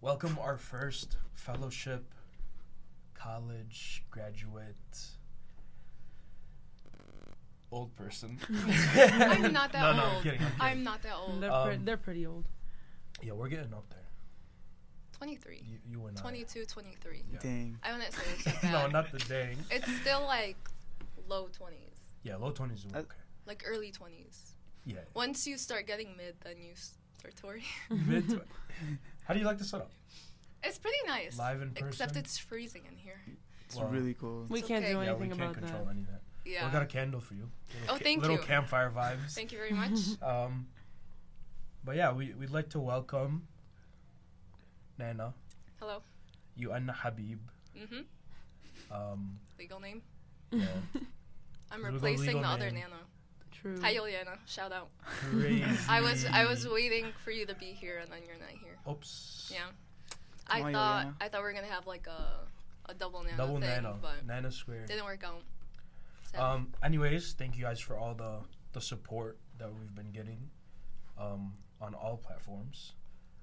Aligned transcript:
welcome 0.00 0.38
our 0.40 0.56
first 0.56 1.16
fellowship 1.34 2.04
college 3.14 4.04
graduate 4.10 4.76
old 7.72 7.94
person. 7.96 8.38
I'm 8.48 9.52
not 9.52 9.72
that 9.72 9.80
no, 9.82 9.88
old. 9.88 9.96
No, 9.96 10.04
I'm 10.04 10.22
kidding. 10.22 10.40
I'm 10.40 10.46
kidding. 10.46 10.60
I'm 10.60 10.84
not 10.84 11.02
that 11.02 11.14
old. 11.16 11.40
They're, 11.40 11.52
Um, 11.52 11.66
pre- 11.68 11.76
they're 11.78 11.96
pretty 11.96 12.26
old. 12.26 12.44
yeah, 13.22 13.32
we're 13.32 13.48
getting 13.48 13.74
up 13.74 13.88
there. 13.90 13.98
23. 15.12 15.62
You, 15.66 15.78
you 16.00 16.06
and 16.06 16.16
I. 16.16 16.20
22, 16.20 16.64
23. 16.66 17.22
Yeah. 17.32 17.38
Dang. 17.40 17.78
I 17.82 17.92
wouldn't 17.92 18.12
say 18.12 18.22
it's 18.34 18.44
that 18.44 18.62
bad. 18.62 18.72
no, 18.72 18.86
not 18.88 19.10
the 19.12 19.18
dang. 19.18 19.56
It's 19.70 19.90
still 20.00 20.22
like 20.22 20.56
low 21.28 21.46
20s. 21.48 21.72
Yeah, 22.22 22.36
low 22.36 22.50
twenties 22.50 22.84
is 22.84 22.92
Uh, 22.94 22.98
okay. 22.98 23.16
Like 23.46 23.62
early 23.66 23.92
20s. 23.92 24.52
Yeah. 24.84 24.96
Once 25.14 25.46
you 25.46 25.56
start 25.58 25.86
getting 25.86 26.16
mid, 26.16 26.34
then 26.44 26.56
you 26.60 26.72
start 26.74 27.36
to 27.36 27.46
worry. 27.46 27.64
Mid. 27.90 28.40
Tw- 29.26 29.28
How 29.28 29.34
do 29.34 29.40
you 29.40 29.46
like 29.46 29.58
the 29.58 29.64
setup? 29.64 29.90
It's 30.62 30.78
pretty 30.78 30.96
nice. 31.06 31.38
Live 31.38 31.62
in 31.62 31.70
person. 31.72 31.88
Except 31.88 32.16
it's 32.16 32.38
freezing 32.38 32.82
in 32.90 32.96
here. 32.96 33.20
It's 33.66 33.76
Well, 33.76 33.88
really 33.88 34.14
cool. 34.14 34.46
We 34.48 34.60
It's 34.60 34.68
can't 34.68 34.84
okay. 34.84 34.92
do 34.94 34.98
Yeah, 35.00 35.12
we 35.14 35.24
anything 35.26 35.38
can't 35.38 35.40
about 35.42 35.54
control 35.54 35.84
that. 35.84 35.90
any 35.90 36.00
of 36.02 36.06
that. 36.08 36.22
Yeah. 36.44 36.66
We 36.66 36.72
got 36.72 36.82
a 36.82 36.86
candle 36.86 37.20
for 37.20 37.34
you. 37.34 37.50
Little 37.80 37.94
Oh, 37.96 37.98
thank 37.98 38.20
little 38.22 38.36
you. 38.36 38.40
Little 38.40 38.46
campfire 38.46 38.90
vibes. 38.90 39.32
Thank 39.34 39.52
you 39.52 39.58
very 39.58 39.72
much. 39.72 39.98
Um, 40.22 40.68
but 41.84 41.96
yeah, 41.96 42.12
we 42.12 42.34
we'd 42.34 42.50
like 42.50 42.68
to 42.70 42.80
welcome 42.80 43.46
Nana, 44.98 45.34
Hello. 45.80 46.02
you 46.56 46.72
and 46.72 46.90
Habib. 46.90 47.38
Mm-hmm. 47.76 48.92
Um, 48.94 49.38
Legal 49.58 49.78
name. 49.80 50.02
yeah, 50.50 50.66
I'm 51.70 51.84
replacing 51.84 52.26
legal 52.26 52.42
the 52.42 52.48
other 52.48 52.70
name. 52.70 52.80
Nana. 52.90 53.02
True. 53.60 53.80
Hi, 53.80 53.94
Yoliana. 53.94 54.38
Shout 54.46 54.72
out. 54.72 54.88
crazy. 55.04 55.64
I 55.88 56.00
was 56.00 56.24
I 56.26 56.44
was 56.44 56.68
waiting 56.68 57.06
for 57.24 57.30
you 57.30 57.46
to 57.46 57.54
be 57.54 57.66
here, 57.66 57.98
and 58.02 58.10
then 58.10 58.20
you're 58.26 58.38
not 58.38 58.50
here. 58.50 58.76
Oops. 58.88 59.50
Yeah. 59.52 59.66
I 60.46 60.62
on, 60.62 60.72
thought 60.72 61.06
Yoliana. 61.06 61.14
I 61.20 61.28
thought 61.28 61.40
we 61.40 61.44
were 61.44 61.52
gonna 61.52 61.66
have 61.66 61.86
like 61.86 62.06
a 62.06 62.40
a 62.90 62.94
double 62.94 63.22
nano 63.22 63.36
Double 63.36 63.54
thing, 63.60 63.68
Nana, 63.68 63.94
but 64.00 64.26
Nana 64.26 64.50
Square. 64.52 64.86
didn't 64.86 65.04
work 65.04 65.24
out. 65.24 65.42
Sad. 66.30 66.40
Um. 66.40 66.74
Anyways, 66.82 67.32
thank 67.38 67.56
you 67.56 67.64
guys 67.64 67.80
for 67.80 67.96
all 67.98 68.14
the 68.14 68.40
the 68.72 68.80
support 68.80 69.38
that 69.58 69.72
we've 69.72 69.94
been 69.94 70.12
getting, 70.12 70.50
um, 71.18 71.54
on 71.80 71.94
all 71.94 72.16
platforms. 72.18 72.92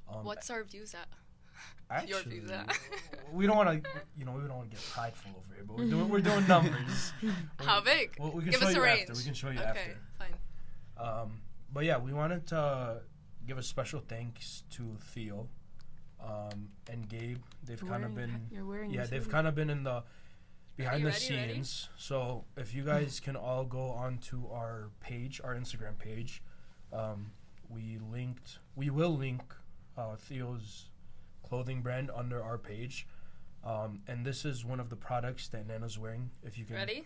Um, 0.08 0.24
What's 0.26 0.50
our 0.50 0.64
views 0.64 0.94
at? 0.94 1.08
Actually, 1.90 2.10
your 2.10 2.22
views 2.24 2.52
at? 2.52 2.78
we 3.32 3.46
don't 3.48 3.58
want 3.58 3.84
to, 3.84 3.90
you 4.18 4.26
know, 4.26 4.32
we 4.34 4.42
don't 4.42 4.58
want 4.58 4.70
to 4.72 4.76
get 4.76 4.86
prideful 4.92 5.32
over 5.38 5.56
here, 5.56 5.64
but 5.66 5.78
we're 5.78 5.90
doing 5.90 6.10
we're 6.10 6.22
doing 6.22 6.48
numbers. 6.48 7.14
How 7.58 7.82
big? 7.82 8.16
Well, 8.20 8.32
we 8.32 8.44
can 8.44 8.52
Give 8.52 8.62
show 8.62 8.68
us 8.68 8.74
a 8.74 8.76
you 8.78 8.84
range. 8.84 9.02
after. 9.02 9.14
We 9.14 9.24
can 9.24 9.34
show 9.34 9.50
you 9.50 9.60
okay, 9.60 9.68
after. 9.70 9.98
fine. 10.18 10.34
Um, 10.98 11.42
but 11.72 11.86
yeah, 11.86 11.98
we 11.98 12.14
wanted 12.14 12.48
to 12.48 13.02
give 13.48 13.58
a 13.58 13.64
special 13.64 14.02
thanks 14.08 14.64
to 14.72 14.96
Theo 15.02 15.48
um, 16.24 16.70
and 16.90 17.08
Gabe. 17.10 17.40
They've 17.66 17.86
kind 17.86 18.06
of 18.06 18.16
been 18.16 18.48
You're 18.52 18.66
wearing. 18.66 18.92
yeah, 18.92 19.06
they've 19.06 19.28
kind 19.30 19.48
of 19.48 19.56
been 19.56 19.70
in 19.70 19.84
the 19.84 20.04
behind 20.78 21.04
the 21.04 21.10
ready, 21.10 21.36
ready? 21.36 21.54
scenes. 21.54 21.90
So 21.98 22.46
if 22.58 22.74
you 22.74 22.84
guys 22.84 23.20
can 23.20 23.36
all 23.36 23.66
go 23.66 23.90
onto 23.90 24.48
our 24.52 24.90
page, 25.00 25.42
our 25.44 25.56
Instagram 25.56 25.98
page, 25.98 26.42
um, 26.92 27.32
we 27.70 27.98
linked. 28.12 28.60
We 28.76 28.90
will 28.90 29.16
link 29.18 29.42
uh, 29.98 30.16
Theo's 30.16 30.90
clothing 31.44 31.82
brand 31.82 32.10
under 32.16 32.42
our 32.44 32.58
page. 32.58 33.08
Um, 33.64 34.02
and 34.08 34.26
this 34.26 34.44
is 34.46 34.66
one 34.66 34.80
of 34.80 34.90
the 34.90 34.96
products 34.96 35.48
that 35.50 35.68
Nana's 35.68 35.98
wearing. 35.98 36.32
If 36.44 36.58
you 36.58 36.66
can, 36.66 36.76
Ready? 36.76 37.06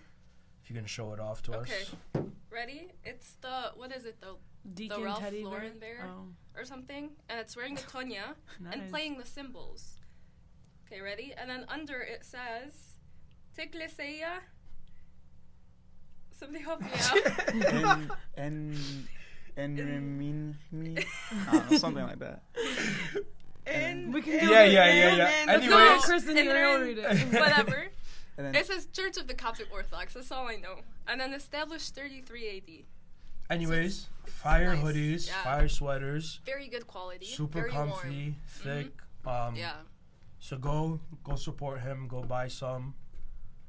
if 0.64 0.70
you 0.70 0.76
can 0.76 0.86
show 0.86 1.14
it 1.14 1.20
off 1.20 1.42
to 1.44 1.56
Okay. 1.58 1.82
us. 1.84 1.96
Okay, 2.16 2.28
ready? 2.50 2.88
It's 3.04 3.36
the 3.42 3.72
what 3.76 3.96
is 3.96 4.06
it 4.06 4.20
the 4.22 4.38
Deacon 4.74 5.04
Ralph 5.04 5.20
teddy 5.20 5.44
Lauren 5.44 5.78
bear. 5.80 5.98
bear? 5.98 6.06
Oh, 6.08 6.28
or 6.56 6.66
something, 6.66 7.12
and 7.30 7.40
it's 7.40 7.56
wearing 7.56 7.76
the 7.76 7.82
Tonya 7.82 8.36
nice. 8.60 8.74
and 8.74 8.90
playing 8.90 9.18
the 9.18 9.26
cymbals. 9.26 10.00
Okay, 10.88 11.00
ready? 11.02 11.34
And 11.38 11.50
then 11.50 11.66
under 11.68 12.00
it 12.02 12.26
says, 12.26 12.98
"Tekleseya." 13.58 14.40
Somebody 16.32 16.64
help 16.64 16.82
me 16.82 16.90
out. 16.94 18.02
and 18.36 18.78
and 19.56 19.80
and 19.80 20.18
me. 20.72 20.98
I 21.50 21.78
something 21.78 22.04
like 22.04 22.20
that. 22.20 22.44
And 23.68 24.14
We 24.14 24.22
can 24.22 24.40
do 24.40 24.52
Yeah, 24.52 24.64
it. 24.64 24.72
yeah, 24.72 24.94
yeah, 24.94 25.16
yeah. 25.16 25.28
and- 25.42 25.50
Anyways. 25.50 25.70
no, 25.70 26.00
Kristen, 26.02 26.38
and 26.38 26.46
you're 26.46 26.54
then- 26.54 26.74
gonna 26.74 26.84
read 26.86 26.98
it. 26.98 27.28
Whatever. 27.40 27.86
And 28.38 28.46
then 28.48 28.56
It 28.56 28.66
says 28.68 28.88
Church 28.88 29.18
of 29.18 29.28
the 29.28 29.34
Coptic 29.34 29.68
Orthodox. 29.72 30.14
That's 30.14 30.32
all 30.32 30.48
I 30.48 30.56
know. 30.58 30.76
And 31.08 31.20
then 31.20 31.34
established 31.34 31.96
33 31.96 32.58
AD. 32.58 32.86
Anyways, 33.50 34.08
fire 34.26 34.76
nice. 34.76 34.84
hoodies, 34.84 35.28
Yeah. 35.28 35.44
fire 35.44 35.68
sweaters, 35.70 36.40
Very 36.46 36.68
good 36.68 36.86
quality. 36.86 37.26
super 37.26 37.60
very 37.60 37.72
comfy, 37.72 38.24
Warm. 38.24 38.36
thick. 38.48 38.92
Um, 39.26 39.56
Yeah. 39.56 39.74
So 40.40 40.58
go 40.58 41.00
go 41.24 41.36
support 41.36 41.82
him. 41.82 42.08
Go 42.08 42.22
buy 42.24 42.48
some. 42.48 42.94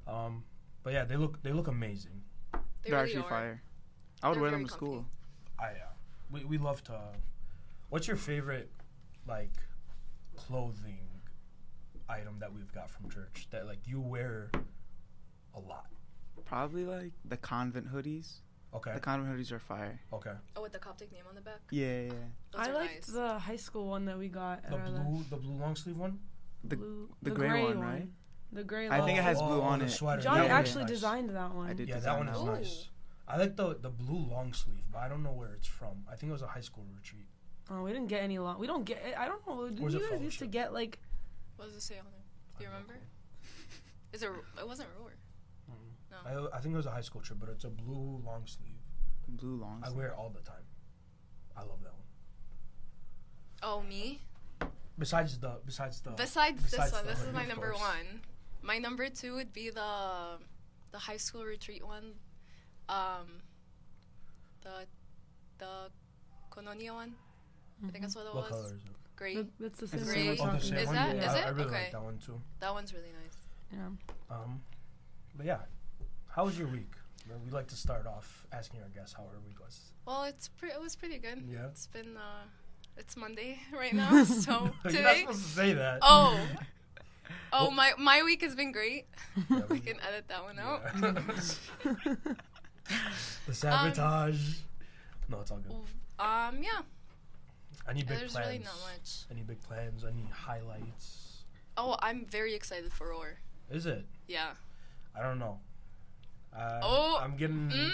Um, 0.06 0.44
but 0.82 0.92
yeah, 0.92 1.04
they 1.04 1.16
look 1.16 1.42
they 1.42 1.52
look 1.52 1.66
amazing. 1.68 2.22
They 2.52 2.58
they're 2.90 2.92
really 3.00 3.04
actually 3.16 3.24
are. 3.24 3.28
fire. 3.30 3.62
I 4.22 4.28
would 4.28 4.34
They're 4.36 4.42
wear 4.42 4.50
them 4.50 4.64
to 4.64 4.68
comfy. 4.70 4.84
school. 4.86 5.06
I 5.58 5.66
uh, 5.68 5.92
we 6.30 6.44
we 6.44 6.58
love 6.58 6.82
to. 6.84 6.98
What's 7.88 8.06
your 8.06 8.16
favorite 8.16 8.70
like 9.26 9.52
clothing 10.46 10.98
item 12.08 12.36
that 12.40 12.52
we've 12.52 12.72
got 12.72 12.90
from 12.90 13.10
church 13.10 13.48
that 13.50 13.66
like 13.66 13.86
you 13.86 14.00
wear 14.00 14.50
a 15.54 15.60
lot? 15.60 15.86
Probably 16.44 16.84
like 16.84 17.12
the 17.24 17.36
convent 17.36 17.92
hoodies. 17.92 18.40
Okay. 18.74 18.92
The 18.94 19.00
convent 19.00 19.34
hoodies 19.34 19.52
are 19.52 19.58
fire. 19.58 19.98
Okay. 20.12 20.32
Oh, 20.56 20.62
with 20.62 20.72
the 20.72 20.78
Coptic 20.78 21.10
name 21.12 21.24
on 21.28 21.34
the 21.34 21.40
back. 21.40 21.60
Yeah, 21.70 21.86
yeah. 21.86 22.02
yeah. 22.02 22.12
Those 22.52 22.66
I 22.66 22.70
are 22.70 22.74
liked 22.74 22.94
nice. 22.94 23.06
the 23.06 23.38
high 23.38 23.56
school 23.56 23.88
one 23.88 24.04
that 24.06 24.18
we 24.18 24.28
got. 24.28 24.62
The 24.62 24.76
at 24.76 24.80
our 24.80 24.86
blue 24.86 25.24
the 25.30 25.36
blue 25.36 25.56
long 25.56 25.74
sleeve 25.74 25.96
one. 25.96 26.18
The 26.64 26.76
blue, 26.76 27.08
the 27.22 27.30
gray 27.30 27.64
one, 27.64 27.80
right? 27.80 28.08
The 28.52 28.64
gray. 28.64 28.88
I 28.88 29.00
think 29.00 29.18
it 29.18 29.22
one. 29.22 29.24
has 29.24 29.38
oh, 29.40 29.46
blue 29.46 29.60
oh, 29.60 29.62
on 29.62 29.78
the 29.78 29.86
it. 29.86 29.90
Sweater. 29.90 30.22
Johnny 30.22 30.40
That 30.40 30.50
one 30.50 30.60
is 30.62 30.68
actually 30.68 30.84
nice. 30.84 30.90
designed 30.90 31.30
that 31.30 31.54
one. 31.54 31.70
I 31.70 31.72
did. 31.72 31.88
Yeah, 31.88 31.94
that 31.94 32.00
design 32.00 32.16
one 32.16 32.26
that 32.26 32.36
is 32.36 32.42
one. 32.42 32.54
nice. 32.54 32.88
I 33.26 33.36
like 33.36 33.56
the 33.56 33.76
the 33.80 33.90
blue 33.90 34.26
long 34.30 34.52
sleeve, 34.52 34.84
but 34.92 34.98
I 34.98 35.08
don't 35.08 35.22
know 35.22 35.32
where 35.32 35.54
it's 35.54 35.68
from. 35.68 36.04
I 36.10 36.16
think 36.16 36.30
it 36.30 36.32
was 36.32 36.42
a 36.42 36.46
high 36.46 36.60
school 36.60 36.86
retreat. 36.94 37.26
Oh, 37.70 37.82
we 37.82 37.92
didn't 37.92 38.08
get 38.08 38.22
any 38.22 38.38
long. 38.38 38.58
We 38.58 38.66
don't 38.66 38.84
get. 38.84 39.02
I 39.18 39.26
don't 39.26 39.46
know. 39.46 39.68
Didn't 39.68 39.80
Where's 39.80 39.94
you 39.94 40.08
guys 40.10 40.20
used 40.22 40.38
to 40.38 40.46
get 40.46 40.72
like? 40.72 40.98
What 41.56 41.66
does 41.66 41.76
it 41.76 41.82
say 41.82 41.98
on 41.98 42.04
there? 42.10 42.22
Do 42.58 42.64
you 42.64 42.70
remember? 42.70 42.94
Is 44.12 44.22
it? 44.22 44.30
It 44.58 44.66
wasn't 44.66 44.88
Roar. 44.98 45.12
No. 46.10 46.50
I, 46.52 46.56
I 46.56 46.60
think 46.60 46.72
it 46.72 46.76
was 46.76 46.86
a 46.86 46.90
high 46.90 47.02
school 47.02 47.20
trip, 47.20 47.38
but 47.38 47.50
it's 47.50 47.64
a 47.64 47.68
blue 47.68 48.22
long 48.24 48.46
sleeve. 48.46 48.80
Blue 49.28 49.56
long. 49.56 49.82
Sleeve. 49.82 49.94
I 49.94 49.96
wear 49.96 50.06
it 50.08 50.14
all 50.16 50.30
the 50.30 50.40
time. 50.40 50.64
I 51.56 51.60
love 51.60 51.82
that 51.82 51.92
one. 51.92 52.06
Oh, 53.62 53.82
me. 53.82 54.20
Besides 54.98 55.38
the 55.38 55.58
besides 55.64 56.00
the 56.00 56.10
Besides, 56.10 56.62
besides 56.62 56.84
this 56.84 56.92
one, 56.92 57.06
the 57.06 57.12
this 57.12 57.22
is 57.22 57.32
my 57.34 57.44
number 57.44 57.70
course. 57.70 57.80
one. 57.80 58.20
My 58.62 58.78
number 58.78 59.08
two 59.08 59.34
would 59.34 59.52
be 59.52 59.70
the 59.70 60.38
the 60.90 60.98
high 60.98 61.18
school 61.18 61.44
retreat 61.44 61.86
one. 61.86 62.14
Um, 62.88 63.42
the 64.62 64.86
the 65.58 65.90
Koinonia 66.50 66.94
one. 66.94 67.14
I 67.86 67.90
think 67.90 68.02
that's 68.04 68.16
what 68.16 68.26
it 68.26 68.34
What 68.34 68.44
was. 68.44 68.50
color 68.50 68.66
is 68.66 68.72
it? 68.72 68.90
Great. 69.16 69.36
That- 69.36 69.58
That's 69.60 69.78
the 69.80 69.84
It's 69.84 69.92
same 69.92 70.00
the 70.00 70.06
one 70.06 70.14
same 70.14 70.26
we're 70.26 70.30
one. 70.30 70.38
Oh, 70.38 70.52
the 70.52 70.58
talking 70.58 70.68
same 70.68 70.78
Is 70.78 70.86
one? 70.86 70.94
that- 70.96 71.16
Yeah, 71.16 71.22
is 71.22 71.28
I, 71.28 71.38
it? 71.38 71.46
I 71.46 71.48
really 71.50 71.64
Okay. 71.64 71.82
like 71.84 71.92
that 71.92 72.02
one 72.02 72.18
too. 72.18 72.40
That 72.60 72.72
one's 72.74 72.92
really 72.94 73.12
nice. 73.22 73.38
Yeah. 73.72 74.34
Um, 74.36 74.60
but 75.36 75.46
yeah, 75.46 75.58
how 76.28 76.44
was 76.44 76.58
your 76.58 76.68
week? 76.68 76.92
Well, 77.28 77.38
We 77.44 77.50
like 77.50 77.66
to 77.68 77.76
start 77.76 78.06
off 78.06 78.46
asking 78.52 78.80
our 78.82 78.88
guests 78.88 79.12
how 79.14 79.24
our 79.24 79.38
week 79.46 79.60
was. 79.60 79.92
Well, 80.06 80.24
it's 80.24 80.48
pre- 80.48 80.70
it 80.70 80.80
was 80.80 80.96
pretty 80.96 81.18
good. 81.18 81.44
Yeah. 81.46 81.66
It's 81.66 81.86
been 81.88 82.16
uh, 82.16 82.44
it's 82.96 83.16
Monday 83.16 83.60
right 83.72 83.92
now, 84.02 84.24
so 84.24 84.52
You're 84.52 84.60
not 84.62 84.82
today. 84.84 85.20
supposed 85.20 85.42
to 85.44 85.50
say 85.50 85.72
that. 85.74 85.98
Oh. 86.02 86.38
Oh, 87.52 87.64
Well- 87.64 87.70
my 87.72 87.92
my 87.98 88.22
week 88.22 88.42
has 88.42 88.54
been 88.54 88.72
great. 88.72 89.06
Yeah, 89.50 89.60
We 89.70 89.80
can 89.80 89.96
edit 90.06 90.28
that 90.28 90.42
one 90.44 90.58
out. 90.58 90.82
yeah. 91.02 92.14
the 93.46 93.54
sabotage. 93.54 94.58
no, 95.28 95.40
it's 95.40 95.50
all 95.50 95.58
good. 95.58 95.72
Um, 96.18 96.62
yeah. 96.62 96.80
Any 97.88 98.02
big 98.02 98.18
There's 98.18 98.32
plans? 98.32 98.46
really 98.46 98.58
not 98.58 98.74
much. 98.92 99.24
Any 99.30 99.42
big 99.42 99.60
plans? 99.62 100.04
Any 100.04 100.26
highlights? 100.30 101.44
Oh, 101.76 101.96
I'm 102.00 102.24
very 102.26 102.54
excited 102.54 102.92
for 102.92 103.08
Roar. 103.08 103.38
Is 103.70 103.86
it? 103.86 104.04
Yeah. 104.26 104.50
I 105.18 105.22
don't 105.22 105.38
know. 105.38 105.58
Uh, 106.54 106.80
Oh, 106.82 107.18
I'm 107.20 107.36
getting. 107.36 107.70
Mm, 107.70 107.92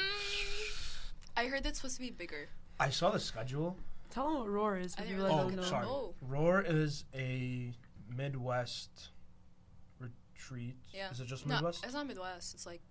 I 1.37 1.47
heard 1.47 1.65
it's 1.67 1.79
supposed 1.79 1.97
to 1.97 2.03
be 2.03 2.11
bigger. 2.11 2.49
I 2.81 2.91
saw 2.91 3.11
the 3.11 3.21
schedule. 3.21 3.77
Tell 4.11 4.27
them 4.29 4.39
what 4.39 4.49
roar 4.49 4.77
is. 4.79 4.95
I 4.97 5.03
If 5.03 5.09
didn't 5.09 5.19
you 5.21 5.25
really 5.25 5.35
really 5.37 5.45
Oh, 5.47 5.49
don't 5.51 5.57
know. 5.57 5.63
sorry. 5.69 5.87
Oh. 5.87 6.15
Roar 6.23 6.63
is 6.63 7.05
a 7.15 7.73
Midwest 8.17 9.09
retreat. 9.99 10.77
Yeah. 10.93 11.11
Is 11.11 11.21
it 11.21 11.27
just 11.27 11.47
Midwest? 11.47 11.49
No, 11.49 11.57
Midwest? 11.57 11.85
it's 11.85 11.95
not 11.95 12.07
Midwest. 12.07 12.55
It's 12.55 12.67
like 12.67 12.83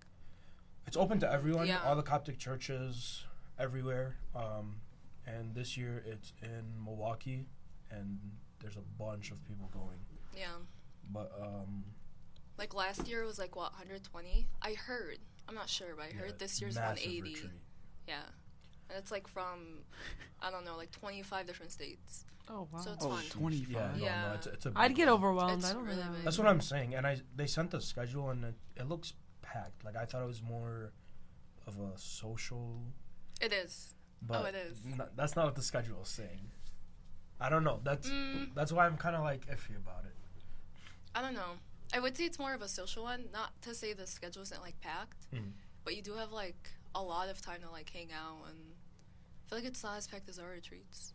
It's 0.88 0.98
open 0.98 1.20
to 1.22 1.32
everyone. 1.32 1.68
Yeah. 1.68 1.82
All 1.86 1.96
the 1.96 2.04
Coptic 2.04 2.38
churches 2.38 3.24
everywhere. 3.58 4.18
Um, 4.36 4.82
and 5.28 5.54
this 5.56 5.78
year 5.78 6.04
it's 6.06 6.34
in 6.42 6.64
Milwaukee, 6.84 7.48
and 7.92 8.20
there's 8.60 8.76
a 8.78 8.82
bunch 9.00 9.32
of 9.32 9.44
people 9.46 9.70
going. 9.74 10.00
yeah. 10.38 10.48
But 11.12 11.32
um, 11.42 11.84
Like 12.58 12.74
last 12.74 13.08
year 13.08 13.24
it 13.24 13.26
was 13.26 13.38
like 13.40 13.56
what 13.56 13.72
120. 13.74 14.48
I 14.62 14.74
heard. 14.74 15.18
I'm 15.50 15.56
not 15.56 15.68
sure, 15.70 15.88
but 15.98 16.06
I 16.06 16.08
yeah, 16.10 16.22
heard 16.22 16.40
this 16.40 16.62
year's 16.62 16.76
180. 16.76 17.22
retreat. 17.22 17.52
Yeah. 18.08 18.16
And 18.90 18.98
it's 18.98 19.12
like 19.12 19.28
from 19.28 19.80
I 20.42 20.50
don't 20.52 20.64
know, 20.66 20.78
like 20.78 20.92
25 20.92 21.46
different 21.46 21.72
states. 21.72 22.26
Oh 22.50 22.68
wow. 22.72 22.80
So 22.80 22.92
it's 22.94 23.06
Oh, 23.06 23.10
fun. 23.10 23.24
25. 23.30 23.70
Yeah, 23.72 23.90
Yeah. 23.98 24.28
no, 24.30 24.34
it's, 24.36 24.48
it's 24.48 24.66
a. 24.66 24.72
I'd 24.76 24.96
get 24.96 25.08
overwhelmed. 25.10 25.60
It's 25.64 25.70
I 25.72 25.74
don't 25.74 25.86
really 25.86 25.98
know. 25.98 26.12
big. 26.14 26.24
That's 26.24 26.38
what 26.38 26.48
I'm 26.48 26.62
saying, 26.62 26.94
and 26.96 27.06
I 27.08 27.18
they 27.36 27.48
sent 27.48 27.72
the 27.72 27.82
schedule 27.82 28.30
and 28.30 28.44
it, 28.46 28.56
it 28.78 28.88
looks 28.88 29.14
packed. 29.42 29.84
Like 29.84 29.96
I 29.98 30.06
thought 30.06 30.22
it 30.24 30.28
was 30.28 30.42
more 30.42 30.92
of 31.68 31.78
a 31.80 31.98
social, 31.98 32.82
It 33.42 33.52
is. 33.54 33.94
But 34.28 34.42
Oh, 34.42 34.46
it 34.46 34.56
is. 34.56 34.78
n- 34.86 35.02
that's 35.16 35.36
not 35.36 35.46
what 35.46 35.56
the 35.56 35.62
schedule 35.62 36.02
is 36.04 36.10
saying. 36.10 36.50
I 37.40 37.50
don't 37.50 37.64
know. 37.64 37.80
That's 37.84 38.10
Mm, 38.10 38.54
that's 38.56 38.72
why 38.72 38.86
I'm 38.86 38.98
kind 38.98 39.16
of 39.16 39.24
like 39.24 39.46
iffy 39.48 39.76
about 39.76 40.06
it. 40.06 40.16
I 41.16 41.22
don't 41.22 41.34
know. 41.34 41.58
I 41.94 42.00
would 42.00 42.16
say 42.18 42.26
it's 42.26 42.40
more 42.40 42.54
of 42.54 42.62
a 42.62 42.68
social 42.68 43.04
one. 43.04 43.26
Not 43.34 43.62
to 43.64 43.76
say 43.76 43.94
the 43.94 44.08
schedule 44.08 44.42
isn't 44.44 44.62
like 44.62 44.80
packed, 44.82 45.30
Mhm. 45.32 45.52
but 45.84 45.96
you 45.96 46.02
do 46.02 46.14
have 46.14 46.32
like 46.32 46.72
a 46.96 47.02
lot 47.02 47.28
of 47.30 47.42
time 47.42 47.62
to 47.62 47.70
like 47.70 47.90
hang 47.90 48.12
out 48.12 48.48
and 48.50 48.58
I 49.46 49.50
feel 49.50 49.58
like 49.60 49.68
it's 49.68 49.84
not 49.84 49.98
as 49.98 50.08
packed 50.08 50.30
as 50.30 50.40
our 50.40 50.50
retreats. 50.50 51.14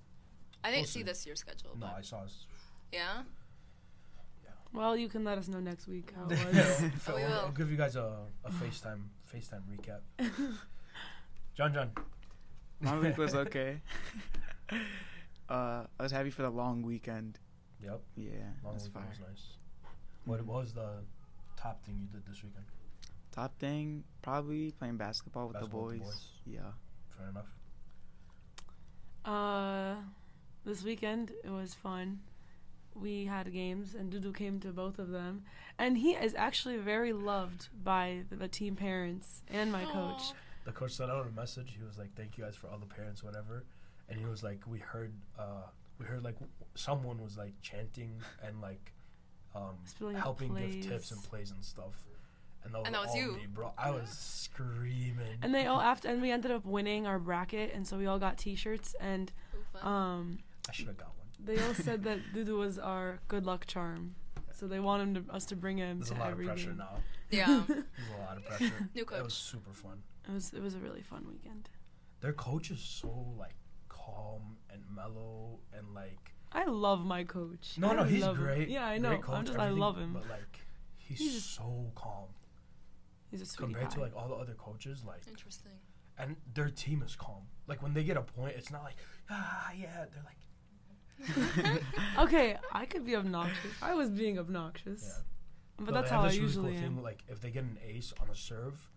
I 0.63 0.69
didn't 0.71 0.83
We'll 0.83 0.87
see 0.87 0.99
see. 1.01 1.03
this 1.05 1.25
year's 1.27 1.41
schedule. 1.41 1.75
No, 1.77 1.87
but 1.87 1.95
I 1.97 2.01
saw. 2.03 2.25
s- 2.25 2.47
yeah. 2.93 3.23
Well, 4.73 4.97
you 4.99 5.09
can 5.09 5.25
let 5.25 5.39
us 5.39 5.49
know 5.49 5.61
next 5.61 5.87
week 5.89 6.13
how 6.15 6.27
it 6.29 6.31
was. 6.47 6.83
I'll, 7.09 7.15
Oh, 7.15 7.17
we 7.17 7.23
I'll- 7.23 7.33
I'll 7.33 7.45
will. 7.47 7.53
give 7.53 7.71
you 7.71 7.77
guys 7.79 7.97
a, 7.97 8.27
a 8.45 8.51
FaceTime 8.51 9.01
FaceTime 9.33 9.63
recap. 9.73 10.01
John, 11.55 11.73
John. 11.73 11.91
My 12.81 12.99
week 12.99 13.17
was 13.19 13.35
okay. 13.47 13.81
uh, 15.49 15.85
I 15.99 16.03
was 16.03 16.13
happy 16.13 16.31
for 16.31 16.43
the 16.43 16.51
long 16.51 16.83
weekend. 16.83 17.39
Yep, 17.83 18.01
Yeah, 18.17 18.31
long 18.65 18.73
that's 18.75 18.85
weekend 18.85 18.93
fire. 19.05 19.11
was 19.11 19.21
nice. 19.29 19.47
What, 20.25 20.41
Mhm. 20.41 20.47
what 20.47 20.57
was 20.63 20.73
the 20.75 21.05
top 21.57 21.83
thing 21.85 21.99
you 22.01 22.07
did 22.07 22.27
this 22.27 22.43
weekend? 22.43 22.67
Top 23.33 23.57
thing, 23.59 24.05
probably 24.23 24.73
playing 24.73 24.97
basketball 24.97 25.47
with 25.49 25.55
Basketball 25.55 25.89
the 25.89 25.99
with 25.99 25.99
boys. 26.03 26.09
the 26.45 26.51
boys. 26.51 26.61
Yeah. 26.65 26.73
Fair 27.17 27.29
enough. 27.29 27.47
Uh, 29.25 29.97
this 30.65 30.83
weekend 30.83 31.33
it 31.45 31.51
was 31.51 31.75
fun. 31.75 32.21
We 32.95 33.27
had 33.27 33.53
games, 33.53 33.95
and 33.95 34.13
Dudu 34.13 34.35
came 34.35 34.59
to 34.61 34.73
both 34.73 34.99
of 34.99 35.11
them, 35.11 35.45
and 35.79 35.99
he 35.99 36.13
is 36.15 36.35
actually 36.35 36.79
very 36.79 37.13
loved 37.13 37.69
by 37.85 38.25
the, 38.29 38.35
the 38.37 38.49
team 38.49 38.75
parents 38.75 39.43
and 39.47 39.71
my 39.71 39.85
coach. 39.85 40.33
Aw. 40.69 40.73
The 40.73 40.79
coach 40.79 40.93
sent 40.93 41.11
out 41.11 41.27
a 41.27 41.31
message. 41.31 41.75
He 41.79 41.85
was 41.85 41.99
like, 41.99 42.15
"Thank 42.15 42.37
you 42.39 42.45
guys 42.45 42.57
for 42.57 42.69
all 42.69 42.79
the 42.79 42.87
parents, 42.87 43.23
whatever." 43.25 43.65
And 44.09 44.19
he 44.19 44.27
was 44.27 44.43
like, 44.43 44.61
"We 44.67 44.79
heard, 44.79 45.13
uh, 45.39 45.63
we 45.99 46.07
heard 46.07 46.23
like 46.25 46.35
w- 46.35 46.53
someone 46.75 47.23
was 47.23 47.37
like 47.37 47.53
chanting 47.63 48.21
and 48.43 48.61
like 48.61 48.93
um, 49.55 49.77
Spilling 49.85 50.17
out 50.17 50.23
helping 50.23 50.55
give 50.55 50.87
tips 50.89 51.11
and 51.11 51.23
plays 51.23 51.51
and 51.51 51.65
stuff." 51.65 52.05
And 52.65 52.75
that 52.75 52.79
was, 52.79 52.87
And 52.87 52.95
that 52.97 53.07
was 53.07 53.15
you. 53.15 53.33
me, 53.33 53.47
bro. 53.53 53.73
I 53.79 53.91
was 53.91 54.11
screaming. 54.11 55.39
And 55.43 55.55
they 55.55 55.67
all 55.67 55.81
after, 55.81 56.09
and 56.09 56.21
we 56.21 56.31
ended 56.31 56.51
up 56.51 56.65
winning 56.65 57.07
our 57.07 57.19
bracket, 57.19 57.73
and 57.73 57.87
so 57.87 57.97
we 57.97 58.07
all 58.07 58.19
got 58.19 58.37
T-shirts, 58.37 58.95
and 59.01 59.31
Ooh, 59.83 59.87
um, 59.89 60.39
I 60.69 60.73
should 60.73 60.89
have 60.89 60.97
got 60.97 61.09
one. 61.17 61.29
they 61.45 61.63
all 61.65 61.75
said 61.75 62.03
that 62.05 62.19
Dudu 62.35 62.59
was 62.59 62.79
our 62.79 63.21
good 63.29 63.47
luck 63.47 63.67
charm. 63.67 64.17
So 64.53 64.67
they 64.67 64.81
want 64.81 65.03
him 65.03 65.25
to, 65.25 65.33
us 65.33 65.45
to 65.47 65.57
bring 65.57 65.79
him 65.79 65.99
There's 66.01 66.11
to 66.11 66.17
a 66.17 66.19
lot 66.19 66.27
of 66.27 66.33
every 66.33 66.47
pressure 66.47 66.71
game. 66.71 66.79
now. 66.79 66.97
yeah. 67.31 67.63
There's 67.69 67.79
a 68.19 68.21
lot 68.27 68.37
of 68.39 68.45
pressure. 68.45 68.89
New 68.95 69.05
coach. 69.05 69.19
It 69.21 69.25
was 69.25 69.35
super 69.35 69.73
fun. 69.73 70.03
It 70.29 70.33
was 70.33 70.53
it 70.53 70.63
was 70.63 70.75
a 70.75 70.79
really 70.79 71.03
fun 71.03 71.27
weekend. 71.29 71.71
Their 72.21 72.33
coach 72.35 72.71
is 72.71 72.81
so 72.81 73.35
like 73.39 73.55
calm 73.89 74.57
and 74.71 74.83
mellow 74.95 75.61
and 75.73 75.95
like 75.95 76.33
I 76.53 76.65
love 76.65 77.05
my 77.05 77.25
coach. 77.25 77.75
no 77.79 77.91
I 77.91 77.95
no 77.97 78.05
he's 78.05 78.23
love 78.23 78.37
him. 78.37 78.43
great. 78.45 78.69
Yeah, 78.69 78.87
I 78.87 78.99
know. 78.99 79.11
Great 79.11 79.23
coach, 79.23 79.37
I'm 79.39 79.45
just 79.47 79.59
I 79.59 79.71
love 79.71 79.97
him. 79.99 80.13
But 80.13 80.29
like 80.29 80.61
he's, 80.97 81.19
He's 81.19 81.45
so 81.45 81.91
calm 81.95 82.29
He's 83.31 83.43
a 83.43 83.47
sweetie 83.47 83.73
compared 83.75 83.91
to 83.93 84.01
like 84.01 84.17
all 84.17 84.29
the 84.29 84.35
other 84.35 84.55
coaches. 84.55 85.05
Like 85.07 85.23
Interesting. 85.29 85.73
and 86.19 86.37
their 86.55 86.71
team 86.71 87.03
is 87.03 87.15
calm. 87.17 87.45
Like 87.67 87.83
when 87.83 87.93
they 87.95 88.05
get 88.05 88.17
a 88.17 88.23
point, 88.23 88.55
it's 88.57 88.71
not 88.71 88.85
like 88.85 88.97
ah 89.31 89.71
yeah. 89.77 90.05
They're 90.13 90.25
like 90.25 90.39
okay, 92.19 92.57
I 92.73 92.87
could 92.87 93.05
be 93.05 93.17
obnoxious. 93.17 93.73
I 93.83 93.95
was 93.95 94.09
being 94.11 94.39
obnoxious, 94.39 95.03
yeah. 95.05 95.23
but 95.85 95.93
No, 95.95 96.01
that's 96.01 96.11
they 96.11 96.15
have 96.15 96.23
how 96.23 96.29
I 96.29 96.31
this 96.31 96.37
really 96.37 96.47
usually 96.47 96.73
cool 96.75 96.85
am. 96.85 96.95
Thing, 96.97 97.03
like 97.03 97.25
if 97.29 97.41
they 97.41 97.51
get 97.51 97.65
an 97.65 97.79
ace 97.85 98.13
on 98.23 98.29
a 98.31 98.35
serve, 98.37 98.89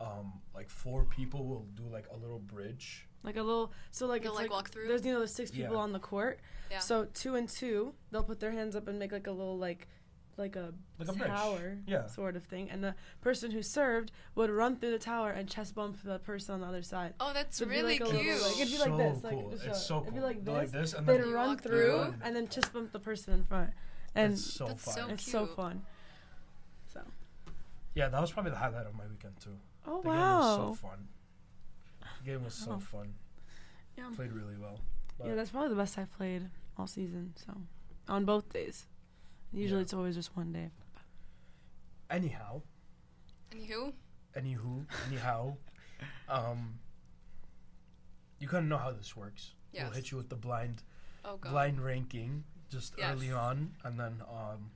um, 0.00 0.32
like 0.54 0.68
four 0.68 1.04
people 1.04 1.44
will 1.46 1.66
do 1.74 1.84
like 1.84 2.06
a 2.12 2.16
little 2.16 2.38
bridge. 2.40 3.06
Like 3.22 3.36
a 3.36 3.42
little, 3.42 3.72
so 3.90 4.06
like 4.06 4.22
They'll, 4.22 4.32
it's 4.32 4.36
like, 4.40 4.50
like, 4.50 4.56
walk 4.56 4.70
through? 4.70 4.88
There's 4.88 5.04
you 5.06 5.12
know 5.12 5.20
the 5.20 5.28
six 5.28 5.50
people 5.50 5.76
Yeah. 5.76 5.80
on 5.80 5.92
the 5.92 5.98
court. 5.98 6.40
Yeah. 6.70 6.80
So 6.80 7.06
two 7.14 7.36
and 7.36 7.48
two, 7.48 7.94
they'll 8.10 8.22
put 8.24 8.40
their 8.40 8.50
hands 8.52 8.76
up 8.76 8.86
and 8.88 8.98
make 8.98 9.12
like 9.12 9.26
a 9.26 9.32
little 9.32 9.56
like, 9.56 9.88
like 10.36 10.56
a 10.56 10.74
Like 10.98 11.08
a 11.08 11.12
bridge. 11.12 11.28
tower, 11.28 11.78
Yeah. 11.86 12.06
sort 12.08 12.36
of 12.36 12.42
thing. 12.44 12.68
And 12.70 12.82
the 12.84 12.94
person 13.22 13.50
who 13.50 13.62
served 13.62 14.10
would 14.34 14.50
run 14.50 14.76
through 14.76 14.90
the 14.90 14.98
tower 14.98 15.30
and 15.30 15.48
chest 15.48 15.74
bump 15.74 16.02
the 16.02 16.18
person 16.18 16.54
on 16.56 16.60
the 16.60 16.66
other 16.66 16.82
side. 16.82 17.14
Oh, 17.20 17.32
that's 17.32 17.56
So 17.56 17.62
it'd 17.62 17.70
be 17.70 17.76
really 17.80 17.98
like 17.98 18.08
a 18.08 18.10
cute. 18.12 18.26
little, 18.26 18.48
like, 18.48 18.60
it'd 18.60 18.72
be 18.72 18.78
like 18.78 18.88
so 18.88 18.96
this, 18.98 19.24
like, 19.24 19.32
cool. 19.32 19.50
just 19.52 19.64
it's 19.64 19.78
show 19.80 19.84
so 19.86 19.96
it. 19.96 19.98
cool. 20.00 20.02
It'd 20.08 20.14
be 20.14 20.20
like 20.20 20.44
They're 20.44 20.66
this. 20.82 20.92
and 20.94 21.06
They'd 21.06 21.20
You 21.20 21.34
run 21.34 21.48
walk 21.48 21.62
through 21.62 21.70
through. 22.10 22.14
and 22.22 22.36
then 22.36 22.48
chest 22.48 22.72
bump 22.74 22.92
the 22.92 22.98
person 23.00 23.32
in 23.32 23.44
front. 23.44 23.70
And 24.16 24.32
it's 24.34 24.44
so 24.44 24.66
That's 24.66 24.84
fun. 24.84 24.94
so 24.94 25.06
it's 25.08 25.30
so 25.30 25.44
cute. 25.46 25.56
fun. 25.56 25.82
So. 26.92 27.00
Yeah, 27.94 28.08
that 28.08 28.20
was 28.20 28.32
probably 28.32 28.50
the 28.50 28.58
highlight 28.58 28.86
of 28.86 28.94
my 28.94 29.06
weekend 29.06 29.40
too. 29.40 29.56
Oh 29.86 30.02
The 30.02 30.08
wow. 30.08 30.14
game 30.56 30.68
was 30.68 30.78
so 30.78 30.86
fun. 30.88 31.08
The 32.00 32.30
game 32.30 32.44
was 32.44 32.54
so 32.54 32.72
Oh. 32.72 32.78
fun. 32.80 33.14
Yeah. 33.98 34.10
Played 34.16 34.32
really 34.32 34.56
well. 34.56 34.80
Yeah, 35.24 35.34
that's 35.34 35.50
probably 35.50 35.68
the 35.70 35.76
best 35.76 35.96
I've 35.98 36.12
played 36.12 36.50
all 36.76 36.86
season. 36.86 37.34
So, 37.36 37.54
on 38.08 38.24
both 38.24 38.52
days. 38.52 38.86
Usually 39.52 39.78
Yeah. 39.80 39.82
it's 39.82 39.94
always 39.94 40.16
just 40.16 40.36
one 40.36 40.52
day. 40.52 40.70
Anyhow, 42.10 42.62
Anywho, 43.52 43.92
anywho, 44.36 44.84
anyhow, 45.06 45.56
um, 46.28 46.80
you 48.40 48.48
kind 48.48 48.64
of 48.64 48.68
know 48.68 48.78
how 48.78 48.90
this 48.90 49.14
works. 49.16 49.54
We'll 49.72 49.90
hit 49.90 50.10
you 50.10 50.16
with 50.16 50.28
the 50.28 50.34
blind 50.36 50.82
oh 51.24 51.36
god. 51.36 51.50
blind 51.52 51.80
ranking 51.80 52.44
just 52.68 52.94
early 53.00 53.30
on, 53.30 53.76
and 53.84 53.98
then 53.98 54.22
um, 54.28 54.72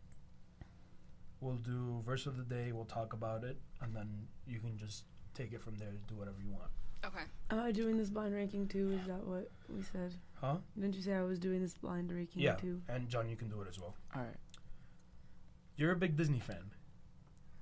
we'll 1.41 1.57
do 1.57 2.03
verse 2.05 2.27
of 2.27 2.37
the 2.37 2.43
day. 2.43 2.73
We'll 2.73 2.85
talk 2.85 3.13
about 3.13 3.45
it, 3.45 3.57
and 3.83 3.95
then 3.95 4.27
you 4.47 4.61
can 4.61 4.77
just 4.77 5.05
take 5.35 5.53
it 5.53 5.61
from 5.61 5.77
there. 5.77 5.93
Do 6.09 6.15
whatever 6.17 6.37
you 6.45 6.51
want. 6.53 6.71
Okay. 7.07 7.25
Am 7.51 7.61
I 7.61 7.71
doing 7.71 7.97
this 7.97 8.11
blind 8.11 8.35
ranking 8.35 8.67
too? 8.67 8.91
Is 9.01 9.07
that 9.07 9.25
what 9.25 9.51
we 9.69 9.83
said? 9.83 10.15
Huh? 10.41 10.57
Didn't 10.75 10.97
you 10.97 11.03
say 11.03 11.15
I 11.15 11.23
was 11.23 11.39
doing 11.39 11.61
this 11.63 11.75
blind 11.75 12.13
ranking 12.13 12.43
Yeah. 12.43 12.55
too? 12.57 12.83
And 12.89 13.09
John, 13.09 13.29
you 13.29 13.37
can 13.37 13.49
do 13.49 13.61
it 13.63 13.69
as 13.69 13.79
well. 13.79 13.95
All 14.17 14.23
right. 14.23 14.35
You're 15.77 15.93
a 15.93 15.97
big 15.97 16.17
Disney 16.17 16.41
fan, 16.41 16.73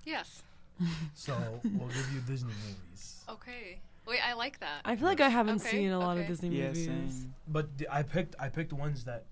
Yes. 0.05 0.43
so 1.15 1.35
we'll 1.75 1.89
give 1.89 2.11
you 2.15 2.21
Disney 2.21 2.53
movies. 2.67 3.25
Okay. 3.29 3.79
Wait, 4.07 4.21
I 4.27 4.33
like 4.35 4.61
that. 4.61 4.81
I 4.85 4.95
feel 4.97 5.07
like 5.09 5.21
I 5.21 5.29
haven't 5.29 5.61
Okay, 5.61 5.71
seen 5.71 5.91
a 5.91 5.99
lot 5.99 6.17
of. 6.17 6.27
Disney 6.27 6.49
Yeah, 6.51 6.69
movies. 6.69 6.87
same. 6.87 7.35
But 7.49 7.77
the, 7.77 7.89
I 7.95 8.03
picked 8.05 8.37
I 8.39 8.49
picked 8.49 8.73
ones 8.73 9.05
that 9.05 9.25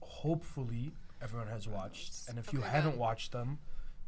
hopefully 0.00 0.92
everyone 1.22 1.48
has 1.48 1.66
watched, 1.68 2.28
and 2.28 2.38
if 2.38 2.52
you 2.52 2.60
haven't 2.60 2.92
good. 2.92 3.00
watched 3.00 3.32
them, 3.32 3.58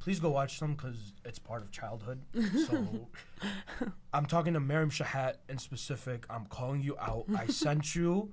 please 0.02 0.18
go 0.18 0.30
watch 0.30 0.58
them 0.58 0.74
because 0.74 1.12
it's 1.24 1.38
part 1.38 1.62
of 1.62 1.70
childhood. 1.70 2.20
So 2.66 3.08
I'm 4.12 4.26
talking 4.26 4.52
to 4.54 4.60
Miriam 4.60 4.90
Shahat 4.90 5.36
in 5.48 5.58
specific. 5.58 6.26
I'm 6.28 6.46
calling 6.46 6.82
you 6.82 6.96
out. 6.98 7.26
I 7.38 7.46
sent 7.46 7.94
you 7.94 8.32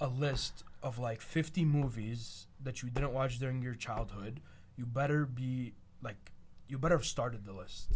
a 0.00 0.06
list 0.06 0.64
of 0.82 0.98
like 0.98 1.22
50 1.22 1.64
movies 1.64 2.46
that 2.62 2.82
you 2.82 2.90
didn't 2.90 3.14
watch 3.14 3.38
during 3.38 3.62
your 3.62 3.74
childhood. 3.74 4.40
You 4.76 4.84
better 4.84 5.24
be 5.24 5.72
like, 6.02 6.30
you 6.68 6.78
better 6.78 6.96
have 6.96 7.06
started 7.06 7.46
the 7.46 7.54
list, 7.54 7.94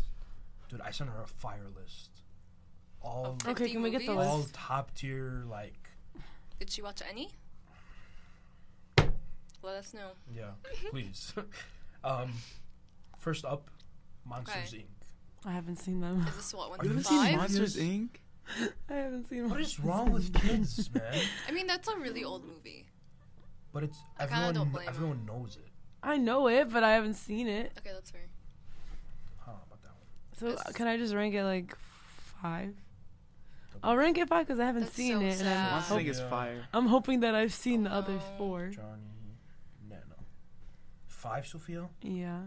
dude. 0.71 0.81
I 0.81 0.90
sent 0.90 1.11
her 1.11 1.23
a 1.23 1.26
fire 1.28 1.69
list. 1.78 2.23
All 3.02 3.37
Of 3.42 3.47
Okay, 3.47 3.69
can 3.69 3.83
we 3.83 3.90
get 3.90 4.07
the 4.07 4.14
movies? 4.14 4.26
all 4.26 4.47
top 4.54 4.95
tier 4.95 5.45
like 5.50 5.90
Did 6.59 6.71
she 6.71 6.81
watch 6.81 7.02
any? 7.11 7.28
Let 9.62 9.76
us 9.76 9.92
know. 9.92 10.12
Yeah, 10.35 10.52
please. 10.90 11.35
um, 12.04 12.33
first 13.22 13.44
up, 13.44 13.70
Monsters 14.24 14.74
Inc. 14.74 14.84
I 15.46 15.52
haven't 15.52 15.76
seen 15.78 16.00
them. 16.00 16.24
Is 16.28 16.36
this 16.36 16.54
what 16.54 16.70
one 16.70 16.78
you 16.82 16.90
through 16.90 17.02
gonna 17.02 17.04
Seen 17.04 17.18
five? 17.24 17.36
Monsters 17.36 17.76
Inc. 17.76 18.08
I 18.90 18.94
haven't 18.94 19.28
seen. 19.28 19.48
What 19.48 19.60
is 19.60 19.78
wrong 19.80 20.10
with 20.12 20.34
kids, 20.34 20.90
man? 20.92 21.02
I 21.48 21.52
mean, 21.52 21.66
that's 21.66 21.88
a 21.88 21.96
really 21.96 22.24
old 22.24 22.44
movie. 22.44 22.86
But 23.72 23.84
it's 23.84 23.98
I 24.18 24.26
kinda 24.26 24.34
everyone. 24.34 24.54
don't 24.54 24.72
blame 24.72 24.88
everyone 24.88 25.24
knows 25.26 25.56
it. 25.56 25.68
I 26.02 26.16
know 26.18 26.48
it, 26.48 26.68
but 26.70 26.82
I 26.84 26.92
haven't 26.94 27.14
seen 27.14 27.46
it. 27.48 27.72
Okay, 27.78 27.90
that's 27.94 28.10
fair. 28.10 28.26
How 29.46 29.52
about 29.66 29.82
that 29.82 29.92
one? 29.92 30.08
So 30.38 30.46
It's- 30.48 30.72
can 30.74 30.86
I 30.88 30.96
just 30.98 31.14
rank 31.14 31.34
it 31.34 31.44
like 31.44 31.76
five? 32.42 32.74
I'll 33.84 33.96
rank 33.96 34.18
it 34.18 34.28
five 34.28 34.46
because 34.46 34.60
I 34.60 34.66
haven't 34.66 34.82
That's 34.82 34.94
seen 34.94 35.12
so 35.14 35.20
it, 35.20 35.40
and 35.40 35.48
I'm, 35.48 35.54
sad. 35.56 35.70
Monsters 35.72 35.98
Inc. 35.98 36.08
is 36.10 36.20
fire. 36.30 36.66
I'm 36.74 36.86
hoping 36.86 37.20
that 37.20 37.34
I've 37.34 37.54
seen 37.54 37.86
Oh, 37.86 37.90
the 37.90 37.96
other 37.96 38.18
oh. 38.20 38.36
four. 38.38 38.68
Johnny, 38.68 39.02
no, 39.88 39.96
no. 39.96 40.16
Five, 41.06 41.46
Sophia. 41.46 41.88
Yeah. 42.02 42.42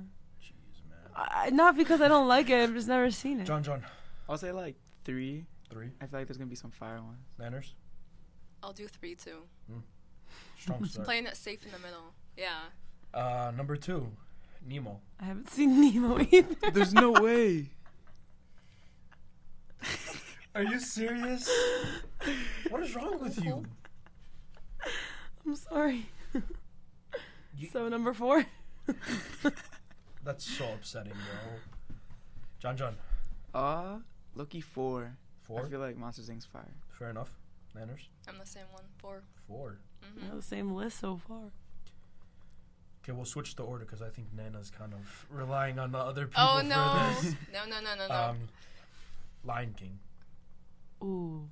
Jeez, 1.15 1.17
man. 1.17 1.27
I, 1.33 1.49
not 1.51 1.75
because 1.77 2.01
I 2.01 2.07
don't 2.07 2.27
like 2.27 2.49
it. 2.49 2.61
I've 2.61 2.73
just 2.73 2.87
never 2.87 3.09
seen 3.11 3.39
it. 3.39 3.45
John, 3.45 3.63
John, 3.63 3.83
I'll 4.29 4.37
say 4.37 4.51
like 4.51 4.75
three. 5.03 5.45
three. 5.69 5.91
I 6.01 6.05
feel 6.07 6.19
like 6.19 6.27
there's 6.27 6.37
gonna 6.37 6.49
be 6.49 6.55
some 6.55 6.71
fire 6.71 7.01
ones. 7.01 7.19
Manners. 7.37 7.73
I'll 8.63 8.73
do 8.73 8.87
three 8.87 9.15
too. 9.15 9.39
Strong 10.59 10.85
start. 10.89 11.05
Playing 11.05 11.25
it 11.27 11.37
safe 11.37 11.63
in 11.65 11.71
the 11.71 11.79
middle. 11.79 12.13
Yeah. 12.37 12.65
Uh, 13.13 13.51
number 13.55 13.75
two, 13.75 14.11
Nemo. 14.67 14.99
I 15.19 15.25
haven't 15.25 15.49
seen 15.49 15.79
Nemo 15.93 16.19
either. 16.19 16.71
There's 16.73 16.93
no 16.93 17.11
way. 17.11 17.69
Are 20.55 20.63
you 20.63 20.79
serious? 20.79 21.49
what 22.69 22.81
is 22.81 22.95
wrong 22.95 23.19
with 23.21 23.43
you? 23.43 23.65
I'm 25.45 25.55
sorry. 25.55 26.05
You- 27.57 27.69
so 27.71 27.87
number 27.89 28.13
four. 28.13 28.45
That's 30.25 30.43
so 30.43 30.65
upsetting, 30.73 31.13
bro. 31.13 31.95
John 32.59 32.75
John, 32.75 32.95
Uh, 33.53 33.99
Loki 34.35 34.59
four. 34.59 35.15
four. 35.43 35.65
I 35.65 35.69
feel 35.69 35.79
like 35.79 35.95
Monsters 35.97 36.29
Inc.'s 36.29 36.45
fire. 36.45 36.73
Fair 36.89 37.09
enough. 37.11 37.29
Manners, 37.75 38.09
I'm 38.27 38.37
the 38.39 38.45
same 38.45 38.65
one. 38.71 38.83
Four. 38.97 39.21
four. 39.47 39.77
hmm 40.01 40.25
Yeah, 40.25 40.35
the 40.35 40.41
same 40.41 40.71
list 40.73 40.99
so 40.99 41.17
far. 41.17 41.51
Okay, 43.03 43.11
we'll 43.11 43.25
switch 43.25 43.55
the 43.55 43.63
order 43.63 43.85
because 43.85 44.01
I 44.01 44.09
think 44.09 44.27
Nana's 44.35 44.71
kind 44.71 44.93
of 44.93 45.25
relying 45.29 45.77
on 45.77 45.91
the 45.91 45.99
other 45.99 46.25
people 46.25 46.43
for 46.57 46.63
this. 46.63 46.73
Oh 46.73 47.11
for 47.11 47.19
no. 47.19 47.21
this. 47.21 47.35
no, 47.53 47.65
no, 47.65 47.79
no, 47.81 47.95
no, 47.95 48.07
no. 48.07 48.15
Um, 48.15 48.37
Lion 49.43 49.75
King. 49.77 49.99
Ooh. 51.03 51.47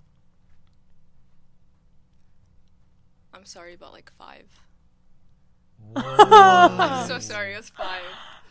I'm 3.33 3.45
sorry 3.45 3.73
about 3.73 3.91
like 3.93 4.11
five. 4.17 4.45
Whoa. 5.93 6.01
I'm 6.19 7.07
so 7.07 7.19
sorry. 7.19 7.53
It 7.53 7.57
was 7.57 7.69
five. 7.69 8.01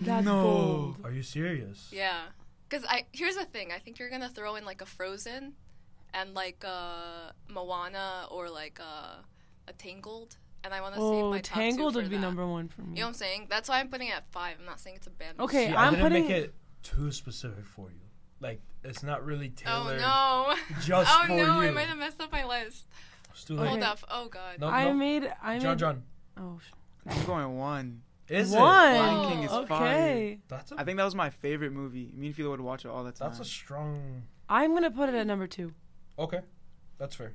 That's 0.04 0.24
No. 0.24 0.42
bold. 0.42 0.96
Are 1.04 1.12
you 1.12 1.22
serious? 1.22 1.88
Yeah. 1.92 2.22
Cause 2.70 2.84
I 2.88 3.04
here's 3.12 3.36
the 3.36 3.44
thing. 3.44 3.70
I 3.70 3.78
think 3.78 3.98
you're 3.98 4.08
gonna 4.10 4.28
throw 4.30 4.54
in 4.56 4.64
like 4.64 4.80
a 4.80 4.86
Frozen, 4.86 5.52
and 6.14 6.34
like 6.34 6.64
a 6.64 7.34
Moana 7.48 8.26
or 8.30 8.48
like 8.48 8.78
a, 8.78 9.24
a 9.68 9.72
Tangled, 9.74 10.36
and 10.64 10.72
I 10.72 10.80
want 10.80 10.94
to 10.94 11.00
save 11.00 11.24
Oh, 11.24 11.30
my 11.30 11.40
top 11.40 11.58
Tangled 11.58 11.92
two 11.92 11.98
for 11.98 12.02
would 12.04 12.10
be 12.10 12.16
that. 12.16 12.22
number 12.22 12.46
one 12.46 12.68
for 12.68 12.80
me. 12.80 12.90
You 12.94 13.00
know 13.00 13.02
what 13.02 13.08
I'm 13.08 13.14
saying? 13.14 13.46
That's 13.50 13.68
why 13.68 13.78
I'm 13.80 13.88
putting 13.88 14.08
it 14.08 14.16
at 14.16 14.24
five. 14.32 14.56
I'm 14.58 14.64
not 14.64 14.80
saying 14.80 14.96
it's 14.96 15.06
a 15.06 15.10
bad. 15.10 15.36
movie. 15.36 15.44
Okay, 15.44 15.66
See, 15.68 15.74
I 15.74 15.84
I'm 15.86 15.92
didn't 15.94 16.08
putting. 16.08 16.22
make 16.28 16.30
it 16.36 16.54
too 16.82 17.12
specific 17.12 17.66
for 17.66 17.90
you. 17.90 18.00
Like 18.40 18.60
it's 18.82 19.02
not 19.02 19.24
really 19.24 19.52
oh, 19.66 19.84
tailored. 19.84 20.02
Oh 20.02 20.56
no. 20.70 20.76
just 20.82 21.10
oh 21.14 21.22
for 21.26 21.28
no, 21.28 21.36
you. 21.60 21.68
I 21.68 21.70
might 21.72 21.88
have 21.88 21.98
messed 21.98 22.20
up 22.22 22.32
my 22.32 22.44
list. 22.46 22.86
It's 23.32 23.44
too 23.44 23.58
Okay. 23.58 23.68
Hold 23.68 23.82
up. 23.82 23.98
Oh 24.10 24.28
god. 24.28 24.60
No, 24.60 24.68
I 24.68 24.84
no. 24.84 24.94
made. 24.94 25.30
I 25.42 25.58
John 25.58 25.70
made. 25.72 25.78
John. 25.78 26.02
Oh, 26.38 26.58
sh- 26.66 26.72
I'm 27.06 27.24
going 27.26 27.56
one. 27.58 28.02
Is 28.32 28.50
one. 28.52 28.94
it? 28.94 28.98
Lion 28.98 29.30
King 29.30 29.42
is 29.44 29.52
okay. 29.52 29.66
fire. 29.66 30.36
That's 30.48 30.72
a 30.72 30.74
I 30.80 30.84
think 30.84 30.96
that 30.98 31.04
was 31.04 31.14
my 31.14 31.30
favorite 31.30 31.72
movie. 31.72 32.12
Me 32.16 32.28
and 32.28 32.36
Philo 32.36 32.50
would 32.50 32.60
watch 32.60 32.84
it 32.84 32.88
all 32.88 33.04
the 33.04 33.12
time. 33.12 33.28
that's 33.28 33.40
a 33.40 33.44
strong. 33.44 34.22
I'm 34.48 34.72
gonna 34.74 34.90
put 34.90 35.08
it 35.08 35.14
at 35.14 35.26
number 35.26 35.46
two, 35.46 35.72
Okay, 36.18 36.40
that's 36.98 37.14
fair. 37.14 37.34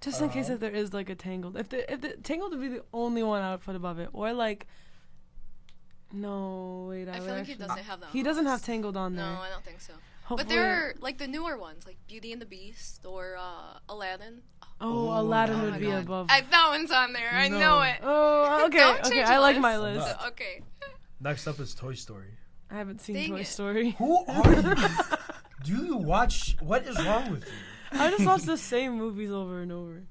just 0.00 0.20
in 0.22 0.28
case 0.30 0.46
Uh-huh. 0.46 0.54
if 0.54 0.60
there 0.60 0.70
is 0.70 0.92
like 0.92 1.08
a 1.10 1.14
Tangled. 1.14 1.56
If 1.56 1.68
the 1.70 1.90
if 1.92 2.00
the 2.00 2.16
Tangled 2.22 2.52
would 2.52 2.60
be 2.60 2.68
the 2.68 2.84
only 2.92 3.22
one 3.22 3.42
I 3.42 3.52
would 3.52 3.60
put 3.62 3.76
above 3.76 3.98
it, 3.98 4.08
or 4.12 4.32
like. 4.32 4.66
No, 6.12 6.86
wait. 6.90 7.08
I, 7.08 7.12
I 7.16 7.20
feel 7.20 7.34
like 7.34 7.46
he 7.46 7.54
doesn't 7.54 7.78
have 7.78 8.00
that. 8.00 8.10
He 8.10 8.22
doesn't 8.22 8.44
have 8.46 8.54
list. 8.54 8.64
Tangled 8.66 8.96
on 8.96 9.14
there. 9.14 9.24
No, 9.24 9.40
I 9.40 9.48
don't 9.48 9.64
think 9.64 9.80
so. 9.80 9.92
Hopefully- 10.30 10.44
But 10.44 10.48
there 10.54 10.70
are 10.90 10.94
like 11.00 11.18
the 11.18 11.26
newer 11.26 11.58
ones, 11.58 11.84
like 11.86 11.96
Beauty 12.06 12.32
and 12.32 12.40
the 12.40 12.46
Beast 12.46 13.04
or 13.04 13.36
uh, 13.36 13.78
Aladdin. 13.88 14.42
Oh, 14.80 15.08
Oh, 15.10 15.20
Aladdin 15.20 15.56
oh 15.60 15.64
would 15.72 15.80
be 15.80 15.86
God. 15.86 16.04
above. 16.04 16.26
I, 16.30 16.40
that 16.42 16.68
one's 16.70 16.92
on 16.92 17.12
there. 17.12 17.30
I 17.32 17.48
No. 17.48 17.58
know 17.58 17.80
it. 17.82 17.96
Oh, 18.00 18.64
okay, 18.66 18.78
Don't 18.78 19.06
okay. 19.06 19.22
I 19.24 19.34
the 19.34 19.40
like 19.40 19.58
my 19.58 19.76
list. 19.76 20.06
list. 20.06 20.16
Okay. 20.28 20.62
Next 21.20 21.48
up 21.48 21.58
is 21.58 21.74
Toy 21.74 21.94
Story. 21.94 22.30
I 22.70 22.76
haven't 22.76 23.00
seen 23.00 23.16
Dang 23.16 23.30
Toy 23.30 23.40
it. 23.40 23.46
Story. 23.48 23.90
Who 23.98 24.24
are 24.26 24.54
you? 24.54 24.74
Do 25.64 25.84
you 25.84 25.96
watch? 25.96 26.56
What 26.60 26.86
is 26.86 26.96
wrong 27.04 27.32
with 27.32 27.44
you? 27.44 27.98
I 28.00 28.10
just 28.10 28.24
watch 28.24 28.42
the 28.42 28.56
same 28.56 28.96
movies 28.96 29.32
over 29.32 29.60
and 29.62 29.72
over. 29.72 30.04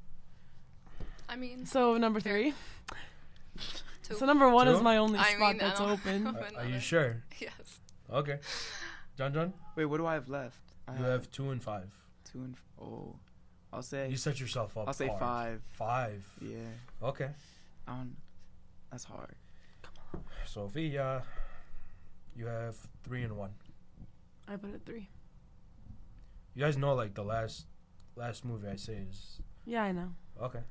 I 1.29 1.37
mean, 1.37 1.65
So 1.65 1.95
number 1.97 2.19
three. 2.19 2.53
two. 4.03 4.15
So 4.15 4.25
number 4.25 4.49
one 4.49 4.67
is 4.67 4.81
my 4.81 4.97
only 4.97 5.17
I 5.17 5.33
spot 5.35 5.39
mean, 5.39 5.57
that's 5.59 5.79
open. 5.79 6.27
Are, 6.27 6.35
are 6.57 6.65
you 6.65 6.79
sure? 6.81 7.23
yes. 7.39 7.79
Okay. 8.11 8.39
John 9.19 9.33
John, 9.33 9.53
Wait, 9.75 9.83
what 9.83 9.97
do 9.97 10.05
I 10.05 10.13
have 10.13 10.29
left? 10.29 10.61
I 10.87 10.95
you 10.97 11.03
have 11.03 11.29
two 11.29 11.49
and 11.49 11.61
five. 11.61 11.93
two 12.23 12.39
and 12.39 12.53
f- 12.55 12.63
oh, 12.81 13.17
I'll 13.73 13.81
say 13.81 14.07
You 14.09 14.15
set 14.15 14.39
yourself 14.39 14.77
up. 14.77 14.87
I'll 14.87 14.93
say 14.93 15.07
hard. 15.07 15.19
five. 15.19 15.61
Five. 15.73 16.25
Yeah, 16.41 16.71
Okay. 17.03 17.27
I 17.85 17.91
don't. 17.97 18.15
That's 18.89 19.03
hard. 19.03 19.35
Sophia, 20.45 21.21
you 22.33 22.45
have 22.45 22.77
three 23.03 23.23
and 23.23 23.35
one. 23.35 23.51
I 24.47 24.55
put 24.55 24.73
it 24.73 24.83
three. 24.85 25.09
You 26.55 26.63
guys 26.63 26.77
know 26.77 26.95
like 26.95 27.13
the 27.13 27.23
last 27.25 27.65
last 28.15 28.45
movie 28.45 28.69
I 28.69 28.77
say 28.77 29.03
is 29.09 29.41
Yeah, 29.65 29.83
I 29.83 29.91
know. 29.91 30.13
okay. 30.41 30.61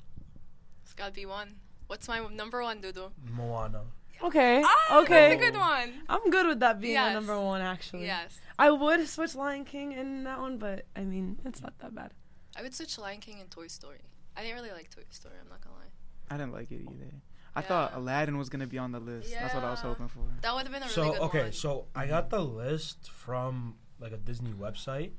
It's 0.84 0.94
gotta 0.94 1.12
be 1.12 1.26
one. 1.26 1.56
What's 1.86 2.08
my 2.08 2.26
number 2.32 2.62
one, 2.62 2.80
Dudu? 2.80 3.10
Moana. 3.30 3.82
Okay. 4.22 4.62
Ah, 4.64 4.98
okay. 5.02 5.30
That's 5.37 5.42
a 5.42 5.50
good 5.50 5.58
one. 5.58 5.92
I'm 6.08 6.30
good 6.30 6.46
with 6.46 6.60
that 6.60 6.80
being 6.80 6.94
Yes. 6.94 7.10
a 7.10 7.14
number 7.14 7.38
one 7.40 7.60
actually. 7.60 8.06
Yes. 8.06 8.38
I 8.58 8.70
would 8.70 9.06
switch 9.08 9.34
Lion 9.34 9.64
King 9.64 9.92
in 9.92 10.25
that 10.25 10.40
one, 10.40 10.58
but 10.58 10.87
I 10.96 11.02
mean 11.04 11.38
it's 11.44 11.62
not 11.62 11.78
that 11.78 11.94
bad. 11.94 12.12
I 12.56 12.62
would 12.62 12.75
switch 12.75 12.98
Lion 12.98 13.20
King 13.20 13.40
and 13.40 13.50
Toy 13.50 13.68
Story. 13.68 14.00
I 14.37 14.42
didn't 14.42 14.56
really 14.56 14.72
like 14.72 14.90
Toy 14.90 15.02
Story. 15.10 15.34
I'm 15.40 15.48
not 15.48 15.60
gonna 15.62 15.76
lie. 15.76 15.92
I 16.30 16.37
didn't 16.37 16.52
like 16.52 16.70
it 16.72 16.82
either. 16.82 17.12
I 17.54 17.62
thought 17.62 17.94
Aladdin 17.94 18.37
was 18.38 18.48
gonna 18.48 18.66
be 18.66 18.78
on 18.78 18.92
the 18.92 19.00
list. 19.00 19.30
Yeah. 19.30 19.42
That's 19.42 19.54
what 19.54 19.64
I 19.64 19.70
was 19.70 19.80
hoping 19.80 20.08
for. 20.08 20.25
That 20.42 20.54
would 20.54 20.62
have 20.64 20.72
been 20.72 20.82
a 20.82 20.87
really 20.87 20.94
So 20.94 21.12
good 21.12 21.20
okay, 21.22 21.42
one. 21.44 21.52
so 21.52 21.87
I 21.94 22.06
got 22.06 22.30
the 22.30 22.40
list 22.40 23.10
from 23.10 23.76
like 24.00 24.12
a 24.12 24.16
Disney 24.16 24.52
website, 24.52 25.12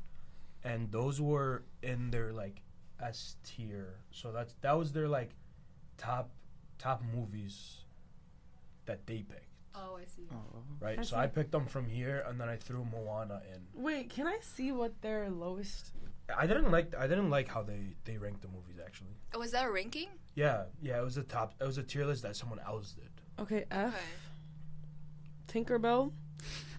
and 0.64 0.92
those 0.92 1.20
were 1.20 1.64
in 1.82 2.12
their 2.12 2.32
like 2.34 2.62
S 3.02 3.36
tier. 3.44 3.96
So 4.12 4.32
that's 4.32 4.56
that 4.62 4.78
was 4.78 4.92
their 4.94 5.08
like 5.08 5.32
top 5.98 6.32
top 6.78 7.02
movies 7.14 7.84
that 8.90 9.06
they 9.08 9.20
picked, 9.24 9.48
oh, 9.76 9.98
I 10.02 10.06
see. 10.06 10.28
Oh, 10.32 10.62
right? 10.82 11.00
I 11.00 11.04
so 11.04 11.16
see. 11.16 11.22
I 11.24 11.28
picked 11.28 11.52
them 11.52 11.66
from 11.68 11.86
here, 11.88 12.24
and 12.28 12.40
then 12.42 12.50
I 12.50 12.58
threw 12.58 12.84
Moana 12.86 13.42
in. 13.54 13.62
Wait, 13.82 14.10
can 14.10 14.28
I 14.28 14.38
see 14.42 14.72
what 14.72 15.00
their 15.02 15.30
lowest? 15.30 15.92
I 16.38 16.46
didn't 16.46 16.70
like 16.72 16.94
I 16.96 17.08
didn't 17.08 17.30
like 17.30 17.48
how 17.48 17.64
they 17.64 17.82
they 18.06 18.18
ranked 18.18 18.42
the 18.42 18.48
movies 18.50 18.78
actually. 18.86 19.16
Oh, 19.34 19.40
was 19.40 19.52
that 19.52 19.66
a 19.66 19.72
ranking? 19.72 20.10
Yeah, 20.36 20.64
yeah, 20.82 21.00
it 21.00 21.04
was 21.04 21.18
a 21.18 21.24
top. 21.24 21.54
It 21.62 21.66
was 21.66 21.78
a 21.78 21.84
tier 21.84 22.06
list 22.06 22.22
that 22.24 22.36
someone 22.36 22.60
else 22.60 22.92
did. 22.92 23.10
Okay, 23.40 23.66
F. 23.72 23.94
Okay. 23.94 24.04
Tinkerbell. 25.64 26.12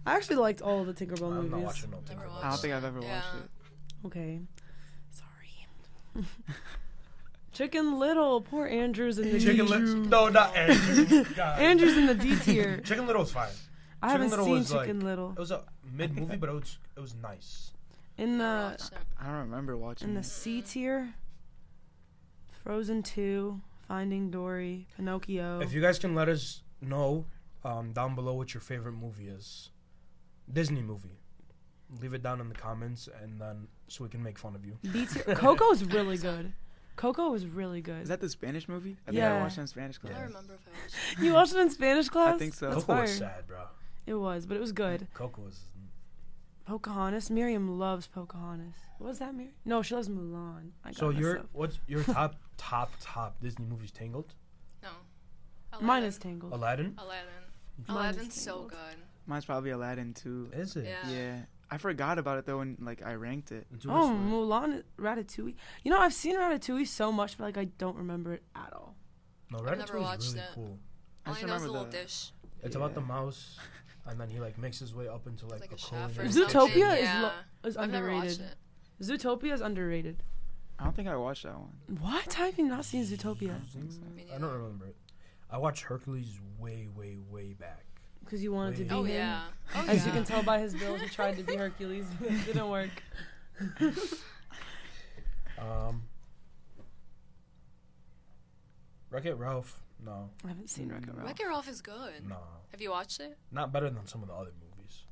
I 0.07 0.15
actually 0.17 0.37
liked 0.37 0.63
all 0.63 0.81
of 0.81 0.87
the 0.87 0.95
Tinkerbell 0.95 1.31
I'm 1.33 1.51
not 1.51 1.59
movies. 1.61 1.65
watching 1.67 1.91
no 1.91 1.99
Never 2.09 2.23
Tinkerbell. 2.29 2.45
I 2.45 2.49
don't 2.51 2.61
think 2.61 2.75
I've 2.75 2.85
ever 2.85 3.01
Yeah. 3.03 3.15
watched 3.15 3.35
it. 3.45 4.07
Okay. 4.07 4.41
Sorry. 5.11 6.25
Chicken 7.61 7.99
Little. 7.99 8.41
Poor 8.41 8.67
Andrew's 8.67 9.19
in 9.19 9.31
the 9.33 9.39
Chicken 9.39 9.67
D. 9.67 9.73
Little. 9.73 9.95
No, 10.07 10.29
not 10.31 10.57
Andrew. 10.57 11.25
God. 11.37 11.61
Andrew's 11.61 11.95
in 11.95 12.07
the 12.07 12.15
D 12.15 12.35
tier. 12.37 12.79
Chicken 12.85 13.07
Little 13.07 13.21
was 13.21 13.33
fine. 13.33 13.49
I 14.03 14.09
Chicken 14.09 14.23
haven't 14.23 14.31
Little 14.31 14.45
seen 14.47 14.55
was, 14.55 14.71
Chicken 14.73 15.01
like- 15.01 15.05
Little. 15.05 15.31
It 15.33 15.39
was 15.39 15.51
a 15.51 15.65
mid 15.93 16.17
movie, 16.17 16.37
but 16.37 16.49
it 16.49 16.53
was 16.55 16.79
it 16.97 17.01
was 17.01 17.15
nice. 17.17 17.73
In 18.17 18.39
the. 18.39 18.79
I 19.21 19.27
don't 19.27 19.35
remember 19.41 19.77
watching 19.77 20.09
in 20.09 20.15
the 20.15 20.21
it. 20.21 20.25
C 20.25 20.63
tier. 20.63 21.13
Frozen 22.65 23.03
Two, 23.03 23.61
Finding 23.89 24.31
Dory, 24.31 24.87
Pinocchio. 24.97 25.61
If 25.61 25.75
you 25.75 25.83
guys 25.83 25.99
can 25.99 26.15
let 26.15 26.31
us 26.31 26.63
know 26.81 27.27
um, 27.63 27.93
down 27.93 28.15
below 28.15 28.33
what 28.35 28.55
your 28.55 28.63
favorite 28.63 28.93
movie 28.95 29.29
is, 29.29 29.69
Disney 30.51 30.81
movie, 30.81 31.19
leave 32.01 32.15
it 32.15 32.23
down 32.23 32.41
in 32.41 32.49
the 32.49 32.55
comments, 32.55 33.07
and 33.23 33.39
then 33.39 33.69
so 33.89 34.05
we 34.05 34.09
can 34.11 34.23
make 34.23 34.39
fun 34.39 34.55
of 34.55 34.65
you. 34.65 34.79
B 34.93 35.05
tier. 35.05 35.23
Coco's 35.35 35.85
really 35.85 36.17
good. 36.17 36.55
Coco 37.01 37.31
was 37.31 37.47
really 37.47 37.81
good. 37.81 38.03
Is 38.03 38.09
that 38.11 38.21
the 38.21 38.29
Spanish 38.29 38.69
movie? 38.69 38.97
I 39.07 39.11
think 39.11 39.17
Yeah. 39.19 39.37
I 39.39 39.41
watched 39.41 39.57
it 39.57 39.63
in 39.63 39.67
Spanish 39.69 39.97
class. 39.97 40.13
I 40.13 40.19
don't 40.19 40.29
remember 40.29 40.53
if 40.55 40.61
I 40.67 40.71
watched 40.83 41.19
it. 41.19 41.25
you 41.25 41.33
watched 41.33 41.55
it 41.55 41.59
in 41.61 41.71
Spanish 41.71 42.09
class? 42.11 42.35
I 42.35 42.39
think 42.39 42.53
so. 42.55 42.67
That's 42.69 42.83
Coco 42.83 42.93
fire. 42.93 43.03
was 43.03 43.17
sad, 43.17 43.47
bro. 43.47 43.63
It 44.07 44.15
was, 44.15 44.45
but 44.45 44.57
it 44.59 44.61
was 44.61 44.73
good. 44.73 45.07
Coco 45.15 45.41
was. 45.43 45.61
Pocahontas. 46.67 47.31
Miriam 47.31 47.79
loves 47.79 48.07
Pocahontas. 48.07 48.75
What 48.99 49.09
was 49.09 49.19
that, 49.21 49.35
Miriam? 49.35 49.55
No, 49.65 49.81
she 49.83 49.95
loves 49.95 50.09
Mulan. 50.11 50.71
I 50.85 50.93
So 50.93 51.09
your 51.11 51.39
up. 51.41 51.49
what's 51.53 51.79
your 51.87 52.03
top 52.19 52.37
top 52.59 52.93
top 53.01 53.41
Disney 53.41 53.65
movies? 53.67 53.91
Tangled, 53.91 54.35
No. 54.83 54.91
Mine 55.81 56.03
is 56.03 56.19
Tangled. 56.19 56.53
Aladdin. 56.53 56.95
Aladdin. 56.99 57.29
Mine 57.89 58.11
is 58.11 58.17
Aladdin's 58.17 58.41
so 58.41 58.65
good. 58.69 58.99
Mine's 59.27 59.45
probably 59.45 59.71
Aladdin 59.71 60.15
too. 60.15 60.51
Is 60.53 60.77
it? 60.77 60.87
Yeah. 60.87 61.11
Yeah. 61.11 61.37
I 61.71 61.79
forgot 61.79 62.19
about 62.19 62.39
it 62.39 62.47
though 62.47 62.59
when 62.59 62.77
like 62.81 63.03
I 63.05 63.15
ranked 63.15 63.53
it. 63.53 63.67
Do 63.79 63.89
Oh, 63.93 64.09
this. 64.09 64.17
Mulan, 64.33 64.83
Ratatouille. 64.99 65.55
You 65.85 65.91
know, 65.93 65.99
I've 66.01 66.15
seen 66.15 66.37
Ratatouille 66.37 66.87
so 66.87 67.13
much, 67.13 67.39
but 67.39 67.45
like 67.45 67.59
I 67.59 67.67
don't 67.79 67.97
remember 67.97 68.35
it 68.35 68.43
at 68.57 68.73
all. 68.73 68.97
no, 69.53 69.59
Ratatouille 69.59 69.83
is 69.83 69.91
watched 70.03 70.29
really 70.35 70.39
it. 70.41 70.45
cool. 70.55 70.79
I 71.25 71.29
All 71.29 71.35
just 71.35 71.45
I 71.45 71.49
know 71.49 71.59
the 71.61 71.69
little 71.71 71.85
dish. 71.87 72.33
It's 72.63 72.75
about 72.77 72.95
the 72.95 73.01
mouse, 73.01 73.59
and 74.07 74.21
then 74.21 74.29
he 74.31 74.41
like 74.41 74.59
makes 74.59 74.79
his 74.81 74.95
way 74.95 75.07
up 75.09 75.27
into 75.27 75.47
like, 75.47 75.61
like 75.61 75.73
a, 75.73 75.75
a 75.77 75.79
chef 75.79 76.19
or 76.19 76.23
Zootopia 76.25 76.51
something. 76.51 76.83
is 76.83 77.03
Yeah. 77.03 77.23
lo- 77.23 77.69
is 77.69 77.77
I've 77.77 77.91
never 77.91 78.11
watched 78.13 78.41
underrated. 78.41 78.57
it. 79.01 79.05
Zootopia 79.05 79.53
is 79.53 79.61
underrated. 79.61 80.23
I 80.79 80.85
don't 80.85 80.97
think 80.97 81.09
I 81.09 81.17
watched 81.17 81.43
that 81.45 81.57
one. 81.59 81.73
What? 82.01 82.33
How 82.35 82.47
have 82.47 82.59
you 82.59 82.65
not 82.67 82.85
seen 82.87 83.05
Zootopia? 83.05 83.51
I 83.55 83.79
don't, 83.79 83.91
so. 83.93 84.01
I 84.35 84.39
don't 84.39 84.51
remember 84.53 84.87
it. 84.87 84.97
I 85.51 85.59
watched 85.59 85.83
Hercules 85.85 86.39
way, 86.59 86.89
way, 86.97 87.19
way 87.31 87.53
back. 87.53 87.85
Because 88.31 88.45
you 88.45 88.53
wanted 88.53 88.77
to 88.77 88.85
be 88.85 88.91
Oh 88.91 89.03
him. 89.03 89.17
yeah. 89.17 89.41
Oh 89.75 89.85
As 89.89 89.99
yeah. 89.99 90.07
you 90.07 90.13
can 90.13 90.25
tell 90.25 90.45
by 90.45 90.61
his 90.61 90.73
build, 90.73 91.01
he 91.01 91.09
tried 91.17 91.37
to 91.37 91.43
be 91.43 91.57
Hercules, 91.57 92.07
but 92.21 92.31
it 92.31 92.47
didn't 92.47 92.69
work. 92.71 92.91
Um, 95.59 96.05
Wreck 99.11 99.27
It 99.27 99.35
Ralph. 99.35 99.83
No, 100.03 100.31
I 100.43 100.49
haven't 100.49 100.71
seen 100.71 100.89
Wreck-It 100.91 101.11
Ralph. 101.15 101.27
Wreck-It 101.27 101.47
Ralph 101.47 101.69
is 101.69 101.83
good. 101.83 102.27
no, 102.27 102.39
Have 102.71 102.81
you 102.81 102.91
watched 102.91 103.21
it? 103.21 103.37
not 103.53 103.71
better 103.71 103.91
than 103.91 104.07
some 104.07 104.23
of 104.23 104.29
the 104.29 104.35
other 104.35 104.53
movies. 104.59 105.03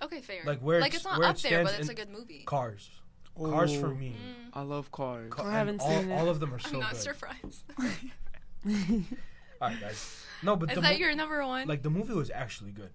Okay, 0.00 0.22
fair. 0.22 0.40
Like 0.46 0.60
where 0.60 0.80
like 0.80 0.94
it's- 0.94 1.02
it's 1.02 1.04
not 1.04 1.18
where 1.18 1.28
up 1.28 1.36
it 1.36 1.42
there, 1.42 1.62
but 1.62 1.78
it's 1.78 1.90
a 1.90 1.94
good 1.94 2.08
movie. 2.08 2.44
Cars. 2.46 2.88
Cars 3.36 3.74
for 3.76 3.88
me. 3.88 4.12
Mm, 4.16 4.50
I 4.54 4.62
love 4.62 4.90
cars. 4.90 5.30
Ca- 5.30 5.42
I 5.44 5.52
haven't 5.52 5.80
all, 5.82 5.90
seen 5.90 6.10
it. 6.10 6.14
all 6.18 6.28
of 6.30 6.40
them 6.40 6.54
are 6.54 6.58
so 6.58 6.68
I'm 6.76 6.80
not 6.80 6.92
good. 6.92 7.00
surprised. 7.02 7.64
All 9.64 9.70
right, 9.70 9.80
guys. 9.80 10.24
No, 10.42 10.56
but 10.56 10.70
Is 10.70 10.74
the 10.76 10.80
that 10.82 10.92
mo- 10.92 10.98
your 10.98 11.14
number 11.14 11.44
one? 11.46 11.66
like 11.68 11.82
the 11.82 11.90
movie 11.90 12.12
was 12.14 12.30
actually 12.30 12.70
good. 12.72 12.90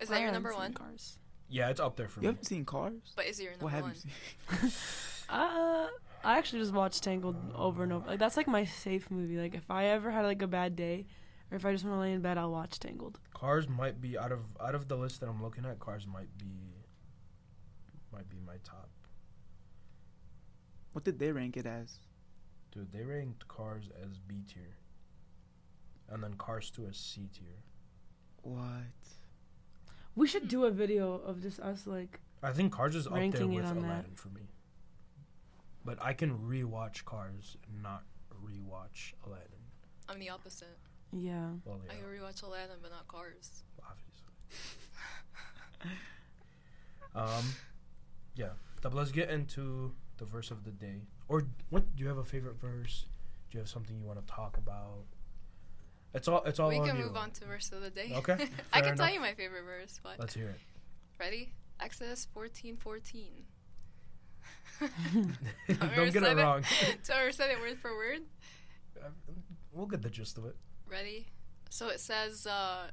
is 0.00 0.10
I 0.10 0.14
that 0.14 0.20
your 0.20 0.26
haven't 0.28 0.34
number 0.34 0.50
seen 0.50 0.58
one? 0.58 0.72
Cars. 0.74 1.18
Yeah, 1.48 1.68
it's 1.70 1.80
up 1.80 1.96
there 1.96 2.08
for 2.08 2.20
me. 2.20 2.24
You 2.26 2.30
me. 2.30 2.34
haven't 2.34 2.46
seen 2.46 2.64
Cars? 2.64 3.12
But 3.14 3.26
is 3.26 3.38
it 3.38 3.44
your 3.44 3.52
number 3.52 3.64
What 3.66 3.72
have 3.74 3.82
one? 3.84 3.94
you 3.94 4.68
seen? 4.70 4.72
Uh, 5.28 5.86
I 6.24 6.36
actually 6.36 6.58
just 6.60 6.74
watched 6.74 7.02
Tangled 7.02 7.36
over 7.54 7.82
and 7.84 7.92
over. 7.92 8.06
Like 8.06 8.18
that's 8.18 8.36
like 8.36 8.46
my 8.48 8.64
safe 8.66 9.10
movie. 9.10 9.38
Like 9.38 9.54
if 9.54 9.70
I 9.70 9.86
ever 9.86 10.10
had 10.10 10.26
like 10.26 10.42
a 10.42 10.46
bad 10.46 10.76
day, 10.76 11.06
or 11.50 11.56
if 11.56 11.64
I 11.64 11.72
just 11.72 11.84
want 11.84 11.96
to 11.96 12.00
lay 12.00 12.12
in 12.12 12.20
bed, 12.20 12.36
I'll 12.36 12.50
watch 12.52 12.78
Tangled. 12.78 13.18
Cars 13.32 13.66
might 13.66 13.98
be 13.98 14.18
out 14.18 14.30
of 14.30 14.40
out 14.60 14.74
of 14.74 14.88
the 14.88 14.96
list 14.96 15.20
that 15.20 15.28
I'm 15.30 15.42
looking 15.42 15.64
at. 15.64 15.78
Cars 15.78 16.06
might 16.06 16.36
be 16.36 16.84
might 18.12 18.28
be 18.28 18.40
my 18.44 18.56
top. 18.62 18.90
What 20.92 21.04
did 21.04 21.18
they 21.18 21.32
rank 21.32 21.56
it 21.56 21.64
as? 21.66 21.98
Dude, 22.72 22.92
they 22.92 23.04
ranked 23.04 23.48
Cars 23.48 23.88
as 24.02 24.18
B 24.18 24.42
tier, 24.52 24.76
and 26.10 26.22
then 26.22 26.34
Cars 26.34 26.70
2 26.70 26.86
as 26.86 26.96
C 26.96 27.28
tier. 27.32 27.62
What? 28.42 28.60
We 30.14 30.26
should 30.26 30.48
do 30.48 30.64
a 30.64 30.70
video 30.70 31.14
of 31.14 31.40
just 31.42 31.60
us 31.60 31.86
like. 31.86 32.20
I 32.42 32.52
think 32.52 32.72
Cars 32.72 32.94
is 32.94 33.06
up 33.06 33.12
there 33.12 33.22
Ranking 33.22 33.52
it 33.52 33.56
with 33.56 33.64
on 33.66 33.80
that. 33.80 33.86
Aladdin 33.86 34.14
for 34.14 34.28
me. 34.28 34.42
But 35.84 35.98
I 36.02 36.12
can 36.12 36.38
rewatch 36.38 37.04
Cars 37.04 37.56
and 37.68 37.82
not 37.82 38.02
rewatch 38.44 39.14
Aladdin. 39.26 39.62
I'm 40.08 40.18
the 40.18 40.30
opposite. 40.30 40.76
Yeah. 41.12 41.48
Well, 41.64 41.80
I 41.88 41.94
yeah, 41.94 42.00
can 42.00 42.08
rewatch 42.08 42.42
Aladdin, 42.42 42.76
but 42.82 42.90
not 42.90 43.08
Cars. 43.08 43.62
obviously. 43.88 44.22
um, 47.14 47.54
yeah. 48.34 48.50
But 48.80 48.94
let's 48.94 49.12
get 49.12 49.30
into 49.30 49.92
the 50.18 50.24
verse 50.24 50.50
of 50.50 50.64
the 50.64 50.70
day. 50.70 51.02
Or 51.28 51.46
what? 51.70 51.96
Do 51.96 52.02
you 52.02 52.08
have 52.08 52.18
a 52.18 52.24
favorite 52.24 52.60
verse? 52.60 53.06
Do 53.50 53.58
you 53.58 53.60
have 53.60 53.68
something 53.68 53.96
you 53.98 54.04
want 54.06 54.24
to 54.24 54.32
talk 54.32 54.56
about? 54.56 55.04
It's 56.14 56.28
all. 56.28 56.42
It's 56.44 56.58
all 56.58 56.68
we 56.68 56.78
on 56.78 56.86
can 56.86 56.96
you. 56.98 57.04
move 57.04 57.16
on 57.16 57.30
to 57.32 57.44
verse 57.46 57.70
of 57.72 57.80
the 57.80 57.90
day. 57.90 58.12
Okay, 58.16 58.32
I 58.72 58.80
fair 58.80 58.90
can 58.90 58.96
tell 58.98 59.10
you 59.10 59.20
my 59.20 59.32
favorite 59.34 59.64
verse. 59.64 59.98
But 60.02 60.18
Let's 60.18 60.34
hear 60.34 60.48
it. 60.48 60.60
ready? 61.18 61.52
Exodus 61.80 62.26
14, 62.34 62.76
14. 62.76 63.28
Don't 65.68 66.12
get 66.12 66.22
it 66.22 66.36
wrong. 66.36 66.64
so 67.02 67.14
I 67.14 67.30
said 67.30 67.50
it 67.50 67.60
word 67.60 67.78
for 67.78 67.94
word. 67.94 68.20
we'll 69.72 69.86
get 69.86 70.02
the 70.02 70.10
gist 70.10 70.38
of 70.38 70.44
it. 70.46 70.56
Ready? 70.88 71.26
So 71.70 71.88
it 71.88 72.00
says, 72.00 72.46
uh, 72.46 72.88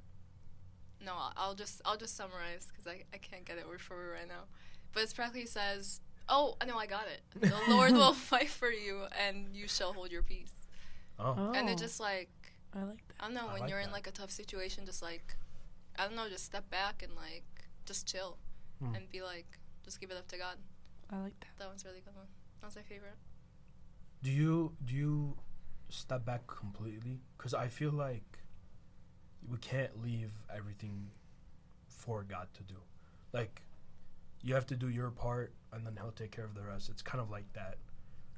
no, 1.06 1.14
I'll- 1.14 1.34
I'll 1.36 1.56
just 1.56 1.82
I'll 1.86 1.98
just 1.98 2.16
summarize 2.16 2.68
because 2.68 2.88
I, 2.88 3.04
I 3.14 3.18
can't 3.18 3.46
get 3.46 3.58
it 3.58 3.68
word 3.68 3.82
for 3.82 3.96
word 3.96 4.14
right 4.20 4.28
now. 4.28 4.44
But 4.94 5.04
it 5.04 5.14
practically 5.16 5.46
says, 5.46 6.02
oh, 6.30 6.56
I 6.62 6.66
know 6.66 6.78
I 6.78 6.86
got 6.86 7.06
it. 7.08 7.22
The 7.40 7.54
Lord 7.70 7.92
will 8.02 8.14
fight 8.14 8.50
for 8.50 8.72
you, 8.72 9.04
and 9.26 9.56
you 9.56 9.68
shall 9.68 9.94
hold 9.94 10.12
your 10.12 10.24
peace. 10.24 10.54
Oh, 11.20 11.36
Oh. 11.38 11.52
And 11.54 11.70
it 11.70 11.78
just 11.78 12.00
like 12.00 12.30
I 12.76 12.84
like 12.84 13.08
that. 13.08 13.16
I 13.20 13.26
don't 13.26 13.34
know 13.34 13.48
I 13.48 13.54
when 13.54 13.62
like 13.62 13.70
you're 13.70 13.80
in 13.80 13.92
like 13.92 14.08
a 14.08 14.12
tough 14.12 14.32
situation, 14.32 14.86
just 14.86 15.02
like 15.02 15.36
I 15.98 16.06
don't 16.06 16.16
know, 16.16 16.30
just 16.30 16.46
step 16.46 16.70
back 16.70 17.04
and 17.04 17.14
like 17.16 17.44
just 17.86 18.08
chill 18.08 18.38
Hmm. 18.80 18.96
and 18.96 19.10
be 19.10 19.22
like, 19.22 19.60
just 19.84 20.00
give 20.00 20.10
it 20.10 20.16
up 20.18 20.28
to 20.30 20.38
God. 20.38 20.56
I 21.10 21.18
like 21.18 21.38
that. 21.42 21.50
That 21.58 21.68
one's 21.68 21.84
a 21.84 21.88
really 21.90 22.00
good 22.00 22.16
one. 22.16 22.28
That's 22.62 22.76
my 22.78 22.82
favorite. 22.82 23.16
Do 24.24 24.32
you 24.32 24.74
do 24.86 24.96
you 24.96 25.38
step 25.90 26.26
back 26.26 26.48
completely? 26.48 27.20
Because 27.38 27.54
I 27.54 27.68
feel 27.68 27.92
like 27.92 28.40
we 29.50 29.58
can't 29.58 30.02
leave 30.02 30.32
everything 30.56 31.08
for 31.88 32.24
God 32.24 32.48
to 32.54 32.64
do. 32.64 32.76
Like 33.34 33.62
you 34.42 34.54
have 34.54 34.66
to 34.68 34.76
do 34.76 34.88
your 34.88 35.10
part, 35.10 35.54
and 35.74 35.86
then 35.86 35.98
He'll 35.98 36.12
take 36.12 36.32
care 36.32 36.46
of 36.46 36.54
the 36.56 36.62
rest. 36.62 36.90
It's 36.90 37.02
kind 37.02 37.20
of 37.20 37.30
like 37.30 37.52
that. 37.54 37.78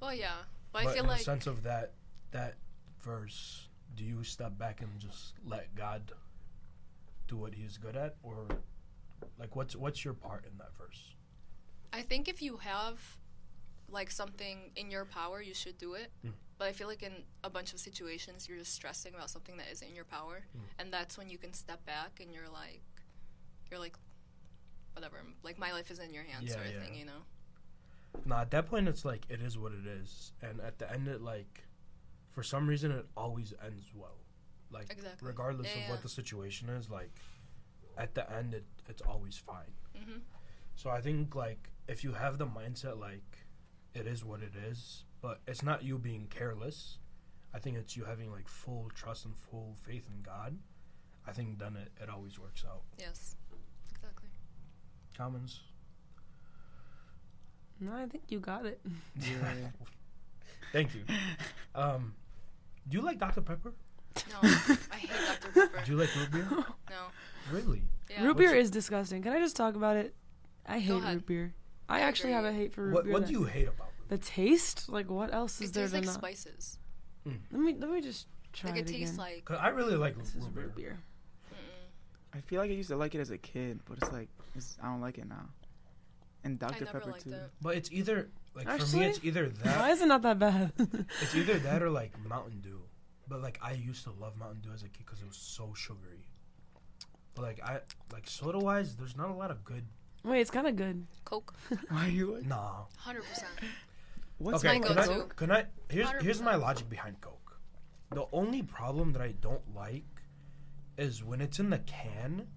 Well, 0.02 0.14
yeah, 0.16 0.38
but, 0.74 0.84
but 0.86 0.90
I 0.90 0.94
feel 0.94 1.04
in 1.04 1.10
like 1.10 1.22
a 1.22 1.24
sense 1.24 1.46
of 1.46 1.62
that 1.64 1.94
that 2.32 2.56
verse, 3.04 3.68
do 3.96 4.04
you 4.04 4.24
step 4.24 4.58
back 4.58 4.82
and 4.82 4.90
just 5.00 5.34
let 5.46 5.74
God 5.76 6.12
do 7.28 7.38
what 7.38 7.54
He's 7.54 7.78
good 7.78 7.96
at, 7.96 8.16
or 8.24 8.48
like 9.40 9.56
what's 9.56 9.76
what's 9.76 10.04
your 10.06 10.14
part 10.14 10.46
in 10.46 10.58
that 10.58 10.76
verse? 10.78 11.16
I 11.94 12.02
think 12.02 12.28
if 12.28 12.42
you 12.42 12.58
have 12.58 13.00
like 13.90 14.10
something 14.12 14.72
in 14.76 14.90
your 14.90 15.04
power, 15.06 15.42
you 15.42 15.54
should 15.54 15.78
do 15.78 15.94
it. 15.96 16.12
Mm. 16.26 16.32
But 16.58 16.68
I 16.70 16.72
feel 16.74 16.88
like 16.88 17.04
in 17.04 17.12
a 17.44 17.50
bunch 17.50 17.74
of 17.74 17.80
situations, 17.80 18.48
you're 18.48 18.58
just 18.60 18.74
stressing 18.74 19.14
about 19.16 19.30
something 19.30 19.58
that 19.58 19.66
isn't 19.72 19.88
in 19.88 19.96
your 19.96 20.06
power, 20.06 20.44
Mm. 20.56 20.62
and 20.80 20.94
that's 20.94 21.18
when 21.18 21.28
you 21.30 21.38
can 21.38 21.54
step 21.54 21.86
back 21.86 22.20
and 22.22 22.34
you're 22.34 22.48
like, 22.50 22.82
you're 23.70 23.80
like, 23.80 23.98
whatever, 24.94 25.18
like 25.44 25.58
my 25.60 25.72
life 25.74 25.90
is 25.92 26.00
in 26.00 26.14
your 26.14 26.24
hands, 26.24 26.46
Yeah, 26.48 26.54
sort 26.54 26.68
of 26.68 26.74
yeah. 26.74 26.80
thing, 26.84 26.96
you 26.96 27.06
know. 27.06 27.24
No, 28.26 28.36
at 28.36 28.52
that 28.52 28.68
point 28.68 28.88
it's 28.88 29.04
like 29.04 29.26
it 29.30 29.42
is 29.42 29.58
what 29.58 29.72
it 29.74 29.88
is, 29.88 30.32
and 30.42 30.62
at 30.62 30.78
the 30.80 30.90
end 30.92 31.08
it 31.08 31.22
like, 31.22 31.64
for 32.32 32.44
some 32.44 32.68
reason 32.68 32.92
it 32.92 33.06
always 33.16 33.54
ends 33.66 33.92
well, 33.96 34.18
like 34.72 34.90
Exactly. 34.92 35.28
regardless 35.28 35.68
Yeah, 35.68 35.78
of 35.78 35.84
yeah. 35.84 35.92
what 35.92 36.02
the 36.02 36.10
situation 36.10 36.70
is, 36.70 36.90
like 36.90 37.12
at 37.98 38.16
the 38.16 38.30
end 38.32 38.54
it 38.54 38.66
it's 38.88 39.02
always 39.02 39.38
fine. 39.38 39.74
hmm 39.96 40.20
So 40.76 40.90
I 40.90 41.02
think 41.02 41.36
like 41.36 41.70
if 41.88 42.04
you 42.04 42.14
have 42.14 42.38
the 42.38 42.48
mindset 42.48 42.98
like 43.00 43.38
it 43.94 44.08
is 44.08 44.24
what 44.24 44.42
it 44.42 44.54
is, 44.56 45.04
but 45.22 45.42
it's 45.48 45.62
not 45.64 45.84
you 45.84 45.98
being 45.98 46.28
careless. 46.28 46.98
I 47.54 47.60
think 47.60 47.76
it's 47.78 47.98
you 47.98 48.06
having 48.06 48.32
like 48.32 48.48
full 48.48 48.90
trust 48.96 49.26
and 49.26 49.36
full 49.36 49.76
faith 49.86 50.08
in 50.10 50.22
God. 50.22 50.58
I 51.28 51.34
think 51.34 51.60
then 51.60 51.76
it, 51.76 51.92
it 52.02 52.10
always 52.10 52.40
works 52.40 52.64
out. 52.66 52.84
Yes, 52.98 53.36
exactly. 53.92 54.30
Commons. 55.18 55.60
No, 57.80 57.94
I 57.94 58.06
think 58.06 58.24
you 58.30 58.40
got 58.40 58.66
it. 58.66 58.80
Yeah. 59.20 59.70
Thank 60.72 60.96
you. 60.96 61.04
Um, 61.76 62.14
do 62.88 62.98
you 62.98 63.04
like 63.04 63.20
Dr 63.20 63.42
Pepper? 63.42 63.74
No, 64.30 64.38
I 64.44 64.96
hate 64.98 65.10
Dr. 65.10 65.52
Pepper. 65.68 65.82
Do 65.86 65.92
you 65.92 65.98
like 65.98 66.16
root 66.16 66.32
beer? 66.32 66.48
No. 66.90 66.96
really? 67.52 67.82
Yeah. 68.10 68.24
root 68.26 68.38
beer 68.38 68.50
What's- 68.50 68.64
is 68.66 68.72
disgusting. 68.72 69.22
Can 69.22 69.32
I 69.34 69.40
just 69.40 69.56
talk 69.56 69.76
about 69.76 69.96
it? 69.98 70.14
I 70.66 70.80
hate 70.80 70.92
ahead. 70.98 71.16
root 71.16 71.26
beer. 71.26 71.54
I 71.90 71.98
I 71.98 72.00
actually 72.02 72.34
have 72.34 72.46
a 72.46 72.52
hate 72.54 72.74
for 72.74 72.84
root 72.86 72.94
What 72.94 73.04
beer. 73.06 73.14
What 73.14 73.22
that- 73.24 73.28
do 73.28 73.34
you 73.34 73.44
hate 73.46 73.68
about 73.68 73.88
root 74.00 74.10
the 74.10 74.18
taste? 74.18 74.90
Like 74.90 75.10
what 75.10 75.34
else 75.34 75.62
is 75.62 75.70
It 75.70 75.74
there 75.74 75.84
tastes 75.84 75.92
to 75.94 75.98
like 76.00 76.06
not? 76.06 76.16
spices. 76.16 76.78
Hmm. 77.24 77.36
Let 77.52 77.62
me 77.62 77.76
let 77.80 77.90
me 77.90 78.02
just 78.02 78.28
try 78.54 78.72
Like 78.72 78.80
it 78.82 78.90
it 78.90 78.94
tastes 78.94 79.16
again. 79.16 79.26
like. 79.26 79.46
Cause 79.46 79.60
I 79.62 79.70
really 79.70 79.96
like 79.96 80.18
this 80.18 80.36
is 80.36 80.44
root 80.46 80.54
beer. 80.56 80.64
root 80.66 80.76
beer. 80.76 81.00
Mm-mm. 81.54 82.38
I 82.38 82.42
feel 82.42 82.60
like 82.60 82.70
I 82.70 82.74
used 82.74 82.90
to 82.90 82.98
like 82.98 83.16
it 83.16 83.20
as 83.20 83.32
a 83.32 83.38
kid, 83.38 83.80
but 83.86 83.98
it's 84.02 84.12
like 84.12 84.28
it's, 84.56 84.78
I 84.82 84.88
don't 84.88 85.02
like 85.02 85.18
it 85.18 85.28
now. 85.30 85.46
And 86.44 86.62
I 86.64 86.68
Dr 86.68 86.86
never 86.86 87.00
Pepper 87.00 87.12
liked 87.12 87.24
too. 87.26 87.34
it. 87.34 87.52
But 87.62 87.76
it's 87.76 87.92
either 87.92 88.30
like 88.56 88.68
for 88.68 88.98
me, 88.98 89.06
it's 89.06 89.20
either 89.24 89.48
that. 89.50 89.78
Why 89.78 89.88
that 89.88 89.92
is 89.92 90.02
it 90.02 90.08
not 90.08 90.22
that 90.24 90.40
bad? 90.40 90.72
it's 91.22 91.36
either 91.36 91.60
that 91.60 91.82
or 91.84 91.90
like 92.02 92.14
Mountain 92.28 92.62
Dew. 92.62 92.82
But 93.28 93.42
like 93.42 93.60
I 93.62 93.74
used 93.74 94.04
to 94.06 94.12
love 94.12 94.38
Mountain 94.38 94.62
Dew 94.62 94.72
as 94.74 94.84
a 94.84 94.90
kid 94.90 95.06
because 95.06 95.22
it 95.22 95.28
was 95.28 95.38
so 95.38 95.74
sugary. 95.76 96.28
But 97.36 97.44
like 97.44 97.62
I 97.64 97.80
like 98.12 98.28
soda 98.28 98.60
wise, 98.60 98.96
there's 98.96 99.16
not 99.16 99.30
a 99.30 99.34
lot 99.34 99.52
of 99.52 99.64
good. 99.64 99.86
Wait, 100.24 100.42
it's 100.42 100.52
kind 100.52 100.68
of 100.68 100.76
good. 100.76 101.06
Coke, 101.26 101.54
Why 101.90 102.08
you 102.08 102.36
like? 102.36 102.46
Nah. 102.46 102.86
hundred 102.98 103.24
percent. 103.24 103.50
What's 104.38 104.66
okay, 104.66 104.80
my 104.80 104.88
can 104.88 104.98
I, 104.98 105.06
go-to. 105.06 105.26
can 105.36 105.52
I? 105.52 105.66
Here's 105.90 106.10
here's 106.22 106.42
my 106.42 106.56
100%. 106.56 106.62
logic 106.62 106.90
behind 106.90 107.22
Coke. 107.22 107.60
The 108.12 108.26
only 108.34 108.62
problem 108.64 109.14
that 109.14 109.22
I 109.22 109.34
don't 109.40 109.76
like 109.76 110.24
is 110.98 111.24
when 111.24 111.42
it's 111.42 111.60
in 111.60 111.70
the 111.70 111.80
can, 111.80 112.48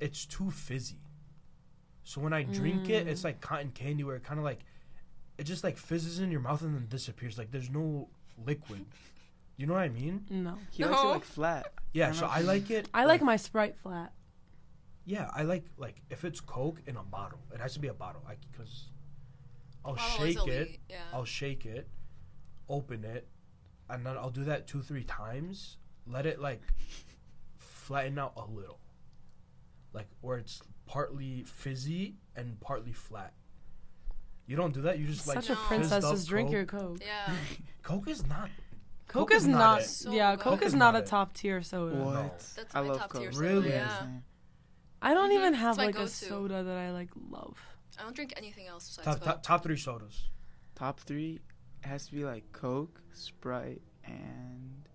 it's 0.00 0.24
too 0.26 0.50
fizzy. 0.50 1.00
So 2.08 2.22
when 2.22 2.32
I 2.32 2.42
drink 2.42 2.88
it, 2.88 3.06
it's 3.06 3.20
mm. 3.20 3.24
like 3.24 3.42
cotton 3.42 3.70
candy, 3.70 4.02
where 4.02 4.16
it 4.16 4.24
kind 4.24 4.38
of 4.38 4.44
like 4.44 4.60
it 5.36 5.44
just 5.44 5.62
like 5.62 5.76
fizzes 5.76 6.20
in 6.20 6.30
your 6.30 6.40
mouth 6.40 6.62
and 6.62 6.74
then 6.74 6.86
disappears. 6.88 7.36
Like 7.36 7.50
there's 7.50 7.68
no 7.68 8.08
liquid. 8.46 8.86
You 9.58 9.66
know 9.66 9.74
what 9.74 9.82
I 9.82 9.90
mean? 9.90 10.24
No, 10.30 10.56
He 10.70 10.84
likes 10.84 11.00
it 11.00 11.04
No. 11.04 11.10
like 11.10 11.24
flat. 11.24 11.70
Yeah. 11.92 12.08
I'm 12.08 12.14
So 12.14 12.22
not- 12.22 12.34
I 12.34 12.40
like 12.40 12.70
it. 12.70 12.88
I 12.94 13.04
like 13.04 13.20
my 13.20 13.36
Sprite 13.36 13.76
flat. 13.76 14.14
Yeah, 15.04 15.30
I 15.34 15.42
like 15.42 15.64
like 15.76 16.00
if 16.08 16.24
it's 16.24 16.40
Coke 16.40 16.80
in 16.86 16.96
a 16.96 17.02
bottle, 17.02 17.40
it 17.52 17.60
has 17.60 17.74
to 17.74 17.78
be 17.78 17.88
a 17.88 17.94
bottle. 17.94 18.22
Like 18.26 18.38
because 18.50 18.86
I'll 19.84 19.94
Bottle 19.94 20.24
shake 20.24 20.46
it. 20.48 20.66
elite, 20.68 20.80
Yeah. 20.88 20.96
I'll 21.12 21.26
shake 21.26 21.66
it, 21.66 21.90
open 22.70 23.04
it, 23.04 23.28
and 23.90 24.06
then 24.06 24.16
I'll 24.16 24.30
do 24.30 24.44
that 24.44 24.66
two, 24.66 24.80
three 24.80 25.04
times. 25.04 25.76
Let 26.06 26.24
it 26.24 26.40
like 26.40 26.62
flatten 27.58 28.18
out 28.18 28.32
a 28.34 28.46
little, 28.50 28.80
like 29.92 30.08
where 30.22 30.38
it's 30.38 30.62
partly 30.88 31.44
fizzy 31.44 32.16
and 32.34 32.58
partly 32.60 32.92
flat. 32.92 33.32
You 34.46 34.56
don't 34.56 34.72
do 34.74 34.82
that. 34.82 34.98
You 34.98 35.06
just 35.06 35.26
like 35.28 35.36
Such 35.36 35.50
a 35.50 35.54
No. 35.54 35.58
princess. 35.68 36.04
Just 36.10 36.28
drink 36.28 36.48
Coke. 36.48 36.52
your 36.54 36.64
Coke. 36.66 36.98
yeah. 37.04 37.34
Coke 37.82 38.08
is 38.08 38.26
not. 38.26 38.48
Coke, 39.06 39.28
Coke 39.28 39.34
is 39.36 39.42
is 39.42 39.48
not 39.48 39.58
not. 39.58 39.82
So 39.84 40.10
yeah, 40.12 40.32
good. 40.34 40.40
Coke, 40.42 40.52
Coke 40.54 40.62
is 40.62 40.68
is 40.68 40.74
not 40.74 40.94
not 40.94 41.02
a 41.02 41.06
top 41.06 41.32
tier 41.34 41.62
soda. 41.62 41.94
What? 41.96 42.14
What? 42.14 42.46
That's 42.56 42.74
I 42.74 42.80
my 42.80 42.88
love 42.88 42.98
top 42.98 43.12
tier 43.12 43.26
Coke. 43.30 43.34
soda, 43.34 43.46
Really? 43.46 43.68
Yeah. 43.70 44.06
I 45.00 45.14
don't 45.14 45.30
Mhm. 45.30 45.34
even 45.34 45.54
have 45.54 45.76
like 45.78 45.94
a 45.94 45.98
go-to. 45.98 46.08
soda 46.10 46.62
that 46.64 46.76
I 46.76 46.90
like 46.90 47.10
love. 47.30 47.56
I 47.98 48.02
don't 48.02 48.14
drink 48.16 48.32
anything 48.36 48.66
else 48.66 48.88
besides 48.88 49.04
Top, 49.04 49.14
Coke. 49.16 49.24
top 49.24 49.42
top 49.42 49.62
three 49.62 49.76
sodas. 49.76 50.28
Top 50.74 51.00
three 51.00 51.40
has 51.82 52.06
to 52.06 52.12
be 52.14 52.24
like 52.24 52.50
Coke, 52.52 53.00
Sprite, 53.12 53.82
and 54.04 54.87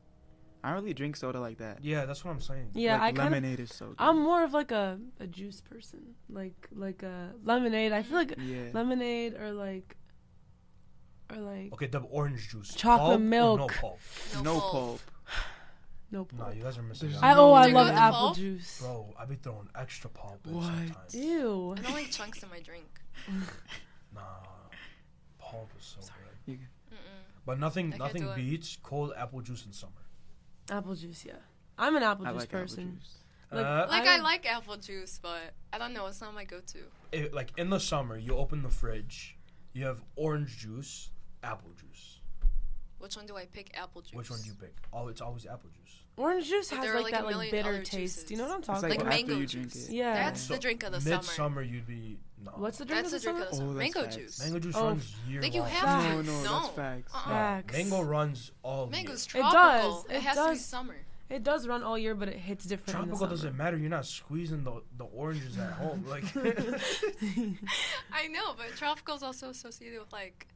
I 0.64 0.70
don't 0.72 0.82
really 0.82 0.94
drink 0.94 1.16
soda 1.18 1.40
like 1.42 1.58
that. 1.58 1.84
Yeah, 1.84 2.06
that's 2.06 2.24
what 2.24 2.32
I'm 2.32 2.40
saying. 2.40 2.70
Yeah, 2.74 2.94
like, 2.94 3.02
I 3.02 3.12
kind 3.12 3.20
of. 3.20 3.34
lemonade 3.42 3.60
is 3.60 3.74
so 3.74 3.88
good. 3.88 3.96
I'm 4.00 4.22
more 4.24 4.44
of 4.44 4.54
like 4.54 4.72
a, 4.72 4.98
a 5.20 5.28
juice 5.28 5.60
person, 5.62 6.16
like 6.30 6.70
like 6.74 7.04
a 7.04 7.32
lemonade. 7.44 7.92
I 7.92 8.04
feel 8.04 8.18
like 8.18 8.36
yeah. 8.38 8.70
lemonade 8.74 9.34
or 9.36 9.52
like 9.52 9.98
or 11.30 11.38
like 11.38 11.74
Okay, 11.74 11.88
the 11.88 12.00
orange 12.00 12.50
juice. 12.50 12.74
Chocolate 12.76 13.18
Pulp 13.18 13.22
milk. 13.22 13.60
No 13.60 13.68
pulp. 13.68 14.00
no 14.44 14.60
pulp. 14.60 14.72
pulp. 14.72 15.02
no 16.12 16.28
Nah, 16.38 16.44
pulp. 16.46 16.56
you 16.56 16.64
guys 16.64 16.78
are 16.78 16.84
missing 16.84 17.10
There's 17.10 17.22
out. 17.22 17.38
Oh, 17.38 17.52
I 17.52 17.52
oh 17.52 17.54
I 17.54 17.66
love 17.66 17.72
go 17.74 17.80
with 17.80 17.88
the 17.96 18.02
apple 18.02 18.20
pulp? 18.20 18.36
juice. 18.38 18.80
Bro, 18.82 19.14
I 19.20 19.26
be 19.26 19.36
throwing 19.36 19.68
extra 19.76 20.10
pulp 20.12 20.48
in 20.48 20.56
What? 20.56 20.66
sometimes. 20.66 21.16
Ew. 21.16 21.76
I 21.78 21.82
don't 21.82 21.94
like 21.94 22.10
chunks 22.12 22.42
in 22.44 22.50
my 22.50 22.60
drink. 22.62 22.88
Nah, 24.16 24.22
pulp 25.40 25.72
is 25.80 25.86
so 25.86 26.02
Sorry. 26.02 26.20
good. 26.46 26.60
Mm-mm. 26.60 26.98
But 27.46 27.60
nothing, 27.60 27.94
I 27.96 27.98
nothing 27.98 28.30
beats 28.36 28.78
cold 28.84 29.12
apple 29.18 29.42
juice 29.42 29.66
in 29.66 29.74
summer. 29.74 29.92
Apple 30.70 30.96
juice, 30.96 31.26
yeah. 31.26 31.34
I'm 31.78 31.96
an 31.96 32.04
apple 32.04 32.26
I 32.28 32.32
juice 32.32 32.40
like 32.42 32.50
person. 32.52 32.84
apple 32.84 33.00
juice. 33.00 33.16
Like, 33.52 33.66
Uh, 33.66 33.88
Like 33.90 34.08
I 34.08 34.16
I, 34.18 34.22
like 34.22 34.46
apple 34.52 34.78
juice, 34.78 35.20
but 35.22 35.54
I 35.72 35.78
don't 35.78 35.94
know. 35.94 36.08
It's 36.08 36.22
not 36.22 36.34
my 36.34 36.44
go-to. 36.46 36.80
it, 37.12 37.34
like 37.34 37.52
in 37.58 37.70
the 37.70 37.80
summer, 37.80 38.18
you 38.18 38.36
open 38.36 38.64
the 38.64 38.70
fridge, 38.70 39.38
you 39.74 39.86
have 39.86 40.02
orange 40.16 40.58
juice, 40.58 41.10
apple 41.44 41.72
juice. 41.80 42.20
Which 43.00 43.16
one 43.18 43.26
do 43.26 43.36
I 43.36 43.46
pick? 43.46 43.72
Apple 43.78 44.02
juice. 44.02 44.14
Which 44.14 44.30
one 44.30 44.40
do 44.42 44.48
you 44.48 44.56
pick? 44.56 44.74
Oh, 44.94 45.10
it's 45.10 45.20
always 45.22 45.46
apple 45.46 45.70
juice. 45.70 46.00
Orange 46.16 46.48
juice 46.48 46.70
But 46.70 46.78
has 46.78 46.86
there 46.86 46.94
are, 46.96 47.02
like, 47.02 47.12
like, 47.12 47.14
a 47.14 47.16
that 47.18 47.26
like 47.26 47.36
million 47.36 47.52
bitter 47.52 47.70
other 47.70 47.82
taste. 47.84 48.28
Do 48.28 48.34
you 48.34 48.38
know 48.40 48.46
what 48.48 48.54
I'm 48.54 48.60
It's 48.60 48.68
talking 48.68 48.82
like, 48.84 48.90
Like 48.92 49.00
about? 49.02 49.14
after 49.14 49.26
mango 49.28 49.42
you 49.42 49.48
drink 49.48 49.74
juice. 49.74 49.90
it. 49.90 49.94
Yeah. 49.94 50.14
That's 50.14 50.48
the 50.48 50.58
drink 50.60 50.84
of 50.84 50.92
the 50.92 50.98
Mid 51.00 51.06
summer. 51.06 51.24
summer, 51.24 51.62
you'd 51.64 51.86
be 51.88 52.20
no. 52.46 52.52
What's 52.56 52.78
the 52.78 52.86
drink 52.86 53.04
That's 53.04 53.14
of 53.14 53.22
the 53.22 53.28
the 53.28 53.34
drink 53.34 53.46
of 53.46 53.52
the 53.52 53.56
summer. 53.58 53.70
Oh, 53.70 53.74
Mango 53.74 54.02
facts. 54.04 54.16
juice. 54.16 54.40
Mango 54.44 54.60
juice 54.60 54.76
Oh, 54.78 54.86
runs 54.88 55.16
year 55.30 55.42
Like 55.42 55.54
you 55.54 55.62
long. 55.62 55.70
have 55.70 55.90
Facts. 55.90 56.06
to. 56.06 56.10
No, 56.16 56.22
no, 56.22 56.44
no. 56.44 56.60
that's 56.62 56.70
facts. 56.76 57.14
Uh-uh. 57.16 57.30
Facts. 57.30 57.74
mango 57.74 58.02
runs 58.02 58.52
all 58.64 58.88
Mango's 58.88 59.28
year. 59.34 59.44
It 59.44 59.50
tropical. 59.52 59.92
does, 59.92 60.06
It, 60.06 60.12
it 60.16 60.22
has 60.24 60.36
to 60.38 60.44
be 60.44 60.50
does. 60.50 60.66
summer. 60.66 60.96
It 61.30 61.42
does 61.44 61.68
run 61.68 61.82
all 61.84 61.98
year, 61.98 62.14
but 62.16 62.28
it 62.28 62.36
hits 62.38 62.66
different. 62.66 62.90
in 62.90 63.06
the 63.06 63.16
Tropical 63.16 63.28
doesn't 63.28 63.58
matter. 63.58 63.78
You're 63.78 63.90
not 63.90 64.06
squeezing 64.06 64.64
the 64.64 64.84
the 64.98 65.06
oranges 65.06 65.58
at 65.58 65.72
home. 65.72 66.06
Like 66.08 66.26
I 68.12 68.28
know, 68.28 68.54
but 68.58 68.68
tropical 68.78 69.16
is 69.16 69.24
also 69.24 69.50
associated 69.50 70.00
with 70.00 70.12
like 70.12 70.48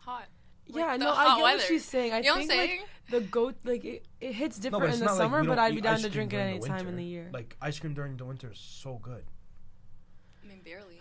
hot. 0.00 0.26
Yeah, 0.66 0.86
Like 0.86 0.98
the 1.00 1.04
no, 1.04 1.10
I 1.12 1.14
hot 1.14 1.36
get 1.36 1.42
what 1.42 1.54
weather. 1.56 1.64
she's 1.68 1.84
saying. 1.84 2.12
I 2.12 2.16
you 2.18 2.22
know 2.24 2.30
what 2.32 2.42
I'm 2.42 2.48
think 2.48 2.60
saying? 2.70 2.80
like 2.80 3.10
the 3.10 3.20
goat, 3.28 3.54
like 3.64 3.84
it, 3.84 4.06
it 4.20 4.32
hits 4.32 4.56
no, 4.58 4.62
different 4.62 4.82
but 4.84 4.88
it's 4.90 4.98
in 4.98 5.00
the 5.00 5.04
not 5.06 5.12
like 5.12 5.18
summer, 5.24 5.40
we 5.42 5.46
but 5.48 5.54
don't 5.56 5.64
I'd 5.64 5.72
be 5.72 5.78
eat 5.78 5.82
down 5.84 5.94
ice 5.96 6.02
to 6.02 6.08
cream 6.08 6.12
drink 6.28 6.32
it 6.32 6.36
during 6.36 6.48
any 6.50 6.58
the 6.60 6.66
time 6.68 6.88
in 6.88 6.96
the 6.96 7.04
year. 7.04 7.30
Like 7.32 7.56
ice 7.60 7.78
cream 7.78 7.94
during 7.94 8.16
the 8.16 8.24
winter 8.24 8.50
is 8.50 8.58
so 8.58 8.98
good. 9.02 9.24
I 10.42 10.46
mean, 10.48 10.60
barely. 10.64 10.93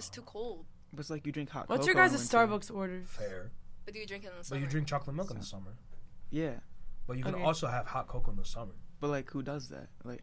Nah, 0.00 0.06
It's 0.06 0.08
too 0.08 0.22
cold. 0.22 0.64
But 0.92 1.00
it's 1.00 1.10
like 1.10 1.26
you 1.26 1.32
drink 1.32 1.50
hot 1.50 1.68
What's 1.68 1.86
your 1.86 1.94
cocoa 1.94 2.06
in 2.06 2.12
guys' 2.12 2.28
Starbucks 2.28 2.74
order? 2.74 3.02
fair. 3.04 3.52
But 3.84 3.94
do 3.94 4.00
you 4.00 4.06
drink 4.06 4.24
it 4.24 4.28
in 4.28 4.38
the 4.38 4.44
summer? 4.44 4.58
But 4.60 4.64
you 4.64 4.70
drink 4.70 4.86
chocolate 4.88 5.14
milk 5.14 5.30
in 5.30 5.38
the 5.38 5.44
summer. 5.44 5.76
Yeah, 6.30 6.60
But 7.06 7.16
you 7.18 7.24
can 7.24 7.34
Okay. 7.34 7.42
also 7.44 7.66
have 7.66 7.86
hot 7.86 8.06
cocoa 8.08 8.30
in 8.30 8.36
the 8.38 8.44
summer. 8.44 8.74
but 9.00 9.08
like 9.10 9.30
who 9.30 9.42
does 9.42 9.68
that? 9.68 9.88
Like, 10.04 10.22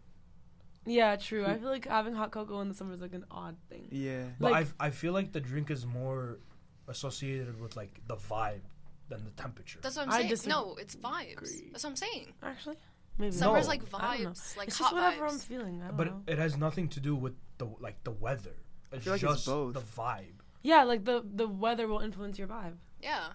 Yeah, 0.86 1.16
true. 1.18 1.46
I 1.46 1.58
feel 1.60 1.70
like 1.70 1.86
having 1.88 2.14
hot 2.16 2.32
cocoa 2.32 2.62
in 2.62 2.70
the 2.70 2.74
summer 2.74 2.94
is 2.94 3.02
like 3.02 3.14
an 3.14 3.26
odd 3.30 3.58
thing. 3.70 3.88
yeah. 3.92 4.30
But 4.40 4.52
Like- 4.52 4.68
I 4.80 4.88
I 4.88 4.90
feel 4.90 5.14
like 5.14 5.32
the 5.32 5.42
drink 5.42 5.70
is 5.70 5.86
more 5.86 6.40
associated 6.88 7.60
with 7.60 7.76
like 7.76 8.02
the 8.08 8.16
vibe 8.16 8.62
than 9.10 9.24
the 9.26 9.32
temperature. 9.32 9.80
That's 9.82 9.96
what 9.98 10.08
I'm 10.08 10.14
I 10.14 10.18
saying. 10.20 10.30
disagree. 10.30 10.54
No, 10.54 10.76
it's 10.76 10.96
vibes. 10.96 11.72
That's 11.72 11.84
what 11.84 11.90
I'm 11.92 11.96
saying. 11.96 12.34
Actually, 12.42 12.78
maybe 13.18 13.32
Summer's 13.36 13.66
No. 13.66 13.70
like 13.70 13.82
I 13.94 14.18
don't 14.18 14.24
know. 14.24 14.30
vibes, 14.32 14.58
like 14.58 14.68
it's 14.70 14.78
hot 14.78 14.92
just 14.92 14.94
whatever 14.96 15.26
vibes. 15.28 15.32
I'm 15.34 15.40
feeling. 15.40 15.82
I 15.82 15.88
don't 15.88 15.98
but 15.98 16.08
know. 16.08 16.24
it 16.28 16.38
has 16.40 16.56
nothing 16.58 16.88
to 16.90 17.00
do 17.00 17.16
with 17.16 17.36
the 17.58 17.66
like 17.80 18.04
the 18.04 18.12
weather. 18.12 18.56
It's 18.92 19.04
feel 19.04 19.14
like 19.14 19.24
it's 19.24 19.32
just 19.34 19.46
both. 19.46 19.74
the 19.74 19.82
vibe. 19.82 20.40
yeah, 20.64 20.84
like 20.84 21.04
the 21.06 21.24
the 21.26 21.48
weather 21.48 21.88
will 21.88 22.00
influence 22.00 22.38
your 22.40 22.48
vibe. 22.48 22.76
yeah. 23.02 23.30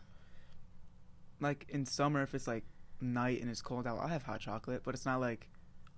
Like 1.40 1.66
in 1.68 1.84
summer, 1.86 2.22
if 2.22 2.34
it's 2.34 2.46
like 2.46 2.64
night 3.00 3.40
and 3.40 3.50
it's 3.50 3.60
cold 3.62 3.86
out, 3.86 3.98
I'll 3.98 4.08
have 4.08 4.22
hot 4.22 4.40
chocolate. 4.40 4.82
But 4.84 4.94
it's 4.94 5.04
not 5.04 5.20
like, 5.20 5.48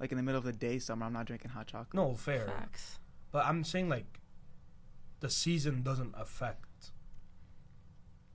like 0.01 0.11
in 0.11 0.17
the 0.17 0.23
middle 0.23 0.39
of 0.39 0.45
the 0.45 0.53
day, 0.53 0.79
summer. 0.79 1.05
I'm 1.05 1.13
not 1.13 1.27
drinking 1.27 1.51
hot 1.51 1.67
chocolate. 1.67 1.93
No, 1.95 2.15
fair. 2.15 2.47
Facts. 2.47 2.99
But 3.31 3.45
I'm 3.45 3.63
saying 3.63 3.89
like 3.91 4.21
the 5.21 5.29
season 5.29 5.83
doesn't 5.83 6.15
affect 6.17 6.93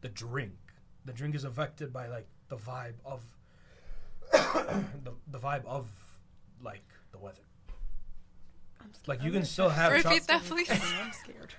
the 0.02 0.10
drink. 0.10 0.58
The 1.06 1.14
drink 1.14 1.34
is 1.36 1.44
affected 1.44 1.92
by 1.92 2.08
like 2.08 2.28
the 2.48 2.58
vibe 2.58 2.96
of 3.04 3.24
the 4.32 5.14
the 5.28 5.40
vibe 5.40 5.66
of 5.66 5.90
like 6.62 6.86
the 7.12 7.18
weather. 7.18 7.42
I'm 8.90 8.94
scared. 8.94 9.08
Like 9.08 9.24
you 9.26 9.32
can 9.32 9.46
still 9.46 9.70
have 9.70 9.92
Repeat 9.92 10.04
choc- 10.04 10.28
that, 10.28 10.44
please. 10.44 10.70
I'm 10.72 11.12
scared. 11.14 11.54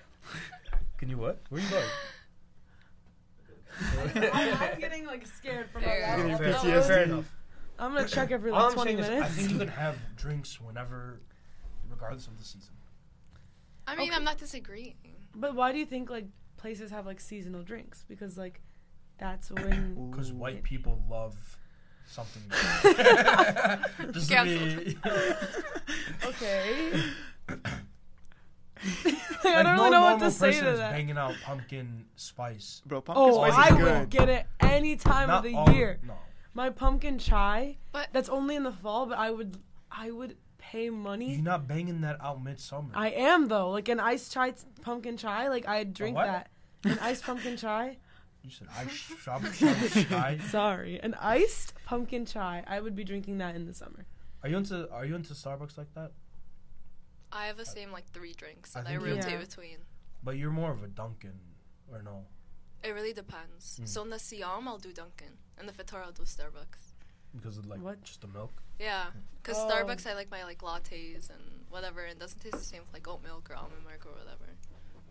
Can 0.99 1.09
you 1.09 1.19
what? 1.19 1.41
Where 1.49 1.61
are 1.61 1.65
you 1.65 1.71
going? 1.71 1.85
I'm 4.33 4.79
getting 4.81 5.07
like 5.07 5.27
scared 5.27 5.71
from 5.71 5.83
There 5.83 6.05
our 6.05 6.19
you 6.19 6.25
last 6.29 6.41
go. 6.41 6.53
fair, 6.53 6.61
Fair- 6.61 6.83
fair 6.83 7.03
enough. 7.05 7.35
I'm 7.79 7.95
gonna 7.95 8.07
check 8.09 8.31
every 8.31 8.51
All 8.51 8.59
like 8.59 8.67
I'm 8.69 8.75
20 8.75 8.89
saying 8.91 8.99
is, 8.99 9.09
minutes. 9.09 9.27
I 9.27 9.29
think 9.35 9.51
you 9.53 9.59
can 9.59 9.69
have 9.69 9.97
drinks 10.17 10.61
whenever, 10.61 11.21
regardless 11.89 12.27
of 12.27 12.37
the 12.37 12.45
season. 12.45 12.75
I 13.87 13.97
mean, 13.97 14.09
Okay. 14.11 14.17
I'm 14.17 14.25
not 14.25 14.37
disagreeing. 14.39 14.97
But 15.35 15.55
why 15.55 15.73
do 15.73 15.79
you 15.79 15.87
think 15.87 16.11
like 16.11 16.27
places 16.59 16.91
have 16.91 17.07
like 17.07 17.21
seasonal 17.21 17.63
drinks? 17.63 18.05
Because 18.07 18.37
like 18.37 18.61
that's 19.19 19.51
when 19.51 20.11
Because 20.11 20.31
white 20.33 20.63
people 20.63 21.03
love 21.09 21.57
something. 22.11 22.43
Just 24.13 24.29
to 24.29 24.45
be, 24.85 24.99
okay. 26.27 27.03
I 29.45 29.63
don't 29.63 29.77
no 29.77 29.83
really 29.85 29.91
know 29.91 30.01
what 30.01 30.11
normal 30.11 30.19
to 30.21 30.31
say 30.31 30.49
person 30.53 30.65
to 30.65 30.71
is 30.73 30.79
that. 30.79 30.93
banging 30.93 31.19
out 31.19 31.35
pumpkin 31.45 32.07
spice. 32.17 32.83
Bro, 32.87 33.03
pumpkin 33.03 33.25
Oh, 33.25 33.35
spice 33.49 33.53
I 33.73 33.77
is 33.77 33.83
would 33.83 34.11
get 34.11 34.29
it 34.29 34.47
any 34.61 34.97
time 34.97 35.29
Not 35.29 35.39
of 35.39 35.51
the 35.51 35.55
all- 35.57 35.71
year. 35.71 35.99
No. 36.07 36.15
My 36.55 36.71
pumpkin 36.71 37.19
chai. 37.19 37.77
But- 37.93 38.09
that's 38.13 38.29
only 38.29 38.57
in 38.57 38.63
the 38.65 38.73
fall. 38.73 39.07
But 39.07 39.19
I 39.19 39.31
would, 39.31 39.57
I 39.91 40.11
would 40.11 40.37
pay 40.59 40.91
money. 40.91 41.35
You're 41.35 41.43
not 41.43 41.69
banging 41.69 42.01
that 42.03 42.21
out 42.23 42.43
midsummer. 42.43 42.91
I 42.95 43.11
am 43.11 43.49
though. 43.49 43.71
Like 43.71 43.89
an 43.89 44.01
iced 44.01 44.33
chai, 44.33 44.55
pumpkin 44.83 45.17
chai. 45.17 45.49
Like 45.49 45.69
I'd 45.69 45.93
drink 45.95 46.17
that. 46.17 46.49
An 46.85 46.99
iced 47.01 47.25
pumpkin 47.25 47.57
chai. 47.59 47.99
You 48.43 48.51
said 48.51 48.69
I 48.77 48.87
shop, 48.89 49.45
shop, 49.53 49.77
sky. 49.77 50.39
Sorry, 50.49 51.01
an 51.01 51.15
iced 51.21 51.75
pumpkin 51.85 52.25
chai. 52.27 52.65
I 52.67 52.81
would 52.81 52.95
be 52.97 53.05
drinking 53.05 53.39
that 53.39 53.55
in 53.55 53.67
the 53.67 53.75
summer. 53.75 54.07
Are 54.43 54.49
you 54.49 54.57
into 54.57 54.91
Are 54.91 55.05
you 55.05 55.15
into 55.15 55.35
Starbucks 55.35 55.77
like 55.79 55.93
that? 55.95 56.13
I 57.33 57.47
have 57.47 57.57
the 57.57 57.67
same 57.67 57.93
like 57.93 58.07
three 58.11 58.33
drinks 58.33 58.75
I 58.75 58.83
that 58.83 58.91
I, 58.91 58.97
rotate 58.97 59.31
Yeah. 59.33 59.39
between. 59.39 59.77
But 60.23 60.37
you're 60.37 60.51
more 60.51 60.71
of 60.73 60.83
a 60.83 60.89
Dunkin' 60.89 61.39
or 61.91 62.03
no? 62.03 62.25
It 62.83 62.91
really 62.91 63.13
depends. 63.13 63.79
Mm. 63.83 63.89
So 63.89 64.03
in 64.03 64.11
the 64.11 64.19
Siam, 64.19 64.67
I'll 64.67 64.79
do 64.79 64.93
Dunkin', 64.93 65.37
and 65.59 65.69
the 65.69 65.73
Fatar, 65.73 66.03
I'll 66.03 66.13
do 66.13 66.23
Starbucks. 66.23 66.95
Because 67.37 67.59
of 67.59 67.67
like 67.67 67.81
What? 67.81 68.03
just 68.03 68.21
the 68.23 68.27
milk. 68.27 68.63
Yeah, 68.79 69.07
because 69.43 69.57
Oh. 69.59 69.69
Starbucks, 69.71 70.07
I 70.07 70.15
like 70.15 70.31
my 70.31 70.43
like 70.45 70.59
lattes 70.61 71.31
and 71.31 71.65
whatever, 71.69 72.03
and 72.03 72.13
it 72.13 72.19
doesn't 72.19 72.41
taste 72.41 72.57
the 72.59 72.65
same 72.65 72.81
with 72.83 72.93
like 72.93 73.07
oat 73.07 73.23
milk 73.23 73.49
or 73.51 73.55
almond 73.57 73.85
milk 73.87 74.05
or 74.07 74.13
whatever. 74.13 74.47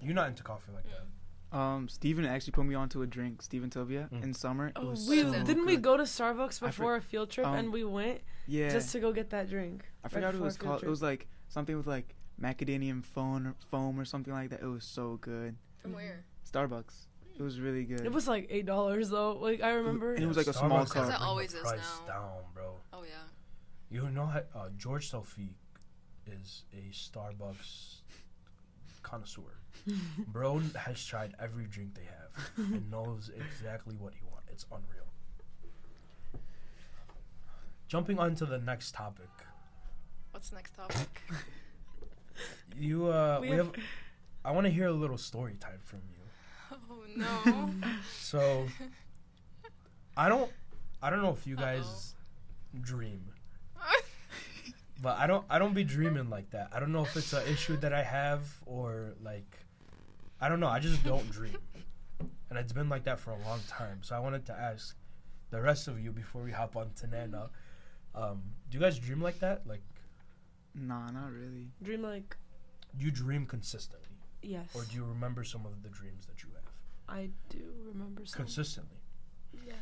You're 0.01 0.13
not 0.15 0.27
into 0.29 0.43
coffee 0.43 0.71
like 0.73 0.83
that. 0.85 1.05
Um, 1.51 1.87
Steven 1.89 2.25
actually 2.25 2.51
put 2.51 2.65
me 2.65 2.75
onto 2.75 3.01
a 3.01 3.07
drink, 3.07 3.41
Steven 3.41 3.69
Tobia, 3.71 4.07
Mm. 4.11 4.23
in 4.23 4.33
summer. 4.33 4.67
It 4.67 4.73
Oh, 4.75 4.87
was 4.91 5.07
we 5.07 5.21
so 5.23 5.31
didn't 5.43 5.65
we 5.65 5.77
go 5.77 5.97
to 5.97 6.03
Starbucks 6.03 6.61
I 6.61 6.67
before 6.67 6.95
a 6.95 7.01
field 7.01 7.31
trip 7.31 7.47
um, 7.47 7.55
and 7.55 7.73
we 7.73 7.83
went 7.83 8.21
Yeah. 8.47 8.69
just 8.69 8.91
to 8.91 8.99
go 8.99 9.11
get 9.11 9.31
that 9.31 9.49
drink. 9.49 9.83
I 10.03 10.05
right 10.07 10.11
forgot 10.11 10.27
what 10.27 10.35
it 10.35 10.41
was 10.41 10.55
a 10.55 10.59
field 10.59 10.69
called. 10.69 10.83
It 10.83 10.89
was 10.89 11.01
like 11.01 11.27
something 11.47 11.75
with 11.75 11.87
like 11.87 12.15
macadamia 12.39 13.03
foam, 13.03 13.47
or 13.47 13.55
foam 13.71 13.99
or 13.99 14.05
something 14.05 14.31
like 14.33 14.51
that. 14.51 14.61
It 14.61 14.67
was 14.67 14.83
so 14.83 15.17
good. 15.21 15.55
From 15.81 15.93
where? 15.93 16.23
Starbucks. 16.45 17.07
It 17.35 17.41
was 17.41 17.59
really 17.59 17.83
good. 17.85 18.01
It 18.01 18.11
was 18.11 18.27
like 18.27 18.47
eight 18.51 18.65
dollars 18.65 19.09
though. 19.09 19.33
Like 19.37 19.61
I 19.63 19.71
remember. 19.71 20.13
And 20.13 20.23
it 20.23 20.27
was 20.27 20.37
like 20.37 20.47
a 20.47 20.53
small 20.53 20.85
cup. 20.85 20.93
has 20.95 21.07
it 21.07 21.11
bring 21.11 21.19
the 21.19 21.25
always 21.25 21.53
is 21.53 21.61
price 21.61 21.99
now. 22.01 22.13
down, 22.13 22.43
bro. 22.53 22.75
Oh 22.93 23.03
yeah. 23.03 23.23
You 23.89 24.07
know, 24.11 24.27
how- 24.27 24.43
uh, 24.53 24.69
George 24.77 25.09
Tofik 25.11 25.53
is 26.27 26.63
a 26.73 26.91
Starbucks 26.91 28.01
connoisseur. 29.01 29.58
Bro 30.27 30.59
has 30.75 31.03
tried 31.05 31.33
every 31.39 31.65
drink 31.65 31.95
they 31.95 32.03
have 32.03 32.47
and 32.71 32.89
knows 32.91 33.29
exactly 33.35 33.95
what 33.95 34.13
he 34.13 34.21
wants. 34.31 34.47
It's 34.51 34.65
unreal. 34.71 35.05
Jumping 37.87 38.19
on 38.19 38.35
to 38.35 38.45
the 38.45 38.59
next 38.59 38.93
topic. 38.93 39.29
What's 40.31 40.49
the 40.49 40.55
next 40.57 40.75
topic? 40.75 41.07
You, 42.77 43.07
uh, 43.07 43.39
We 43.41 43.49
we, 43.49 43.57
have- 43.57 43.75
have. 43.75 43.83
I 44.45 44.51
want 44.51 44.65
to 44.65 44.71
hear 44.71 44.87
a 44.87 44.93
little 44.93 45.17
story 45.17 45.55
time 45.59 45.81
from 45.83 45.99
you. 46.09 46.77
oh 46.89 47.03
no. 47.17 47.69
So, 48.17 48.65
I 50.15 50.29
don't, 50.29 50.49
I 51.01 51.09
don't 51.09 51.21
know 51.21 51.33
if 51.33 51.45
you 51.45 51.57
guys 51.57 52.13
dream, 52.79 53.25
but 55.01 55.17
I 55.17 55.27
don't, 55.27 55.43
I 55.49 55.59
don't 55.59 55.73
be 55.73 55.83
dreaming 55.83 56.29
like 56.29 56.51
that. 56.51 56.69
I 56.71 56.79
don't 56.79 56.93
know 56.93 57.03
if 57.03 57.17
it's 57.17 57.33
an 57.33 57.45
issue 57.47 57.75
that 57.77 57.91
I 57.91 58.03
have 58.03 58.43
or 58.65 59.15
like, 59.21 59.57
I 60.41 60.49
don't 60.49 60.59
know. 60.59 60.67
I 60.67 60.79
just 60.79 61.03
don't 61.03 61.29
dream, 61.31 61.57
and 62.49 62.57
it's 62.57 62.73
been 62.73 62.89
like 62.89 63.03
that 63.05 63.19
for 63.19 63.31
a 63.31 63.39
long 63.39 63.59
time. 63.67 63.99
So 64.01 64.15
I 64.15 64.19
wanted 64.19 64.45
to 64.47 64.53
ask 64.53 64.95
the 65.49 65.61
rest 65.61 65.87
of 65.87 65.99
you 65.99 66.11
before 66.11 66.41
we 66.43 66.51
hop 66.51 66.75
on 66.77 66.91
to 67.01 67.07
Nana. 67.07 67.49
Um, 68.15 68.41
do 68.69 68.77
you 68.77 68.81
guys 68.83 68.97
dream 68.99 69.21
like 69.21 69.39
that? 69.39 69.67
Like, 69.67 69.81
Nah, 70.75 71.09
not 71.11 71.31
really. 71.31 71.67
Dream 71.83 72.03
like 72.03 72.37
do 72.97 73.05
you 73.05 73.11
dream 73.11 73.45
consistently, 73.45 74.17
yes. 74.41 74.67
or 74.73 74.83
do 74.83 74.95
you 74.95 75.03
remember 75.05 75.43
some 75.43 75.65
of 75.65 75.83
the 75.83 75.89
dreams 75.89 76.25
that 76.25 76.41
you 76.43 76.49
have 76.55 76.63
I 77.17 77.29
do 77.49 77.59
remember 77.85 78.25
some. 78.25 78.37
consistently? 78.43 78.97
Yeah. 79.65 79.73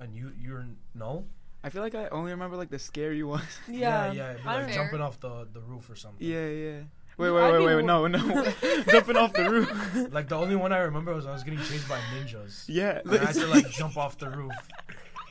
And 0.00 0.14
you 0.14 0.32
you're 0.38 0.66
no. 0.94 1.26
I 1.64 1.70
feel 1.70 1.82
like 1.82 1.94
I 1.94 2.08
only 2.08 2.30
remember 2.32 2.56
like 2.56 2.70
the 2.70 2.78
scary 2.78 3.22
ones. 3.34 3.44
Yeah, 3.68 4.12
yeah. 4.12 4.30
it'd 4.32 4.42
be 4.42 4.48
I 4.48 4.54
like 4.56 4.66
don't- 4.66 4.74
jumping 4.74 5.00
off 5.00 5.20
the 5.20 5.46
the 5.52 5.60
roof 5.60 5.88
or 5.90 5.94
something. 5.96 6.26
yeah, 6.26 6.46
yeah. 6.48 6.80
Wait, 7.18 7.30
wait, 7.30 7.52
wait, 7.52 7.64
wait, 7.64 7.74
wait. 7.76 7.84
No, 7.84 8.06
no. 8.06 8.18
Jumping 8.90 9.16
off 9.16 9.32
the 9.32 9.50
roof. 9.50 10.12
Like 10.12 10.28
the 10.28 10.36
only 10.36 10.54
one 10.56 10.72
I 10.72 10.78
remember 10.78 11.12
was 11.14 11.26
I 11.26 11.32
was 11.32 11.42
getting 11.42 11.58
chased 11.60 11.88
by 11.88 11.98
ninjas. 12.16 12.64
Yeah. 12.68 13.00
And 13.04 13.12
I 13.18 13.24
had 13.26 13.34
to 13.34 13.46
like 13.48 13.68
jump 13.70 13.96
off 13.96 14.18
the 14.18 14.30
roof 14.30 14.52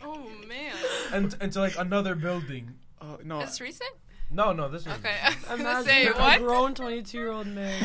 Oh 0.04 0.30
man. 0.48 0.74
and 1.14 1.36
into 1.42 1.60
like 1.60 1.78
another 1.78 2.14
building. 2.16 2.76
Oh 3.02 3.18
no. 3.24 3.40
It's 3.40 3.62
recent? 3.62 3.90
No, 4.30 4.52
no, 4.52 4.68
this 4.68 4.82
is 4.82 4.88
Okay. 4.94 5.16
I 5.24 5.30
was 5.30 5.38
gonna 5.48 5.62
Imagine 5.64 5.86
say 5.86 6.08
a 6.08 6.12
what? 6.14 6.40
grown 6.42 6.76
22 6.76 7.18
year 7.18 7.32
old 7.32 7.48
man. 7.48 7.82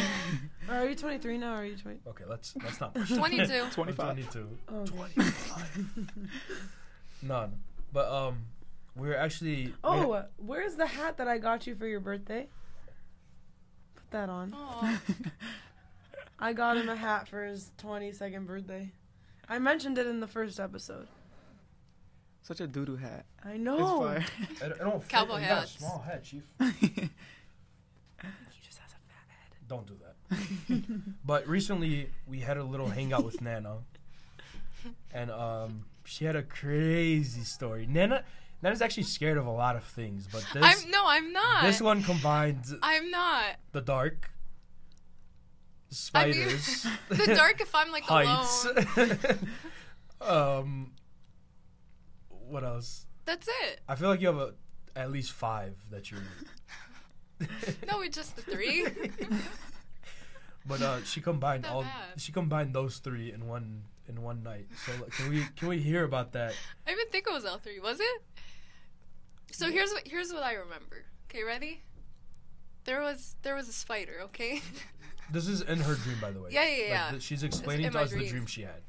Are 0.69 0.87
you 0.89 0.97
23 0.97 1.39
now? 1.39 1.53
Or 1.55 1.57
are 1.59 1.65
you 1.65 1.77
20? 1.77 2.01
Okay, 2.09 2.25
let's 2.29 2.55
let's 2.63 2.81
not. 2.81 2.95
push 2.95 3.11
it. 3.13 3.17
22. 3.17 3.53
I'm 3.55 3.71
25. 3.71 4.07
22. 4.31 4.49
Oh, 4.69 4.77
okay. 4.81 4.91
25. 5.13 6.09
None. 7.23 7.59
But 7.93 8.09
um, 8.11 8.39
we 8.97 9.09
were 9.09 9.17
actually. 9.17 9.67
we- 9.67 9.75
Oh, 9.85 10.25
where's 10.39 10.75
the 10.75 10.87
hat 10.87 11.19
that 11.19 11.29
I 11.29 11.39
got 11.39 11.67
you 11.69 11.75
for 11.77 11.87
your 11.87 12.01
birthday? 12.01 12.49
Put 14.13 14.19
that 14.19 14.29
on. 14.29 14.55
I 16.39 16.53
got 16.53 16.77
him 16.77 16.89
a 16.91 16.97
hat 16.97 17.29
for 17.29 17.43
his 17.45 17.71
22nd 17.83 18.47
birthday. 18.47 18.93
I 19.49 19.59
mentioned 19.59 19.97
it 19.97 20.07
in 20.07 20.21
the 20.21 20.27
first 20.27 20.61
episode. 20.61 21.09
Such 22.43 22.61
a 22.61 22.67
doo 22.67 22.85
doo 22.85 22.97
hat. 22.97 23.25
I 23.43 23.53
It's 23.53 23.61
know. 23.61 24.01
fire. 24.01 24.25
I 24.63 24.69
don't- 24.69 24.81
I 24.81 24.85
don't 24.85 25.01
fit. 25.03 25.09
Cowboy 25.09 25.35
You 25.37 25.41
got 25.41 25.51
a 25.51 25.55
hats. 25.61 25.79
small 25.79 26.01
head, 26.03 26.25
chief. 26.25 26.43
He 26.61 26.69
just 28.67 28.79
has 28.79 28.91
a 28.93 29.01
fat 29.09 29.29
head. 29.29 29.57
Don't 29.67 29.87
do 29.87 29.95
that. 30.03 31.15
but 31.25 31.47
recently 31.49 32.11
we 32.29 32.41
had 32.41 32.59
a 32.59 32.65
little 32.65 32.89
hangout 32.89 33.25
with 33.25 33.41
Nana, 33.41 33.79
and 35.15 35.31
um, 35.31 35.87
she 36.05 36.25
had 36.27 36.37
a 36.37 36.43
crazy 36.43 37.45
story. 37.45 37.87
Nana, 37.87 38.25
Nana's 38.63 38.81
actually 38.81 39.03
scared 39.05 39.39
of 39.39 39.47
a 39.47 39.51
lot 39.51 39.77
of 39.77 39.85
things, 39.85 40.29
but 40.31 40.45
this 40.55 40.63
I'm 40.63 40.91
no, 40.91 41.03
I'm 41.07 41.33
not. 41.33 41.63
this 41.65 41.81
one 41.81 42.03
combines 42.03 42.75
I'm 42.83 43.11
not. 43.11 43.57
the 43.73 43.81
dark, 43.81 44.31
I 46.15 46.27
mean, 46.27 46.35
spiders, 46.35 46.87
The 47.09 47.35
dark 47.35 47.61
if 47.61 47.75
I'm 47.75 47.91
like 47.91 48.05
heights. 48.05 48.67
alone. 48.67 49.39
um, 50.61 50.93
what 52.29 52.65
else? 52.65 53.07
That's 53.25 53.49
it. 53.49 53.81
I 53.89 53.95
feel 53.97 54.09
like 54.09 54.21
you 54.21 54.29
have 54.29 54.39
a 54.39 54.55
at 54.95 55.11
least 55.11 55.33
five 55.33 55.75
that 55.91 56.11
you. 56.11 56.19
No, 57.89 57.99
we're 57.99 58.09
just 58.09 58.37
the 58.37 58.43
three. 58.43 58.87
But 60.65 60.81
uh, 60.81 61.03
she 61.05 61.21
combined 61.21 61.67
all. 61.67 61.83
bad. 61.83 62.21
She 62.21 62.31
combined 62.31 62.75
those 62.75 62.99
three 62.99 63.33
in 63.33 63.49
one 63.49 63.83
in 64.09 64.23
one 64.23 64.43
night. 64.43 64.67
So 64.87 64.93
like, 65.01 65.11
can 65.11 65.29
we 65.31 65.45
can 65.57 65.69
we 65.69 65.79
hear 65.81 66.05
about 66.05 66.33
that? 66.33 66.55
I 66.87 66.91
didn't 66.91 67.11
think 67.11 67.27
it 67.27 67.33
was 67.33 67.45
L 67.45 67.59
three, 67.59 67.81
was 67.81 67.99
it? 68.01 68.23
So 69.53 69.71
here's 69.71 69.91
what 69.93 70.07
here's 70.07 70.33
what 70.33 70.43
I 70.43 70.55
remember. 70.55 71.05
Okay, 71.31 71.45
ready? 71.45 71.83
There 72.85 73.01
was 73.01 73.37
there 73.43 73.55
was 73.55 73.69
a 73.69 73.73
spider. 73.73 74.21
Okay. 74.25 74.61
This 75.31 75.49
is 75.49 75.63
in 75.63 75.79
her 75.79 75.95
dream, 75.95 76.19
by 76.21 76.31
the 76.31 76.41
way. 76.41 76.51
Yeah, 76.53 76.67
yeah, 76.67 76.85
yeah. 76.89 77.11
th- 77.11 77.23
she's 77.23 77.43
explaining 77.43 77.91
to 77.91 77.99
us 77.99 78.11
the 78.11 78.29
dream 78.29 78.45
she 78.45 78.63
had. 78.63 78.83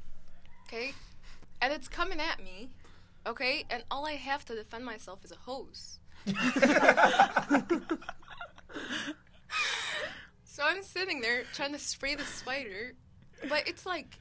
Okay, 0.66 0.92
and 1.62 1.72
it's 1.72 1.88
coming 1.88 2.20
at 2.20 2.42
me. 2.42 2.68
Okay, 3.26 3.64
and 3.70 3.82
all 3.90 4.06
I 4.06 4.12
have 4.12 4.44
to 4.46 4.54
defend 4.54 4.84
myself 4.84 5.24
is 5.24 5.32
a 5.32 5.36
hose. 5.36 6.00
so 10.44 10.62
I'm 10.62 10.82
sitting 10.82 11.22
there 11.22 11.44
trying 11.54 11.72
to 11.72 11.78
spray 11.78 12.14
the 12.14 12.24
spider, 12.24 12.92
but 13.48 13.66
it's 13.66 13.86
like, 13.86 14.18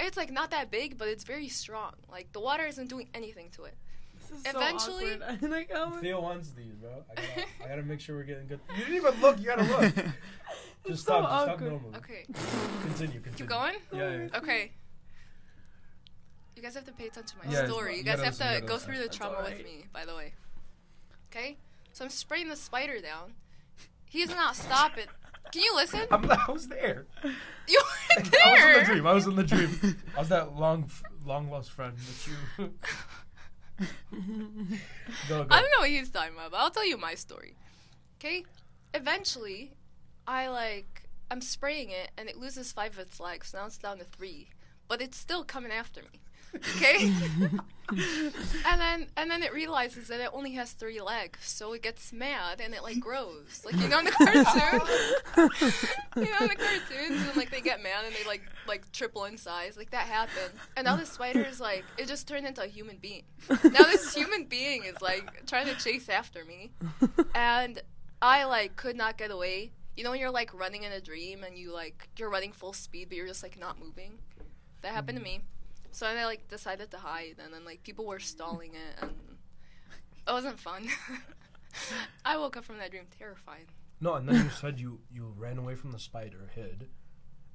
it's 0.00 0.16
like 0.16 0.32
not 0.32 0.50
that 0.50 0.72
big, 0.72 0.98
but 0.98 1.06
it's 1.06 1.22
very 1.22 1.48
strong. 1.48 1.92
Like 2.10 2.32
the 2.32 2.40
water 2.40 2.66
isn't 2.66 2.88
doing 2.88 3.08
anything 3.14 3.50
to 3.50 3.64
it. 3.64 3.76
This 4.30 4.40
is 4.40 4.46
Eventually- 4.54 5.18
so 5.18 5.24
awkward. 5.28 5.50
like, 5.50 5.70
oh 5.74 5.90
my- 5.90 6.00
Theo 6.00 6.20
wants 6.20 6.50
these, 6.50 6.72
bro. 6.74 6.90
I 7.10 7.14
gotta, 7.14 7.46
I 7.64 7.68
gotta 7.68 7.82
make 7.82 8.00
sure 8.00 8.16
we're 8.16 8.22
getting 8.24 8.46
good. 8.46 8.60
You 8.70 8.84
didn't 8.84 8.94
even 8.96 9.20
look. 9.20 9.38
You 9.38 9.46
gotta 9.46 9.62
look. 9.64 9.94
Just 9.94 10.06
It's 10.86 11.02
stop. 11.02 11.16
so 11.16 11.20
just 11.22 11.42
stop 11.42 11.48
awkward. 11.50 11.70
normally. 11.72 11.96
Okay, 11.98 12.24
Continue. 12.26 13.20
Continue. 13.20 13.20
keep 13.36 13.46
going. 13.48 13.74
Yeah. 13.92 14.16
yeah. 14.32 14.38
Okay. 14.38 14.72
You 16.56 16.62
guys 16.62 16.74
have 16.74 16.84
to 16.86 16.92
pay 16.92 17.06
attention 17.08 17.38
to 17.40 17.46
my 17.46 17.52
Yeah, 17.52 17.66
story. 17.66 17.92
You 17.92 17.98
you 17.98 18.04
guys 18.04 18.20
have 18.22 18.36
to 18.38 18.62
go 18.66 18.78
through 18.78 18.98
the 18.98 19.08
trauma 19.08 19.36
alright. 19.36 19.58
with 19.58 19.64
me, 19.66 19.84
by 19.92 20.04
the 20.06 20.14
way. 20.14 20.32
Okay? 21.30 21.58
So 21.92 22.04
I'm 22.04 22.10
spraying 22.10 22.48
the 22.48 22.56
spider 22.56 22.98
down. 23.00 23.34
He 24.06 24.24
does 24.24 24.34
not 24.34 24.56
stop 24.56 24.96
it. 24.96 25.08
Can 25.52 25.62
you 25.62 25.74
listen? 25.74 26.00
I'm, 26.10 26.30
I 26.30 26.50
was 26.50 26.68
there. 26.68 27.06
You 27.68 27.80
were 28.16 28.22
there. 28.24 28.40
I 28.44 28.52
was 28.52 28.66
in 28.66 28.74
the 28.80 28.84
dream. 28.84 29.06
I 29.06 29.12
was 29.12 29.26
in 29.28 29.36
the 29.36 29.44
dream. 29.44 29.96
I 30.16 30.18
was 30.18 30.28
that 30.30 30.56
long, 30.56 30.90
long 31.24 31.50
lost 31.50 31.70
friend 31.70 31.92
that 31.96 32.26
you. 32.26 32.70
Go, 33.80 33.86
go. 35.28 35.46
I 35.50 35.60
don't 35.60 35.70
know 35.70 35.80
what 35.80 35.88
he's 35.88 36.10
talking 36.10 36.34
about, 36.34 36.50
but 36.50 36.58
I'll 36.58 36.70
tell 36.70 36.86
you 36.86 36.96
my 36.96 37.14
story. 37.14 37.56
Okay? 38.18 38.44
Eventually, 38.94 39.72
I 40.26 40.48
like 40.48 41.08
I'm 41.30 41.40
spraying 41.40 41.90
it 41.90 42.10
and 42.18 42.28
it 42.28 42.36
loses 42.36 42.72
five 42.72 42.92
of 42.94 42.98
its 42.98 43.20
legs. 43.20 43.54
Now 43.54 43.66
it's 43.66 43.78
down 43.78 43.98
to 43.98 44.04
three. 44.04 44.48
But 44.88 45.00
it's 45.00 45.16
still 45.16 45.44
coming 45.44 45.70
after 45.70 46.02
me. 46.02 46.20
Okay? 46.54 47.12
and 48.66 48.80
then 48.80 49.06
and 49.16 49.30
then 49.30 49.42
it 49.42 49.52
realizes 49.52 50.08
that 50.08 50.20
it 50.20 50.30
only 50.32 50.52
has 50.52 50.72
three 50.72 51.00
legs, 51.00 51.38
so 51.42 51.72
it 51.72 51.82
gets 51.82 52.12
mad 52.12 52.60
and 52.60 52.74
it 52.74 52.82
like 52.82 53.00
grows. 53.00 53.62
Like 53.64 53.76
you 53.76 53.88
know 53.88 53.98
in 53.98 54.04
the 54.04 54.10
cartoon. 54.12 54.80
you 56.16 56.30
know 56.30 56.38
in 56.40 56.48
the 56.48 56.56
cartoons 56.56 57.26
and 57.26 57.36
like 57.36 57.50
they 57.50 57.60
get 57.60 57.82
mad 57.82 58.04
and 58.04 58.14
they 58.14 58.24
like 58.24 58.42
like 58.66 58.90
triple 58.92 59.24
in 59.24 59.36
size. 59.36 59.76
Like 59.76 59.90
that 59.90 60.06
happened. 60.06 60.52
And 60.76 60.84
now 60.84 60.96
the 60.96 61.06
spider 61.06 61.42
is 61.42 61.60
like 61.60 61.84
it 61.98 62.06
just 62.06 62.28
turned 62.28 62.46
into 62.46 62.62
a 62.62 62.68
human 62.68 62.98
being. 62.98 63.24
Now 63.48 63.84
this 63.84 64.14
human 64.20 64.44
being 64.44 64.84
is 64.84 65.00
like 65.00 65.46
trying 65.46 65.66
to 65.66 65.74
chase 65.74 66.08
after 66.08 66.44
me. 66.44 66.72
And 67.34 67.80
I 68.22 68.44
like 68.44 68.76
could 68.76 68.96
not 68.96 69.18
get 69.18 69.30
away. 69.30 69.72
You 69.96 70.04
know 70.04 70.10
when 70.10 70.20
you're 70.20 70.30
like 70.30 70.54
running 70.54 70.84
in 70.84 70.92
a 70.92 71.00
dream 71.00 71.42
and 71.44 71.58
you 71.58 71.72
like 71.72 72.08
you're 72.16 72.30
running 72.30 72.52
full 72.52 72.72
speed 72.72 73.08
but 73.08 73.16
you're 73.16 73.26
just 73.26 73.42
like 73.42 73.58
not 73.58 73.78
moving? 73.80 74.18
That 74.82 74.94
happened 74.94 75.18
to 75.18 75.24
me. 75.24 75.42
So 75.92 76.06
then 76.06 76.18
I 76.18 76.24
like 76.24 76.48
decided 76.48 76.90
to 76.92 76.98
hide 76.98 77.36
and 77.42 77.52
then 77.52 77.64
like 77.64 77.82
people 77.82 78.06
were 78.06 78.20
stalling 78.20 78.74
it 78.74 79.02
and 79.02 79.10
it 80.26 80.32
wasn't 80.32 80.58
fun. 80.58 80.88
I 82.24 82.36
woke 82.36 82.56
up 82.56 82.64
from 82.64 82.78
that 82.78 82.90
dream 82.90 83.04
terrified. 83.18 83.66
No, 84.00 84.14
and 84.14 84.28
then 84.28 84.44
you 84.44 84.50
said 84.50 84.80
you 84.80 85.00
you 85.12 85.34
ran 85.36 85.58
away 85.58 85.74
from 85.74 85.92
the 85.92 85.98
spider, 85.98 86.50
hid, 86.54 86.88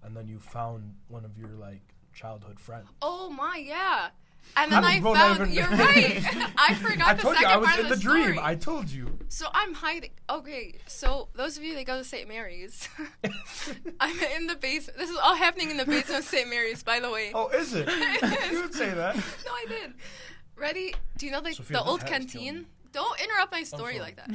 and 0.04 0.16
then 0.16 0.28
you 0.28 0.40
found 0.40 0.96
one 1.08 1.26
of 1.26 1.38
your 1.38 1.50
like 1.50 1.96
childhood 2.14 2.60
friends. 2.60 2.88
Oh 3.02 3.30
my 3.30 3.64
yeah. 3.66 4.10
And 4.58 4.72
then 4.72 4.84
did 4.84 4.92
I 4.92 5.00
found 5.02 5.52
you're 5.52 5.68
right. 5.70 6.24
I 6.58 6.74
forgot 6.76 7.08
I 7.08 7.14
the 7.16 7.22
told 7.24 7.36
second 7.36 7.50
you 7.50 7.56
I 7.56 7.58
was 7.58 7.68
part 7.68 7.80
in 7.80 7.86
of 7.86 7.90
the 7.90 7.96
the 7.96 8.02
dream. 8.02 8.24
story. 8.24 8.40
I 8.42 8.56
told 8.56 8.90
you. 8.90 9.20
So 9.28 9.48
I'm 9.54 9.74
hiding. 9.74 10.12
Okay, 10.30 10.76
so 10.88 11.28
those 11.36 11.58
of 11.58 11.64
you 11.64 11.76
that 11.76 11.86
go 11.86 11.98
to 11.98 12.04
St. 12.06 12.28
Mary's, 12.28 12.88
I'm 14.00 14.20
in 14.38 14.48
the 14.48 14.56
basement. 14.56 14.98
This 14.98 15.10
is 15.10 15.18
all 15.18 15.36
happening 15.36 15.72
in 15.72 15.78
the 15.78 15.86
basement 15.86 16.20
of 16.20 16.26
St. 16.26 16.50
Mary's, 16.50 16.84
by 16.84 17.00
the 17.02 17.10
way. 17.12 17.32
oh, 17.34 17.50
is 17.50 17.74
it? 17.74 17.88
It 17.90 18.52
you 18.52 18.62
would 18.62 18.74
say 18.74 18.92
that. 18.94 19.16
No, 19.16 19.52
I 19.52 19.66
did. 19.68 19.94
Ready? 20.56 20.94
Do 21.18 21.26
you 21.26 21.32
know 21.34 21.42
the, 21.42 21.54
Sophia, 21.54 21.78
the 21.78 21.84
old 21.84 22.02
hat 22.04 22.22
is 22.22 22.32
killing 22.32 22.48
canteen? 22.48 22.66
Don't 22.94 23.20
interrupt 23.22 23.52
my 23.52 23.64
story 23.64 24.00
like 24.00 24.16
that. 24.16 24.30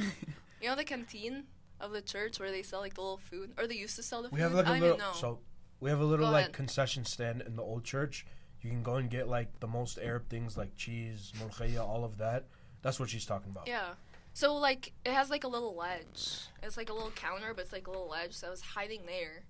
You 0.61 0.69
know 0.69 0.75
the 0.75 0.83
canteen 0.83 1.45
of 1.79 1.93
the 1.93 2.01
church 2.01 2.39
where 2.39 2.51
they 2.51 2.61
sell 2.61 2.79
like 2.79 2.93
the 2.93 3.01
little 3.01 3.17
food, 3.17 3.53
or 3.57 3.65
they 3.65 3.73
used 3.75 3.95
to 3.95 4.03
sell 4.03 4.21
the 4.21 4.29
food. 4.29 4.35
We 4.35 4.41
have 4.41 4.53
like 4.53 4.67
I 4.67 4.77
a 4.77 4.79
don't 4.79 4.97
little. 4.99 5.13
So 5.13 5.39
we 5.79 5.89
have 5.89 5.99
a 5.99 6.05
little 6.05 6.27
Go 6.27 6.31
like 6.31 6.41
ahead. 6.43 6.53
concession 6.53 7.05
stand 7.05 7.41
in 7.41 7.55
the 7.55 7.63
old 7.63 7.83
church. 7.83 8.23
You 8.61 8.69
can 8.69 8.83
go 8.83 8.95
and 8.95 9.09
get 9.09 9.27
like 9.27 9.59
the 9.59 9.67
most 9.67 9.97
Arab 10.01 10.29
things 10.29 10.57
like 10.57 10.75
cheese, 10.75 11.33
molkhaya, 11.39 11.79
all 11.79 12.03
of 12.03 12.17
that. 12.19 12.45
That's 12.81 12.99
what 12.99 13.09
she's 13.09 13.25
talking 13.25 13.51
about. 13.51 13.67
Yeah. 13.67 13.93
So 14.33 14.55
like 14.55 14.93
it 15.05 15.13
has 15.13 15.29
like 15.29 15.43
a 15.43 15.47
little 15.47 15.75
ledge. 15.75 16.39
It's 16.63 16.77
like 16.77 16.89
a 16.89 16.93
little 16.93 17.11
counter, 17.11 17.53
but 17.53 17.63
it's 17.63 17.73
like 17.73 17.87
a 17.87 17.91
little 17.91 18.07
ledge. 18.09 18.33
So 18.33 18.47
I 18.47 18.49
was 18.49 18.61
hiding 18.61 19.01
there, 19.05 19.43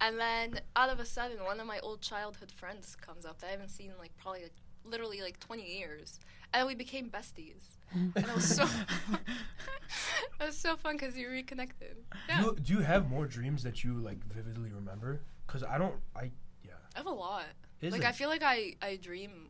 and 0.00 0.18
then 0.18 0.60
out 0.74 0.90
of 0.90 1.00
a 1.00 1.04
sudden, 1.06 1.44
one 1.44 1.60
of 1.60 1.66
my 1.66 1.78
old 1.80 2.00
childhood 2.00 2.50
friends 2.50 2.96
comes 2.96 3.24
up 3.24 3.40
that 3.40 3.48
I 3.48 3.50
haven't 3.50 3.68
seen 3.68 3.90
in, 3.90 3.98
like 3.98 4.16
probably 4.18 4.42
like, 4.42 4.54
literally 4.84 5.20
like 5.20 5.38
20 5.40 5.62
years, 5.78 6.18
and 6.52 6.66
we 6.66 6.74
became 6.74 7.08
besties. 7.08 7.76
and 7.92 8.12
it 8.16 8.34
was 8.34 8.56
so 8.56 8.64
it 10.40 10.44
was 10.44 10.56
so 10.56 10.76
fun 10.76 10.96
because 10.96 11.16
you 11.16 11.28
reconnected. 11.30 11.96
Yeah, 12.28 12.42
You, 12.42 12.56
do 12.60 12.72
you 12.74 12.80
have 12.80 13.08
more 13.08 13.26
dreams 13.26 13.62
that 13.62 13.84
you 13.84 13.94
like 13.94 14.24
vividly 14.24 14.72
remember? 14.72 15.20
Cause 15.46 15.62
I 15.62 15.78
don't. 15.78 15.94
I 16.16 16.30
yeah. 16.64 16.72
I 16.94 16.98
have 16.98 17.06
a 17.06 17.10
lot. 17.10 17.44
Is 17.80 17.92
like 17.92 18.02
it? 18.02 18.06
I 18.06 18.12
feel 18.12 18.28
like 18.28 18.42
I 18.42 18.74
I 18.82 18.96
dream 18.96 19.48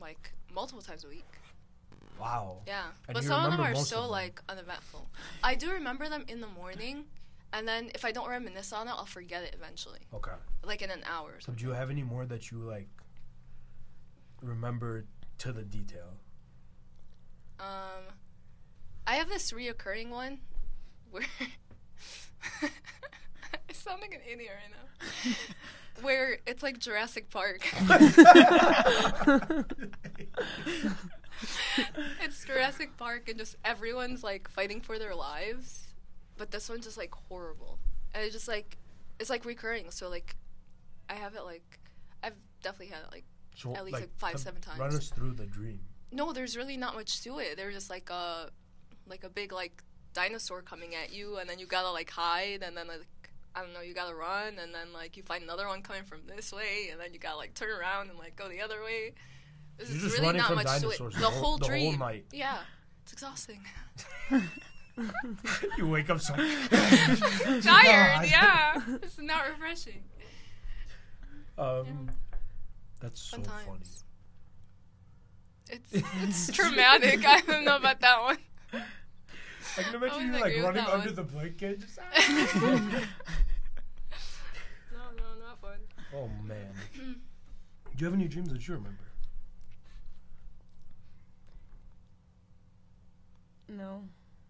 like 0.00 0.32
multiple 0.52 0.82
times 0.82 1.04
a 1.04 1.08
week. 1.08 1.24
wow. 2.20 2.62
Yeah, 2.66 2.86
And 3.08 3.14
but 3.14 3.24
some 3.24 3.44
of 3.44 3.50
them 3.50 3.60
are 3.60 3.74
so 3.74 4.02
them. 4.02 4.10
like 4.10 4.42
uneventful. 4.48 5.08
I 5.42 5.54
do 5.54 5.70
remember 5.72 6.08
them 6.08 6.24
in 6.28 6.40
the 6.40 6.46
morning, 6.48 7.04
and 7.52 7.66
then 7.66 7.90
if 7.94 8.04
I 8.04 8.12
don't 8.12 8.28
reminisce 8.28 8.72
on 8.72 8.88
it, 8.88 8.92
I'll 8.92 9.06
forget 9.06 9.42
it 9.42 9.54
eventually, 9.58 10.00
Okay. 10.12 10.32
like 10.64 10.82
in 10.82 10.90
an 10.90 11.02
hour. 11.06 11.32
Or 11.36 11.40
So 11.40 11.52
do 11.52 11.64
you 11.64 11.70
have 11.72 11.90
any 11.90 12.02
more 12.02 12.26
that 12.26 12.50
you 12.50 12.58
like 12.58 12.88
remember 14.42 15.06
to 15.38 15.52
the 15.52 15.62
detail? 15.62 16.12
Um, 17.58 18.04
I 19.06 19.16
have 19.16 19.28
this 19.30 19.52
reoccurring 19.52 20.10
one 20.10 20.40
where 21.10 21.24
sound 23.86 24.00
like 24.00 24.14
an 24.14 24.20
idiot 24.30 24.50
right 24.52 24.70
now. 24.70 25.32
where 26.02 26.38
it's 26.46 26.62
like 26.62 26.78
Jurassic 26.78 27.30
Park. 27.30 27.66
it's 32.22 32.44
Jurassic 32.44 32.96
Park 32.96 33.28
and 33.28 33.38
just 33.38 33.56
everyone's 33.64 34.22
like 34.24 34.48
fighting 34.48 34.80
for 34.80 34.98
their 34.98 35.14
lives, 35.14 35.94
but 36.36 36.50
this 36.50 36.68
one's 36.68 36.84
just 36.84 36.98
like 36.98 37.14
horrible. 37.28 37.78
And 38.14 38.24
it's 38.24 38.34
just 38.34 38.48
like 38.48 38.76
it's 39.18 39.30
like 39.30 39.44
recurring. 39.44 39.90
So 39.90 40.08
like 40.08 40.36
I 41.08 41.14
have 41.14 41.34
it 41.34 41.44
like 41.44 41.78
I've 42.22 42.34
definitely 42.62 42.94
had 42.94 43.04
it 43.04 43.12
like 43.12 43.24
So, 43.56 43.74
At 43.74 43.84
least, 43.84 44.00
like, 44.00 44.10
five, 44.16 44.32
t- 44.32 44.38
seven 44.38 44.60
Run 44.78 44.78
times. 44.90 44.96
us 44.96 45.08
through 45.10 45.32
the 45.34 45.46
dream. 45.46 45.80
no, 46.12 46.32
there's 46.32 46.56
really 46.56 46.76
not 46.76 46.94
much 46.94 47.22
to 47.24 47.38
it. 47.38 47.56
There's 47.56 47.74
just 47.74 47.90
like 47.90 48.10
a 48.10 48.50
like 49.06 49.24
a 49.24 49.28
big 49.28 49.52
like 49.52 49.82
dinosaur 50.14 50.62
coming 50.62 50.94
at 50.94 51.12
you, 51.12 51.36
and 51.36 51.48
then 51.48 51.58
you 51.58 51.66
gotta 51.66 51.90
like 51.90 52.10
hide, 52.10 52.62
and 52.62 52.76
then 52.76 52.88
like 52.88 53.06
I 53.56 53.62
don't 53.62 53.72
know, 53.72 53.80
you 53.80 53.94
gotta 53.94 54.14
run, 54.14 54.58
and 54.60 54.74
then 54.74 54.92
like 54.92 55.16
you 55.16 55.22
find 55.22 55.42
another 55.42 55.66
one 55.66 55.80
coming 55.80 56.04
from 56.04 56.20
this 56.26 56.52
way, 56.52 56.88
and 56.92 57.00
then 57.00 57.12
you 57.14 57.18
gotta 57.18 57.38
like 57.38 57.54
turn 57.54 57.70
around 57.70 58.10
and 58.10 58.18
like 58.18 58.36
go 58.36 58.48
the 58.50 58.60
other 58.60 58.82
way. 58.84 59.14
There's 59.78 59.88
You're 59.90 59.98
just 60.00 60.04
just 60.16 60.16
really 60.22 60.26
running 60.26 60.38
not 60.42 60.48
from 60.48 60.56
much 60.56 60.80
to 60.82 60.88
it. 60.90 60.98
the 60.98 61.20
The 61.20 61.26
whole- 61.26 61.56
the 61.58 61.64
whole 61.64 61.68
dream. 61.68 61.98
night. 61.98 62.26
Yeah, 62.32 62.58
it's 63.02 63.12
exhausting. 63.14 63.60
you 65.78 65.88
wake 65.88 66.08
up 66.10 66.20
so 66.20 66.34
Tired. 66.36 67.60
God. 67.62 68.26
Yeah, 68.28 68.82
it's 69.02 69.18
not 69.18 69.48
refreshing. 69.48 70.02
Um, 71.58 72.10
that's 73.00 73.20
so 73.20 73.36
Fun 73.38 73.44
funny. 73.44 73.80
It's 75.68 75.92
it's 76.22 76.52
traumatic. 76.52 77.24
I 77.26 77.40
don't 77.40 77.64
know 77.64 77.76
about 77.76 78.00
that 78.00 78.20
one. 78.22 78.38
I 79.78 79.82
can 79.82 79.94
imagine 79.96 80.18
I 80.18 80.22
you 80.24 80.32
would 80.32 80.40
like 80.40 80.62
running 80.62 80.84
under 80.84 81.06
one. 81.06 81.14
the 81.14 81.22
blanket. 81.22 81.80
Just, 81.80 81.98
No, 84.92 85.02
no, 85.16 85.28
not 85.44 85.60
fun. 85.60 85.78
oh 86.14 86.28
man. 86.44 86.72
Do 86.96 87.04
you 87.98 88.04
have 88.06 88.14
any 88.14 88.28
dreams 88.28 88.50
that 88.50 88.66
you 88.66 88.74
remember? 88.74 89.04
No. 93.68 94.02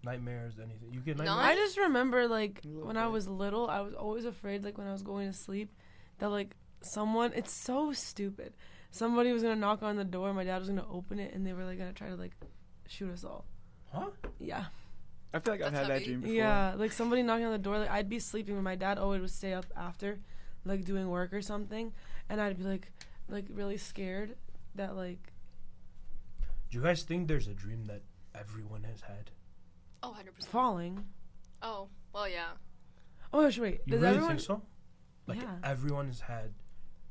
Nightmares, 0.05 0.55
anything? 0.59 0.93
You 0.93 1.01
get 1.01 1.17
No, 1.19 1.25
nightmares? 1.25 1.49
I 1.51 1.55
just 1.55 1.79
remember 1.79 2.29
like 2.29 2.61
A 2.65 2.69
little 2.69 2.87
when 2.87 2.97
I 2.97 3.07
was 3.09 3.27
little, 3.29 3.69
I 3.69 3.81
was 3.81 3.95
always 3.95 4.25
afraid 4.25 4.65
like 4.65 4.79
when 4.79 4.87
I 4.87 4.93
was 4.93 5.03
going 5.03 5.31
to 5.31 5.37
sleep 5.37 5.71
that 6.19 6.29
like 6.31 6.55
someone 6.83 7.33
it's 7.35 7.53
so 7.53 7.93
stupid. 7.93 8.53
Somebody 8.91 9.33
was 9.33 9.43
gonna 9.43 9.57
knock 9.57 9.83
on 9.83 9.97
the 9.97 10.05
door, 10.05 10.33
my 10.33 10.45
dad 10.45 10.59
was 10.59 10.69
gonna 10.69 10.87
open 10.91 11.19
it 11.19 11.35
and 11.35 11.47
they 11.47 11.53
were 11.53 11.65
like 11.65 11.79
gonna 11.79 11.93
try 11.93 12.09
to 12.09 12.17
like 12.17 12.33
shoot 12.89 13.11
us 13.11 13.25
all. 13.25 13.45
Huh? 13.93 14.11
Yeah. 14.39 14.67
I 15.35 15.39
feel 15.41 15.55
like 15.55 15.62
I've 15.62 15.73
That's 15.73 15.89
had 15.89 15.97
that 15.97 16.05
dream 16.05 16.21
before. 16.21 16.35
Yeah. 16.35 16.75
Like 16.77 16.93
somebody 16.93 17.23
knocking 17.23 17.47
on 17.47 17.53
the 17.53 17.59
door, 17.59 17.79
like 17.79 17.91
I'd 17.91 18.09
be 18.09 18.19
sleeping 18.19 18.55
but 18.55 18.62
my 18.62 18.77
dad 18.77 18.99
always 18.99 19.21
would 19.21 19.31
stay 19.31 19.53
up 19.53 19.67
after, 19.77 20.21
like 20.65 20.85
doing 20.85 21.09
work 21.09 21.33
or 21.33 21.43
something, 21.43 21.93
and 22.29 22.41
I'd 22.41 22.59
be 22.59 22.65
like 22.65 22.91
like 23.29 23.45
really 23.51 23.77
scared 23.77 24.37
that 24.77 24.95
like 24.97 25.33
Do 26.71 26.79
you 26.79 26.83
guys 26.83 27.03
think 27.03 27.29
there's 27.29 27.49
a 27.49 27.55
dream 27.55 27.85
that 27.87 28.03
everyone 28.35 28.85
has 28.85 29.01
had? 29.03 29.31
Oh, 30.03 30.15
100%. 30.19 30.47
falling. 30.47 31.05
Oh, 31.62 31.89
well, 32.12 32.29
yeah. 32.29 32.51
Oh 33.33 33.43
gosh, 33.43 33.59
wait. 33.59 33.81
You 33.87 33.93
Does 33.93 34.03
really 34.03 34.15
everyone 34.17 34.37
think 34.37 34.47
so? 34.47 34.62
Like 35.27 35.43
Yeah. 35.43 35.57
everyone 35.65 36.07
has 36.07 36.21
had 36.21 36.53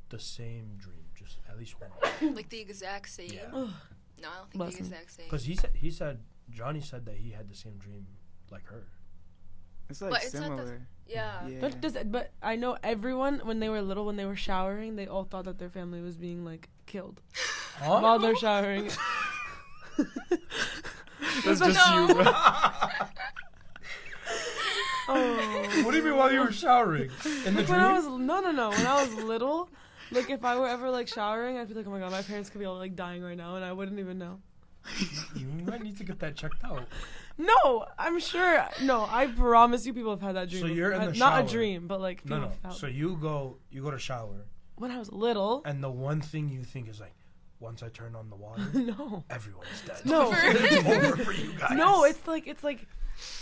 the 0.08 0.18
same 0.18 0.76
dream, 0.78 1.04
just 1.14 1.38
at 1.48 1.58
least 1.58 1.74
one. 1.80 2.34
Like 2.34 2.48
the 2.48 2.60
exact 2.60 3.10
same. 3.10 3.30
Yeah. 3.32 3.50
No, 3.52 4.28
I 4.30 4.38
don't 4.38 4.50
think 4.50 4.54
Bless 4.54 4.72
the 4.74 4.78
exact 4.80 5.12
same. 5.12 5.26
Because 5.26 5.44
he 5.44 5.54
said 5.56 5.70
he 5.74 5.90
said 5.90 6.20
Johnny 6.50 6.80
said 6.80 7.04
that 7.06 7.16
he 7.16 7.30
had 7.30 7.48
the 7.48 7.54
same 7.54 7.76
dream 7.78 8.06
like 8.50 8.66
her. 8.66 8.86
It's 9.90 10.00
like 10.00 10.10
But 10.10 10.22
it's 10.22 10.32
the- 10.32 10.38
similar. 10.38 10.86
Yeah. 11.06 11.46
Yeah. 11.46 11.60
Don't 11.60 11.80
just, 11.80 11.96
but 12.10 12.32
I 12.42 12.56
know 12.56 12.76
everyone 12.82 13.38
when 13.44 13.60
they 13.60 13.68
were 13.68 13.80
little, 13.82 14.04
when 14.06 14.16
they 14.16 14.24
were 14.24 14.34
showering, 14.36 14.96
they 14.96 15.06
all 15.06 15.24
thought 15.24 15.44
that 15.44 15.58
their 15.58 15.70
family 15.70 16.00
was 16.00 16.16
being 16.16 16.44
like 16.44 16.68
killed 16.86 17.20
Huh? 17.78 18.00
while 18.02 18.18
they're 18.18 18.34
showering. 18.36 18.88
That's 21.44 21.60
No. 21.60 21.66
just 21.66 21.90
you, 21.90 22.22
oh. 25.08 25.82
what 25.84 25.90
do 25.92 25.96
you 25.98 26.02
mean 26.04 26.16
while 26.16 26.32
you 26.32 26.40
were 26.40 26.52
showering? 26.52 27.10
In 27.44 27.54
the 27.54 27.60
Like 27.62 27.68
when 27.70 27.80
I 27.80 27.92
dream? 28.00 28.12
was 28.12 28.20
no 28.20 28.40
no 28.40 28.50
no 28.50 28.70
when 28.70 28.86
I 28.86 29.02
was 29.04 29.14
little, 29.14 29.68
like 30.10 30.28
if 30.30 30.44
I 30.44 30.56
were 30.58 30.66
ever 30.68 30.90
like 30.90 31.08
showering, 31.08 31.58
I'd 31.58 31.68
be 31.68 31.74
like, 31.74 31.86
oh 31.86 31.90
my 31.90 32.00
god, 32.00 32.10
my 32.12 32.22
parents 32.22 32.50
could 32.50 32.58
be 32.58 32.64
all 32.64 32.76
like 32.78 32.96
dying 32.96 33.22
right 33.22 33.36
now, 33.36 33.54
and 33.56 33.64
I 33.64 33.72
wouldn't 33.72 33.98
even 33.98 34.18
know. 34.18 34.40
You 35.34 35.46
might 35.66 35.82
need 35.82 35.96
to 35.98 36.04
get 36.04 36.18
that 36.20 36.36
checked 36.36 36.64
out. 36.64 36.84
No, 37.38 37.84
I'm 37.98 38.18
sure. 38.20 38.66
No, 38.82 39.06
I 39.10 39.26
promise 39.26 39.84
you, 39.84 39.92
people 39.92 40.10
have 40.10 40.22
had 40.22 40.36
that 40.36 40.48
dream. 40.48 40.62
So 40.62 40.66
you're 40.68 40.92
in 40.92 41.12
the 41.12 41.18
not 41.18 41.44
a 41.44 41.48
dream, 41.48 41.86
but 41.86 42.00
like 42.00 42.24
No, 42.24 42.36
people 42.36 42.48
no. 42.62 42.68
have 42.70 42.74
So 42.78 42.86
you 42.86 43.16
go, 43.20 43.58
you 43.70 43.82
go 43.82 43.90
to 43.90 43.98
shower, 43.98 44.46
when 44.76 44.90
I 44.90 44.98
was 44.98 45.12
little. 45.12 45.62
and 45.64 45.82
the 45.82 45.90
one 45.90 46.20
thing 46.20 46.48
you 46.48 46.62
think 46.62 46.88
is 46.88 47.00
like, 47.00 47.14
once 47.60 47.82
I 47.82 47.88
turn 47.88 48.14
on 48.14 48.30
the 48.30 48.36
water, 48.36 48.62
no. 48.74 49.24
everyone's 49.30 49.82
dead. 49.86 50.00
No. 50.04 50.30
it's 50.34 50.86
over 50.86 51.16
for 51.24 51.32
you 51.32 51.52
guys. 51.58 51.76
No, 51.76 52.04
it's 52.04 52.26
like 52.26 52.46
it's 52.46 52.62
like 52.64 52.86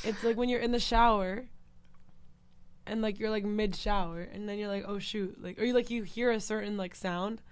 it's 0.02 0.22
like 0.24 0.36
when 0.36 0.48
you're 0.48 0.60
in 0.60 0.72
the 0.72 0.80
shower 0.80 1.44
and 2.86 3.00
like 3.02 3.18
you're 3.18 3.30
like 3.30 3.44
mid 3.44 3.74
shower 3.74 4.20
and 4.20 4.48
then 4.48 4.58
you're 4.58 4.68
like, 4.68 4.84
oh 4.86 4.98
shoot, 4.98 5.40
like 5.42 5.58
or 5.58 5.64
you 5.64 5.72
like 5.72 5.90
you 5.90 6.02
hear 6.02 6.30
a 6.30 6.40
certain 6.40 6.76
like 6.76 6.94
sound 6.94 7.42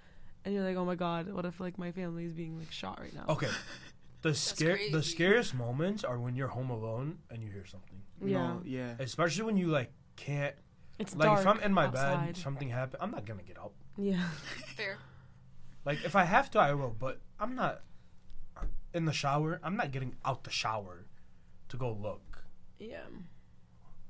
and 0.45 0.53
you're 0.53 0.63
like, 0.63 0.75
oh 0.77 0.85
my 0.85 0.95
god, 0.95 1.31
what 1.31 1.45
if 1.45 1.59
like 1.59 1.77
my 1.77 1.91
family 1.91 2.25
is 2.25 2.33
being 2.33 2.57
like 2.57 2.71
shot 2.71 2.99
right 2.99 3.13
now? 3.13 3.25
okay. 3.29 3.49
The 4.21 4.33
scare, 4.33 4.79
the 4.89 5.03
scariest 5.03 5.53
moments 5.53 6.05
are 6.05 6.17
when 6.17 6.33
you're 6.37 6.47
home 6.47 6.69
alone 6.69 7.17
and 7.29 7.43
you 7.43 7.49
hear 7.51 7.65
something. 7.65 8.01
Yeah, 8.23 8.37
No, 8.37 8.61
yeah. 8.63 8.93
Especially 8.97 9.43
when 9.43 9.57
you 9.57 9.67
like 9.67 9.91
can't, 10.15 10.55
it's 10.97 11.13
like 11.13 11.25
dark. 11.27 11.41
if 11.41 11.47
I'm 11.47 11.59
in 11.59 11.73
my 11.73 11.87
outside. 11.87 12.27
bed, 12.27 12.37
something 12.37 12.69
happened. 12.69 13.03
I'm 13.03 13.11
not 13.11 13.25
gonna 13.25 13.43
get 13.43 13.57
up. 13.57 13.73
Yeah, 13.97 14.23
Fair. 14.77 14.95
Like 15.83 16.05
if 16.05 16.15
I 16.15 16.23
have 16.23 16.49
to, 16.51 16.59
I 16.59 16.73
will. 16.73 16.95
But 16.97 17.19
I'm 17.37 17.55
not 17.55 17.81
in 18.93 19.03
the 19.03 19.11
shower. 19.11 19.59
I'm 19.61 19.75
not 19.75 19.91
getting 19.91 20.15
out 20.23 20.45
the 20.45 20.51
shower 20.51 21.03
to 21.67 21.75
go 21.75 21.91
look. 21.91 22.45
yeah. 22.79 22.99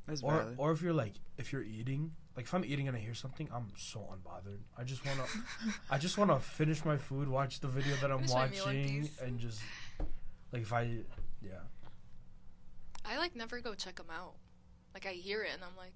That's 0.06 0.22
Or 0.22 0.34
valid. 0.38 0.56
or 0.60 0.72
if 0.74 0.84
you're 0.84 0.94
like 0.94 1.14
if 1.40 1.52
you're 1.52 1.64
eating, 1.64 2.12
like 2.36 2.46
if 2.46 2.54
I'm 2.54 2.66
eating 2.66 2.88
and 2.88 2.98
I 2.98 3.00
hear 3.00 3.14
something, 3.14 3.48
I'm 3.54 3.68
so 3.78 4.00
unbothered. 4.12 4.60
I 4.78 4.84
just 4.84 5.06
wanna 5.06 5.24
I 5.90 5.98
just 5.98 6.18
wanna 6.18 6.40
finish 6.40 6.84
my 6.86 6.98
food, 6.98 7.28
watch 7.28 7.60
the 7.60 7.68
video 7.68 7.96
that 7.98 8.12
I'm 8.12 8.20
Finish 8.20 8.34
my 8.34 8.48
meal 8.48 8.68
in 8.68 8.78
watching, 8.78 9.10
and 9.22 9.40
just 9.40 9.60
like 10.52 10.62
if 10.64 10.74
I 10.74 11.00
yeah. 11.42 11.60
I 13.06 13.18
like 13.18 13.36
never 13.36 13.60
go 13.60 13.74
check 13.76 13.96
them 13.96 14.08
out. 14.12 14.34
Like 14.94 15.06
I 15.06 15.12
hear 15.12 15.44
it 15.44 15.50
and 15.54 15.62
I'm 15.64 15.76
like, 15.78 15.94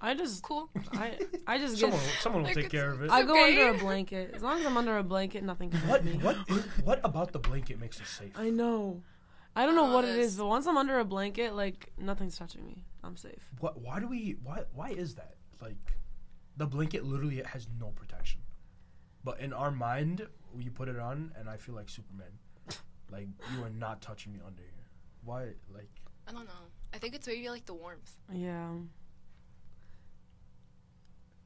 I 0.00 0.14
just 0.14 0.42
cool. 0.42 0.68
I 0.92 1.18
I 1.46 1.58
just 1.58 1.74
get 1.80 1.80
Someone 1.80 2.00
will- 2.00 2.08
someone 2.20 2.42
will 2.42 2.48
Like, 2.48 2.56
take 2.56 2.70
care 2.70 2.90
of 2.90 3.02
it. 3.02 3.10
I 3.10 3.22
go 3.22 3.32
okay. 3.40 3.62
under 3.66 3.76
a 3.76 3.80
blanket. 3.80 4.32
As 4.34 4.42
long 4.42 4.58
as 4.60 4.66
I'm 4.66 4.76
under 4.76 4.98
a 4.98 5.02
blanket, 5.04 5.42
nothing 5.44 5.70
can 5.70 5.80
what 5.88 6.04
me. 6.04 6.12
what 6.18 6.36
is, 6.48 6.64
what 6.84 7.00
about 7.04 7.32
the 7.32 7.38
blanket 7.38 7.80
makes 7.80 8.00
it 8.00 8.06
safe? 8.06 8.32
I 8.36 8.50
know. 8.50 9.02
I 9.54 9.66
don't 9.66 9.76
know 9.76 9.90
Oh, 9.90 9.94
what 9.94 10.04
it 10.06 10.16
is, 10.16 10.36
but 10.36 10.46
once 10.46 10.66
I'm 10.66 10.78
under 10.78 10.98
a 10.98 11.04
blanket, 11.04 11.54
like 11.54 11.92
nothing's 11.98 12.36
touching 12.36 12.64
me. 12.66 12.84
I'm 13.04 13.16
safe. 13.16 13.48
What 13.60 13.80
why 13.80 14.00
do 14.00 14.08
we 14.08 14.36
why 14.42 14.64
why 14.74 14.88
is 14.90 15.14
that? 15.16 15.34
Like 15.62 15.96
the 16.56 16.66
blanket 16.66 17.04
literally 17.04 17.38
it 17.38 17.46
has 17.46 17.68
no 17.80 17.86
protection. 17.88 18.40
But 19.24 19.38
in 19.40 19.52
our 19.52 19.70
mind, 19.70 20.26
you 20.58 20.70
put 20.70 20.88
it 20.88 20.98
on 20.98 21.32
and 21.38 21.48
I 21.48 21.56
feel 21.56 21.74
like 21.76 21.88
Superman. 21.88 22.32
Like 23.10 23.28
you 23.54 23.62
are 23.62 23.70
not 23.70 24.02
touching 24.02 24.32
me 24.32 24.40
under 24.44 24.62
here. 24.62 24.88
Why 25.24 25.40
like 25.72 25.90
I 26.28 26.32
don't 26.32 26.46
know. 26.46 26.64
I 26.92 26.98
think 26.98 27.14
it's 27.14 27.26
maybe 27.26 27.48
like 27.48 27.66
the 27.66 27.74
warmth. 27.74 28.16
Yeah. 28.32 28.70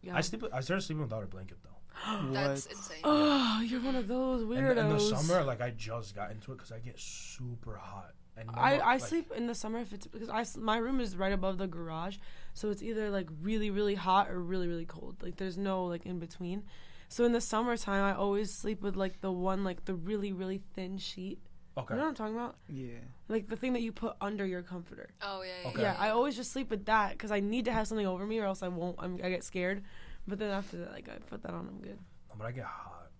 Yeah. 0.02 0.16
I 0.16 0.20
sleep 0.20 0.44
I 0.52 0.60
started 0.60 0.82
sleeping 0.82 1.02
without 1.02 1.22
a 1.22 1.26
blanket 1.26 1.58
though. 1.62 2.30
That's 2.32 2.66
insane. 2.66 2.98
Oh, 3.04 3.60
you're 3.66 3.80
one 3.80 3.96
of 3.96 4.06
those 4.08 4.42
In, 4.42 4.48
weirdos. 4.48 4.74
the- 4.74 4.80
in 4.80 4.88
the 4.90 5.00
summer, 5.00 5.42
like 5.44 5.60
I 5.60 5.70
just 5.70 6.14
got 6.14 6.30
into 6.30 6.52
it 6.52 6.56
because 6.56 6.72
I 6.72 6.78
get 6.78 6.98
super 6.98 7.76
hot. 7.76 8.14
And 8.38 8.50
I, 8.52 8.76
I 8.76 8.92
like, 8.92 9.00
sleep 9.00 9.32
in 9.34 9.46
the 9.46 9.54
summer 9.54 9.78
if 9.78 9.92
it's 9.92 10.06
because 10.06 10.28
I 10.28 10.44
my 10.58 10.76
room 10.76 11.00
is 11.00 11.16
right 11.16 11.32
above 11.32 11.58
the 11.58 11.66
garage, 11.66 12.18
so 12.52 12.70
it's 12.70 12.82
either 12.82 13.10
like 13.10 13.28
really 13.40 13.70
really 13.70 13.94
hot 13.94 14.30
or 14.30 14.40
really 14.40 14.68
really 14.68 14.84
cold. 14.84 15.16
Like 15.22 15.36
there's 15.36 15.56
no 15.56 15.84
like 15.86 16.04
in 16.04 16.18
between. 16.18 16.64
So 17.08 17.24
in 17.24 17.32
the 17.32 17.40
summertime, 17.40 18.02
I 18.02 18.14
always 18.14 18.52
sleep 18.52 18.82
with 18.82 18.96
like 18.96 19.20
the 19.20 19.32
one 19.32 19.64
like 19.64 19.84
the 19.84 19.94
really 19.94 20.32
really 20.32 20.60
thin 20.74 20.98
sheet. 20.98 21.38
Okay. 21.78 21.94
You 21.94 21.98
know 21.98 22.04
what 22.04 22.08
I'm 22.08 22.14
talking 22.14 22.34
about? 22.34 22.56
Yeah. 22.68 22.98
Like 23.28 23.48
the 23.48 23.56
thing 23.56 23.74
that 23.74 23.82
you 23.82 23.92
put 23.92 24.16
under 24.20 24.46
your 24.46 24.62
comforter. 24.62 25.10
Oh 25.22 25.42
yeah, 25.42 25.52
yeah. 25.62 25.68
Okay. 25.70 25.82
Yeah, 25.82 25.96
I 25.98 26.10
always 26.10 26.36
just 26.36 26.52
sleep 26.52 26.70
with 26.70 26.86
that 26.86 27.12
because 27.12 27.30
I 27.30 27.40
need 27.40 27.66
to 27.66 27.72
have 27.72 27.86
something 27.86 28.06
over 28.06 28.26
me 28.26 28.38
or 28.38 28.46
else 28.46 28.62
I 28.62 28.68
won't. 28.68 28.96
I'm, 28.98 29.18
I 29.22 29.30
get 29.30 29.44
scared. 29.44 29.82
But 30.26 30.38
then 30.38 30.50
after 30.50 30.78
that, 30.78 30.92
like 30.92 31.08
I 31.08 31.18
put 31.30 31.42
that 31.42 31.52
on, 31.52 31.68
I'm 31.68 31.80
good. 31.80 31.98
No, 32.28 32.34
but 32.36 32.46
I 32.46 32.52
get 32.52 32.64
hot. 32.64 33.10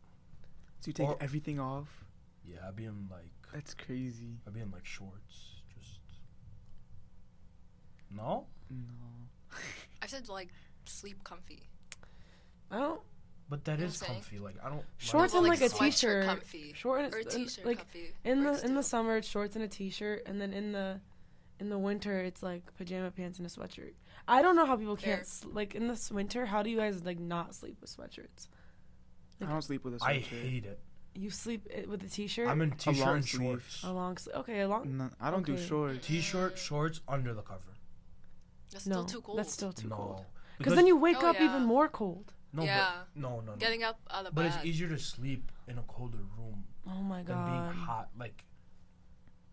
So 0.80 0.88
you 0.88 0.92
take 0.92 1.08
Or- 1.08 1.16
everything 1.20 1.60
off? 1.60 2.04
Yeah, 2.44 2.58
I'd 2.66 2.76
be 2.76 2.84
in 2.84 3.08
like 3.10 3.28
That's 3.56 3.72
crazy. 3.72 4.36
I'd 4.46 4.52
be 4.52 4.60
in 4.60 4.70
like 4.70 4.84
shorts. 4.84 5.62
Just 5.78 6.00
no. 8.10 8.46
No. 8.70 9.56
I 10.02 10.06
said 10.06 10.28
like 10.28 10.48
sleep 10.84 11.24
comfy. 11.24 11.62
I 12.70 12.78
don't 12.80 13.00
But 13.48 13.64
that 13.64 13.80
is 13.80 13.80
You 13.80 13.84
know 13.84 13.86
is 13.86 14.00
what 14.00 14.08
I'm 14.08 14.08
saying? 14.08 14.20
comfy. 14.20 14.38
Like 14.40 14.56
I 14.64 14.68
don't. 14.68 14.84
Shorts 14.98 15.32
Well, 15.32 15.42
and 15.44 15.50
like 15.50 15.60
a 15.62 15.72
sweatshirt 15.72 15.90
t-shirt. 15.90 16.24
comfy. 16.26 16.72
short 16.74 17.00
and 17.04 17.14
Or 17.14 17.18
a 17.18 17.20
and, 17.22 17.30
t-shirt 17.30 17.64
like 17.64 17.78
comfy. 17.78 18.12
in 18.24 18.44
the 18.44 18.62
in 18.64 18.74
the 18.74 18.82
summer 18.82 19.16
it's 19.16 19.28
shorts 19.28 19.56
and 19.56 19.64
a 19.64 19.68
t-shirt 19.68 20.24
and 20.26 20.38
then 20.38 20.52
in 20.52 20.72
the 20.72 21.00
in 21.58 21.70
the 21.70 21.78
winter 21.78 22.20
it's 22.20 22.42
like 22.42 22.62
pajama 22.76 23.10
pants 23.10 23.38
and 23.38 23.46
a 23.46 23.50
sweatshirt 23.50 23.94
i 24.28 24.42
don't 24.42 24.56
know 24.56 24.66
how 24.66 24.76
people 24.76 24.94
Fair. 24.96 25.14
can't 25.16 25.22
s- 25.22 25.46
like 25.50 25.74
in 25.74 25.88
this 25.88 26.10
winter 26.12 26.44
how 26.44 26.62
do 26.62 26.68
you 26.68 26.76
guys 26.76 27.02
like 27.02 27.18
not 27.18 27.54
sleep 27.54 27.78
with 27.80 27.88
sweatshirts 27.96 28.48
I 29.40 29.46
don't 29.46 29.62
sleep 29.62 29.82
with 29.84 29.94
a 29.94 30.04
I 30.04 30.16
sweatshirt. 30.16 30.16
I 30.16 30.48
hate 30.48 30.64
it. 30.66 30.80
You 31.16 31.30
sleep 31.30 31.66
i- 31.76 31.86
with 31.88 32.02
a 32.04 32.08
t-shirt. 32.08 32.46
I'm 32.48 32.60
in 32.60 32.72
t-shirt 32.72 33.04
long 33.06 33.14
and 33.16 33.24
sleeve. 33.24 33.40
shorts. 33.62 33.82
a 33.84 33.92
long 33.92 34.16
sleeve. 34.18 34.36
Okay, 34.36 34.60
a 34.60 34.68
long. 34.68 34.96
No, 34.98 35.10
I 35.20 35.30
don't 35.30 35.46
do 35.46 35.54
Okay. 35.54 35.66
shorts. 35.66 36.06
T-shirt, 36.06 36.58
shorts 36.58 37.00
under 37.08 37.32
the 37.34 37.42
cover. 37.42 37.72
That's 38.70 38.86
no, 38.86 38.92
still 38.96 39.04
too 39.06 39.20
cold. 39.22 39.38
that's 39.38 39.52
still 39.52 39.72
too 39.72 39.88
no, 39.88 39.96
cold. 39.96 40.16
Because 40.18 40.58
because 40.58 40.74
then 40.76 40.86
you 40.86 40.96
wake 40.96 41.18
Oh, 41.22 41.28
up 41.30 41.36
yeah. 41.36 41.46
even 41.46 41.64
more 41.64 41.88
cold. 41.88 42.32
no, 42.52 42.64
Yeah. 42.64 43.02
but, 43.14 43.20
no, 43.20 43.40
no, 43.40 43.52
no. 43.52 43.56
Getting 43.56 43.82
up 43.82 44.00
out 44.10 44.26
of 44.26 44.34
bed. 44.34 44.42
But 44.42 44.42
bed. 44.50 44.54
it's 44.58 44.64
easier 44.66 44.88
to 44.88 44.98
sleep 44.98 45.50
in 45.68 45.78
a 45.78 45.82
colder 45.82 46.18
room 46.38 46.64
Oh 46.86 47.02
my 47.02 47.22
than 47.22 47.36
being 47.44 47.72
hot. 47.86 48.10
Like, 48.18 48.44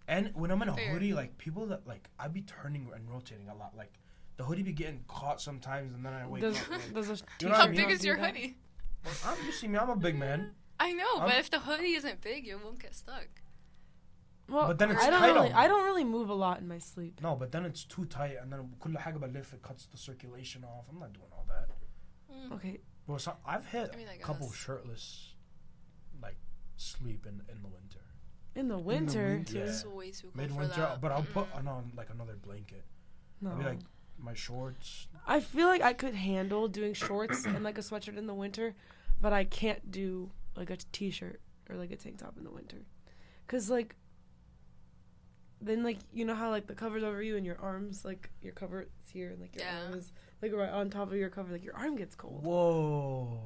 and 0.07 0.32
when 0.34 0.51
I'm 0.51 0.61
in 0.61 0.70
a 0.70 0.76
Fair. 0.76 0.91
hoodie, 0.91 1.14
like 1.14 1.38
people 1.38 1.66
that 1.68 1.88
like 1.88 2.09
I 2.20 2.28
be 2.28 2.41
turning 2.41 2.89
and 2.93 3.09
rotating 3.09 3.47
a 3.49 3.55
lot. 3.55 3.76
Like 3.76 3.93
the 4.38 4.43
hoodie 4.43 4.64
be 4.64 4.74
getting 4.74 5.03
caught 5.07 5.39
sometimes, 5.41 5.93
and 5.93 6.05
then 6.05 6.14
I 6.14 6.26
wake 6.28 6.41
Does, 6.41 6.57
up. 6.57 6.72
Like, 6.72 6.93
does 6.93 7.09
a 7.09 7.14
You 7.14 7.49
know 7.49 7.53
t-shirt 7.53 7.53
I 7.53 7.57
How 7.57 7.66
mean? 7.68 7.76
big 7.78 7.91
is 7.91 8.03
your 8.03 8.18
hoodie? 8.18 8.57
well, 9.05 9.14
I'm, 9.26 9.45
you 9.45 9.51
see 9.51 9.68
me, 9.68 9.78
I'm 9.78 9.89
a 9.89 9.95
big 9.95 10.16
man. 10.18 10.51
I 10.83 10.93
know, 10.93 11.14
I'm- 11.19 11.29
but 11.29 11.39
if 11.39 11.51
the 11.51 11.61
hoodie 11.61 11.95
isn't 11.95 12.21
big, 12.21 12.47
you 12.47 12.59
won't 12.62 12.79
get 12.81 12.95
stuck. 12.95 13.29
Well, 14.49 14.69
But 14.69 14.79
then 14.79 14.91
it's 14.93 15.03
I 15.03 15.11
don't 15.11 15.21
tight 15.21 15.27
really. 15.35 15.51
on 15.51 15.55
I 15.57 15.62
me. 15.62 15.69
don't 15.69 15.85
really 15.85 16.05
move 16.05 16.31
a 16.31 16.35
lot 16.35 16.59
in 16.61 16.66
my 16.69 16.79
sleep. 16.79 17.21
No, 17.21 17.37
but 17.37 17.53
then 17.53 17.66
it's 17.66 17.85
too 17.85 18.07
tight, 18.07 18.37
and 18.41 18.51
then 18.53 18.75
كل 18.81 18.97
حاجة 18.97 19.19
بلف, 19.19 19.53
it 19.55 19.62
cuts 19.62 19.87
the 19.87 19.99
circulation 19.99 20.64
off. 20.64 20.87
I'm 20.89 20.99
not 20.99 21.12
doing 21.12 21.27
all 21.33 21.45
that. 21.49 21.69
Mm. 22.33 22.53
Okay, 22.53 22.81
Bro, 23.07 23.19
so 23.19 23.37
I've 23.45 23.66
hit 23.66 23.91
I 23.93 23.97
mean, 23.97 24.09
I 24.09 24.14
a 24.14 24.19
couple 24.19 24.47
guess. 24.47 24.57
shirtless, 24.57 25.35
like 26.23 26.39
sleep 26.77 27.27
in 27.27 27.43
in 27.53 27.61
the 27.62 27.69
winter, 27.69 28.05
in 28.55 28.69
the 28.69 28.79
winter. 28.79 29.35
winter. 29.35 29.59
Yeah. 29.59 29.64
It's 29.64 29.85
way 29.85 30.11
too 30.12 30.29
cold 30.29 30.33
for 30.33 30.39
midwinter. 30.39 30.81
that. 30.81 31.01
But 31.03 31.12
I'll 31.12 31.25
put 31.25 31.47
Mm-mm. 31.53 31.57
on, 31.59 31.69
on 31.69 31.93
like 31.95 32.09
another 32.11 32.37
blanket. 32.37 32.85
No. 33.43 33.51
I'll 33.51 33.59
be 33.59 33.64
like 33.64 33.81
my 34.19 34.33
shorts. 34.35 35.09
I 35.27 35.41
feel 35.41 35.66
like 35.69 35.83
I 35.83 35.93
could 35.93 36.14
handle 36.14 36.69
doing 36.69 36.95
shorts 36.95 37.45
and 37.45 37.62
like 37.62 37.77
a 37.77 37.83
sweatshirt 37.83 38.16
in 38.16 38.27
the 38.27 38.35
winter, 38.35 38.75
but 39.21 39.33
I 39.35 39.45
can't 39.45 39.91
do 39.91 40.31
like 40.56 40.70
a 40.70 40.78
t-shirt 40.91 41.41
or 41.70 41.76
like 41.76 41.91
a 41.91 41.95
tank 41.95 42.18
top 42.20 42.38
in 42.38 42.43
the 42.43 42.51
winter, 42.51 42.86
cause 43.47 43.70
like 43.70 43.95
then 45.62 45.82
like 45.84 45.97
you 46.12 46.26
know 46.26 46.36
how 46.36 46.49
like 46.49 46.68
the 46.68 46.76
covers 46.76 47.04
over 47.04 47.22
you 47.24 47.38
and 47.38 47.45
your 47.45 47.60
arms 47.62 48.04
like 48.04 48.30
your 48.41 48.51
cover 48.54 48.82
is 48.82 49.10
here 49.12 49.30
and 49.32 49.39
like 49.39 49.56
your 49.56 49.64
Yeah. 49.66 49.84
arm 49.86 49.93
is 49.93 50.12
like 50.41 50.51
right 50.54 50.70
on 50.70 50.89
top 50.89 51.10
of 51.12 51.18
your 51.18 51.30
cover 51.30 51.54
like 51.54 51.64
your 51.64 51.76
arm 51.76 51.95
gets 51.95 52.16
cold. 52.16 52.43
Whoa, 52.45 53.39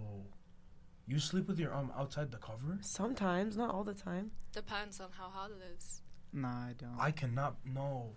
you 1.06 1.20
sleep 1.20 1.48
with 1.48 1.60
your 1.60 1.72
arm 1.72 1.92
outside 1.98 2.32
the 2.32 2.38
cover? 2.38 2.80
Sometimes, 2.82 3.56
not 3.56 3.74
all 3.74 3.84
the 3.84 3.94
time. 3.94 4.32
Depends 4.52 5.00
on 5.00 5.10
how 5.18 5.30
hot 5.30 5.52
it 5.52 5.62
is. 5.78 6.02
Nah, 6.34 6.50
I 6.50 6.74
don't. 6.78 6.98
I 7.00 7.12
cannot. 7.12 7.58
No, 7.64 8.16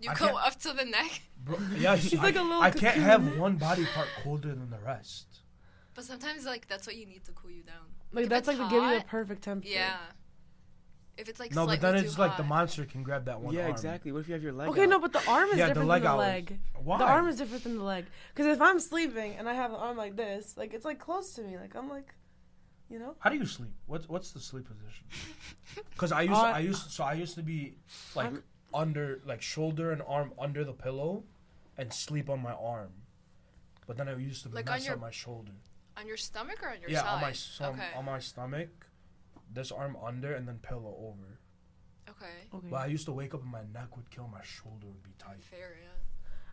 You 0.00 0.10
I 0.10 0.14
go 0.14 0.36
up 0.36 0.58
to 0.60 0.72
the 0.72 0.84
neck, 0.86 1.22
bro. 1.36 1.58
Yeah, 1.78 1.96
She's 1.98 2.14
like 2.18 2.36
a 2.36 2.42
little 2.42 2.62
I 2.62 2.70
can't 2.70 2.96
have 2.96 3.36
one 3.38 3.56
body 3.56 3.84
part 3.94 4.08
colder 4.22 4.48
than 4.48 4.70
the 4.70 4.78
rest. 4.80 5.40
but 5.94 6.04
sometimes 6.04 6.46
like 6.46 6.66
that's 6.66 6.86
what 6.86 6.96
you 6.96 7.04
need 7.04 7.24
to 7.26 7.32
cool 7.32 7.50
you 7.50 7.62
down. 7.62 7.93
Like 8.14 8.24
If 8.24 8.30
that's 8.30 8.48
like 8.48 8.56
it's 8.58 8.64
to 8.68 8.70
give 8.70 8.82
you 8.82 8.98
the 8.98 9.04
perfect 9.04 9.42
temperature. 9.42 9.74
Yeah. 9.74 9.96
If 11.16 11.28
it's 11.28 11.38
like 11.38 11.54
no, 11.54 11.66
but 11.66 11.80
then 11.80 11.94
too 11.94 12.00
it's 12.00 12.18
like 12.18 12.36
the 12.36 12.42
monster 12.42 12.84
can 12.84 13.02
grab 13.04 13.26
that 13.26 13.40
one 13.40 13.54
yeah, 13.54 13.62
arm. 13.62 13.70
exactly. 13.70 14.10
What 14.10 14.20
if 14.20 14.28
you 14.28 14.34
have 14.34 14.42
your 14.42 14.52
leg? 14.52 14.68
Okay, 14.70 14.82
out? 14.82 14.88
no, 14.88 14.98
but 14.98 15.12
the 15.12 15.24
arm 15.30 15.48
is 15.50 15.58
Yeah, 15.58 15.66
the 15.66 15.70
different 15.74 15.88
leg 15.88 16.02
than 16.02 16.10
the 16.16 16.16
out 16.16 16.20
is- 16.20 16.50
leg. 16.50 16.58
Why? 16.82 16.98
The 16.98 17.04
arm 17.04 17.28
is 17.28 17.36
different 17.36 17.62
than 17.62 17.76
the 17.78 17.84
leg. 17.84 18.06
Because 18.34 18.46
if 18.56 18.60
I'm 18.60 18.80
sleeping 18.80 19.34
and 19.36 19.48
I 19.48 19.54
have 19.54 19.70
an 19.70 19.76
arm 19.76 19.96
like 19.96 20.16
this, 20.16 20.56
like 20.56 20.74
it's 20.74 20.84
like 20.84 20.98
close 20.98 21.32
to 21.34 21.42
me. 21.42 21.56
Like 21.56 21.76
I'm 21.76 21.88
like, 21.88 22.12
you 22.90 22.98
know. 22.98 23.14
How 23.20 23.30
do 23.30 23.36
you 23.36 23.46
sleep? 23.46 23.70
What's 23.86 24.08
what's 24.08 24.32
the 24.32 24.40
sleep 24.40 24.66
position? 24.66 25.04
Because 25.90 26.10
I 26.10 26.22
used 26.22 26.34
Uh, 26.34 26.42
I 26.42 26.58
used 26.58 26.90
so 26.90 27.04
I 27.04 27.12
used 27.14 27.34
to 27.36 27.42
be 27.42 27.74
like 28.16 28.26
I'm- 28.26 28.42
under 28.72 29.20
like 29.24 29.40
shoulder 29.40 29.92
and 29.92 30.02
arm 30.06 30.32
under 30.36 30.64
the 30.64 30.72
pillow, 30.72 31.22
and 31.78 31.92
sleep 31.92 32.28
on 32.28 32.42
my 32.42 32.52
arm. 32.54 32.90
But 33.86 33.96
then 33.98 34.08
I 34.08 34.16
used 34.16 34.42
to 34.44 34.48
be 34.48 34.56
Like 34.56 34.68
on 34.70 34.82
your 34.82 34.94
up 34.94 35.00
my 35.00 35.10
shoulder. 35.12 35.52
On 35.96 36.06
your 36.06 36.16
stomach 36.16 36.62
or 36.62 36.70
on 36.70 36.80
your 36.80 36.90
side? 36.90 36.92
yeah, 36.92 37.02
side? 37.02 37.14
on 37.14 37.20
my 37.20 37.32
so 37.32 37.64
okay. 37.70 37.88
on 37.96 38.04
my 38.04 38.18
stomach, 38.18 38.68
this 39.52 39.70
arm 39.72 39.96
under 40.04 40.34
and 40.34 40.46
then 40.48 40.58
pillow 40.58 40.94
over. 40.98 41.38
okay. 42.10 42.48
Okay. 42.54 42.68
But 42.70 42.76
I 42.76 42.86
used 42.86 43.06
to 43.06 43.12
wake 43.12 43.34
up 43.34 43.42
and 43.42 43.50
my 43.52 43.62
neck 43.72 43.96
would 43.96 44.10
kill, 44.10 44.28
my 44.28 44.42
shoulder 44.42 44.86
would 44.86 45.02
be 45.02 45.12
tight. 45.18 45.42
Fair, 45.42 45.76
yeah. 45.82 45.88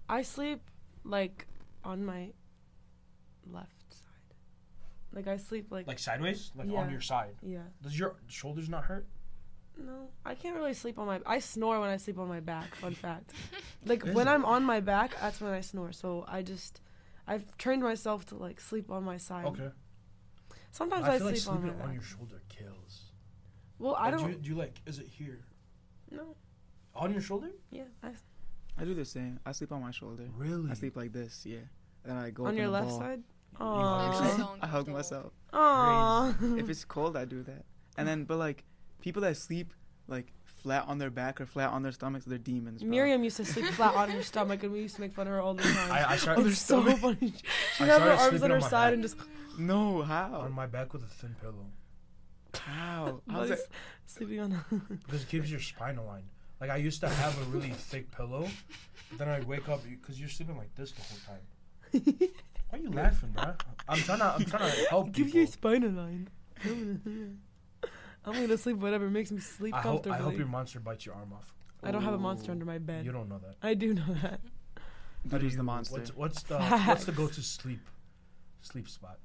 I 0.10 0.22
sleep 0.24 0.62
like 1.04 1.48
on 1.84 2.06
my 2.06 2.32
left 3.52 3.94
side. 3.94 4.36
Like 5.14 5.28
I 5.28 5.38
sleep 5.38 5.68
like, 5.72 5.88
Like 5.88 6.00
sideways, 6.00 6.52
like 6.56 6.68
Yeah. 6.70 6.80
on 6.80 6.90
your 6.92 7.02
side. 7.02 7.36
yeah. 7.42 7.64
Does 7.82 7.98
your 7.98 8.16
shoulders 8.28 8.70
not 8.70 8.84
hurt? 8.86 9.08
No, 9.78 10.10
I 10.26 10.36
can't 10.36 10.56
really 10.58 10.74
sleep 10.74 11.00
on 11.00 11.08
my. 11.08 11.22
I 11.26 11.40
snore 11.40 11.80
when 11.80 11.90
I 11.90 11.98
sleep 11.98 12.20
on 12.20 12.28
my 12.28 12.42
back. 12.42 12.76
Fun 12.76 12.94
fact. 12.94 13.32
Like 13.86 14.04
when 14.06 14.28
it? 14.28 14.32
I'm 14.32 14.46
on 14.46 14.64
my 14.64 14.80
back, 14.80 15.20
that's 15.20 15.42
when 15.42 15.54
I 15.54 15.62
snore. 15.62 15.92
So 15.92 16.24
I 16.28 16.44
just, 16.44 16.82
I've 17.32 17.58
trained 17.58 17.84
myself 17.92 18.26
to 18.28 18.36
like 18.36 18.60
sleep 18.60 18.92
on 18.92 19.04
my 19.04 19.18
side. 19.18 19.46
Okay. 19.52 19.70
Sometimes 20.72 21.06
I 21.06 21.14
I, 21.14 21.18
feel 21.18 21.28
like 21.28 21.38
sleep 21.38 21.56
on 21.56 21.78
my 21.80 21.84
on 21.86 21.94
your 21.94 22.02
shoulder 22.14 22.42
kills. 22.50 22.94
well, 23.80 23.96
I 23.96 24.10
Like, 24.10 24.12
don't. 24.18 24.26
Do 24.26 24.32
you, 24.32 24.38
do 24.44 24.50
you 24.50 24.56
like? 24.64 24.76
Is 24.86 25.00
it 25.00 25.08
here? 25.08 25.40
no. 26.12 26.36
On 26.94 27.10
your 27.14 27.22
shoulder? 27.22 27.52
Yeah. 27.72 27.84
I, 28.04 28.10
I 28.78 28.84
do 28.84 28.94
the 28.94 29.06
same. 29.06 29.40
I 29.46 29.54
sleep 29.54 29.72
on 29.72 29.82
my 29.82 29.92
shoulder. 29.92 30.26
Really? 30.36 30.70
I 30.70 30.74
sleep 30.74 30.98
like 30.98 31.14
this. 31.14 31.46
Yeah. 31.46 31.64
And 32.04 32.08
then 32.12 32.18
I 32.18 32.30
go 32.32 32.44
on 32.44 32.50
up 32.52 32.56
your 32.56 32.66
in 32.66 32.70
a 32.70 32.74
left 32.74 32.90
ball. 32.90 33.00
side. 33.00 33.22
You 33.60 33.66
Makes 33.66 34.20
hug 34.20 34.38
me 34.40 34.44
Aww. 34.44 34.58
I 34.62 34.68
hug 34.68 34.88
myself. 34.90 35.32
Aww. 35.54 36.60
if 36.60 36.70
it's 36.70 36.84
cold, 36.84 37.16
I 37.16 37.24
do 37.26 37.44
that. 37.44 37.64
And 37.98 38.06
then, 38.08 38.26
but 38.26 38.38
like, 38.40 38.66
people 39.00 39.22
that 39.22 39.38
sleep 39.38 39.74
like 40.08 40.34
flat 40.62 40.86
on 40.88 40.98
their 40.98 41.10
back 41.10 41.42
or 41.42 41.46
flat 41.46 41.70
on 41.72 41.84
their 41.84 41.92
stomachs, 41.92 42.26
they're 42.26 42.38
demons. 42.38 42.82
Bro. 42.82 42.90
Miriam 42.90 43.24
used 43.24 43.38
to 43.38 43.46
sleep 43.46 43.66
flat 43.68 43.96
on 43.96 44.10
her 44.10 44.24
stomach, 44.24 44.64
and 44.64 44.72
we 44.72 44.82
used 44.82 44.96
to 44.96 45.02
make 45.02 45.14
fun 45.14 45.28
of 45.28 45.34
her 45.34 45.42
all 45.42 45.54
the 45.54 45.64
time. 45.78 45.92
I, 45.92 46.10
I 46.12 46.16
started. 46.18 46.48
it's 46.48 46.60
so 46.62 46.82
funny. 46.96 47.34
She'd 47.78 47.88
have 47.88 48.02
her 48.02 48.12
arms 48.12 48.42
on 48.44 48.50
her 48.50 48.56
on 48.58 48.62
side 48.62 48.70
back. 48.72 48.94
and 48.94 49.02
just 49.04 49.18
No, 49.58 50.02
how? 50.04 50.42
on 50.42 50.52
my 50.54 50.66
back 50.68 50.94
with 50.94 51.04
a 51.04 51.08
thin 51.08 51.36
pillow 51.42 51.66
How? 52.54 53.22
How's 53.30 53.50
buddies 53.50 53.50
that? 53.50 53.68
sleeping 54.06 54.40
on. 54.40 54.64
because 55.06 55.24
it 55.24 55.30
keeps 55.30 55.50
your 55.50 55.60
spine 55.60 55.98
aligned. 55.98 56.30
Like 56.60 56.70
I 56.70 56.78
used 56.78 57.00
to 57.02 57.10
have 57.10 57.42
a 57.42 57.46
really 57.46 57.70
thick 57.72 58.12
pillow, 58.16 58.48
but 59.10 59.18
then 59.20 59.30
I 59.30 59.40
wake 59.42 59.68
up 59.68 59.82
because 59.84 60.20
you're 60.20 60.30
sleeping 60.30 60.58
like 60.58 60.74
this 60.76 60.92
the 60.92 61.02
whole 61.02 61.18
time. 61.26 62.30
Why 62.70 62.78
are 62.80 62.82
you 62.82 62.90
laughing, 62.92 63.32
bro? 63.32 63.54
I'm 63.90 63.98
trying 63.98 64.20
to. 64.20 64.26
I'm 64.36 64.46
trying 64.46 64.72
to 64.72 64.78
help 64.90 65.12
Give 65.12 65.26
people. 65.26 65.40
your 65.40 65.48
spine 65.48 65.84
aligned. 65.84 66.30
I'm 68.26 68.34
gonna 68.34 68.58
sleep 68.58 68.78
whatever 68.78 69.10
makes 69.10 69.32
me 69.32 69.40
sleep 69.40 69.74
I 69.74 69.78
hope. 69.82 70.04
comfortably. 70.04 70.20
I 70.20 70.22
hope 70.22 70.38
your 70.38 70.48
monster 70.48 70.80
bites 70.80 71.06
your 71.06 71.16
arm 71.16 71.34
off. 71.34 71.54
I 71.84 71.90
don't 71.92 72.04
have 72.04 72.14
a 72.14 72.20
monster 72.20 72.52
under 72.52 72.66
my 72.66 72.78
bed. 72.78 73.06
You 73.06 73.12
don't 73.12 73.28
know 73.30 73.40
that. 73.40 73.56
I 73.64 73.74
do 73.74 73.94
know 73.94 74.14
that. 74.22 74.40
How 75.30 75.38
do 75.38 75.40
Dude 75.40 75.44
is 75.48 75.52
you- 75.54 75.58
the 75.58 75.64
monster. 75.64 75.98
What's, 76.00 76.16
what's 76.16 76.44
the 76.44 76.60
what's 76.88 77.06
the 77.06 77.12
go 77.12 77.28
to 77.28 77.42
sleep 77.42 77.82
sleep 78.62 78.88
spot? 78.88 79.18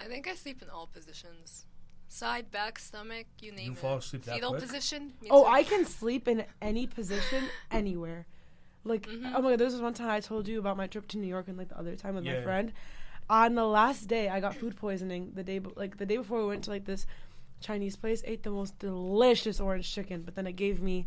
I 0.00 0.04
think 0.04 0.28
I 0.28 0.34
sleep 0.34 0.60
in 0.62 0.68
all 0.68 0.86
positions. 0.86 1.66
Side, 2.08 2.50
back, 2.50 2.78
stomach, 2.78 3.26
you 3.40 3.52
name 3.52 3.58
it. 3.60 3.64
You 3.64 3.72
it. 3.72 3.78
fall 3.78 3.96
asleep 3.96 4.24
that 4.26 4.34
Fetal 4.34 4.50
quick? 4.50 4.62
position. 4.62 5.14
me 5.22 5.28
Oh. 5.30 5.46
I 5.46 5.62
can 5.62 5.86
sleep 5.86 6.28
in 6.28 6.44
any 6.60 6.86
position, 6.86 7.44
anywhere. 7.70 8.26
Like, 8.84 9.06
Mhm. 9.08 9.32
oh 9.34 9.40
my 9.40 9.50
god, 9.50 9.60
there 9.60 9.66
was 9.66 9.80
one 9.80 9.94
time 9.94 10.10
I 10.10 10.20
told 10.20 10.46
you 10.48 10.58
about 10.58 10.76
my 10.76 10.86
trip 10.88 11.08
to 11.08 11.16
New 11.18 11.28
York, 11.28 11.48
and 11.48 11.56
like 11.56 11.68
the 11.70 11.78
other 11.78 11.96
time 11.96 12.16
with 12.16 12.24
Yeah. 12.26 12.38
my 12.40 12.42
friend. 12.42 12.72
On 13.30 13.54
the 13.54 13.64
last 13.64 14.08
day, 14.08 14.28
I 14.28 14.40
got 14.40 14.54
food 14.56 14.76
poisoning. 14.76 15.32
The 15.34 15.42
day, 15.44 15.58
be- 15.60 15.70
like 15.76 15.96
the 15.96 16.04
day 16.04 16.18
before, 16.18 16.40
we 16.42 16.48
went 16.48 16.64
to 16.64 16.70
like 16.70 16.84
this 16.84 17.06
Chinese 17.62 17.96
place, 17.96 18.22
ate 18.26 18.42
the 18.42 18.50
most 18.50 18.78
delicious 18.78 19.60
orange 19.60 19.92
chicken, 19.92 20.22
but 20.22 20.34
then 20.34 20.46
it 20.46 20.52
gave 20.54 20.80
me 20.82 21.06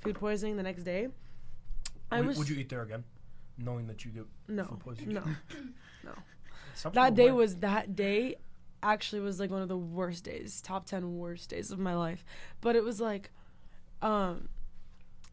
food 0.00 0.14
poisoning 0.16 0.56
the 0.56 0.62
next 0.62 0.82
day. 0.84 1.08
I 2.12 2.18
would, 2.18 2.28
was 2.28 2.38
would 2.38 2.48
you 2.48 2.56
eat 2.56 2.68
there 2.68 2.82
again, 2.82 3.04
knowing 3.58 3.86
that 3.88 4.04
you 4.04 4.10
get 4.12 4.24
no, 4.48 4.64
food 4.64 4.80
poisoning? 4.80 5.14
no. 5.14 6.12
Some 6.74 6.92
that 6.92 7.14
day 7.14 7.26
might- 7.26 7.34
was 7.36 7.56
that 7.56 7.94
day 7.96 8.36
actually 8.82 9.20
was 9.22 9.40
like 9.40 9.50
one 9.50 9.62
of 9.62 9.68
the 9.68 9.76
worst 9.78 10.24
days 10.24 10.60
top 10.60 10.84
10 10.84 11.16
worst 11.16 11.48
days 11.48 11.70
of 11.70 11.78
my 11.78 11.94
life 11.94 12.22
but 12.60 12.76
it 12.76 12.84
was 12.84 13.00
like 13.00 13.30
um 14.02 14.46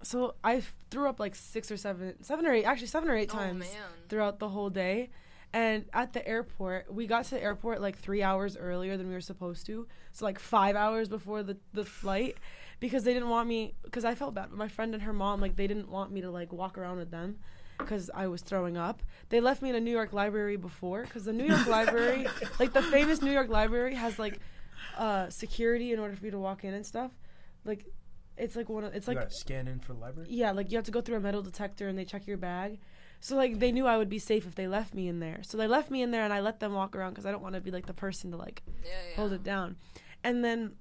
so 0.04 0.36
I 0.42 0.64
threw 0.90 1.10
up 1.10 1.20
like 1.20 1.36
six 1.36 1.70
or 1.70 1.76
seven 1.76 2.24
seven 2.24 2.46
or 2.46 2.54
eight 2.54 2.64
actually 2.64 2.88
seven 2.88 3.10
or 3.10 3.16
eight 3.18 3.30
Oh 3.34 3.38
times 3.38 3.60
man. 3.60 3.70
throughout 4.08 4.40
the 4.40 4.48
whole 4.48 4.70
day 4.70 5.10
and 5.54 5.86
at 5.94 6.14
the 6.14 6.26
airport 6.28 6.94
we 6.94 7.06
got 7.08 7.26
to 7.26 7.32
the 7.32 7.44
airport 7.44 7.82
like 7.82 7.98
three 7.98 8.24
hours 8.24 8.56
earlier 8.58 8.96
than 8.98 9.08
we 9.08 9.14
were 9.14 9.20
supposed 9.22 9.66
to 9.66 9.88
so 10.12 10.24
like 10.26 10.40
five 10.40 10.76
hours 10.76 11.10
before 11.10 11.44
the, 11.44 11.58
the 11.74 11.84
flight 11.84 12.38
because 12.80 13.04
they 13.04 13.14
didn't 13.14 13.30
want 13.30 13.48
me 13.50 13.74
because 13.84 14.06
i 14.06 14.16
felt 14.16 14.34
bad 14.34 14.48
but 14.50 14.58
my 14.58 14.68
friend 14.68 14.94
and 14.94 15.04
her 15.04 15.14
mom 15.14 15.42
like 15.42 15.56
they 15.58 15.68
didn't 15.68 15.90
want 15.90 16.12
me 16.12 16.22
to 16.22 16.32
like 16.32 16.54
walk 16.54 16.78
around 16.78 16.98
with 16.98 17.12
them 17.12 17.38
because 17.78 18.10
i 18.16 18.28
was 18.28 18.42
throwing 18.42 18.78
up 18.78 19.04
they 19.30 19.42
left 19.42 19.62
me 19.62 19.70
in 19.70 19.76
a 19.76 19.80
new 19.80 19.92
york 19.92 20.14
library 20.14 20.56
before 20.56 21.04
because 21.04 21.26
the 21.26 21.34
new 21.34 21.46
york 21.46 21.68
library 21.68 22.26
like 22.60 22.72
the 22.74 22.82
famous 22.84 23.22
new 23.22 23.32
york 23.32 23.50
library 23.50 23.94
has 23.96 24.18
like 24.18 24.40
uh 24.98 25.30
security 25.30 25.92
in 25.92 26.00
order 26.00 26.16
for 26.16 26.26
you 26.26 26.32
to 26.32 26.40
walk 26.40 26.64
in 26.64 26.74
and 26.74 26.86
stuff 26.86 27.12
like 27.66 27.86
it's 28.38 28.56
like 28.56 28.70
one 28.70 28.84
of 28.86 28.96
it's 28.96 29.08
You 29.08 29.16
like 29.16 29.32
scan 29.32 29.68
in 29.68 29.80
for 29.80 29.94
library. 29.94 30.28
yeah, 30.32 30.52
like 30.52 30.72
you 30.72 30.78
have 30.78 30.86
to 30.86 30.92
go 30.92 31.02
through 31.02 31.18
a 31.18 31.20
metal 31.20 31.42
detector 31.44 31.88
and 31.90 31.98
they 31.98 32.06
check 32.06 32.26
your 32.26 32.38
bag. 32.38 32.80
So 33.24 33.36
like 33.36 33.60
they 33.60 33.72
knew 33.72 33.86
I 33.88 33.98
would 33.98 34.10
be 34.10 34.20
safe 34.20 34.46
if 34.48 34.56
they 34.56 34.68
left 34.68 34.94
me 34.94 35.08
in 35.08 35.20
there. 35.20 35.40
So 35.44 35.56
they 35.58 35.68
left 35.68 35.90
me 35.92 36.02
in 36.02 36.12
there 36.12 36.24
and 36.24 36.34
I 36.34 36.40
let 36.42 36.60
them 36.60 36.74
walk 36.74 36.96
around 36.96 37.12
because 37.12 37.26
I 37.26 37.32
don't 37.32 37.42
want 37.44 37.56
to 37.56 37.62
be 37.62 37.72
like 37.72 37.86
the 37.86 37.94
person 37.94 38.32
to 38.32 38.38
like 38.38 38.62
Yeah, 38.84 38.90
yeah. 39.10 39.16
hold 39.16 39.32
it 39.32 39.44
down. 39.44 39.76
And 40.24 40.44
then 40.44 40.74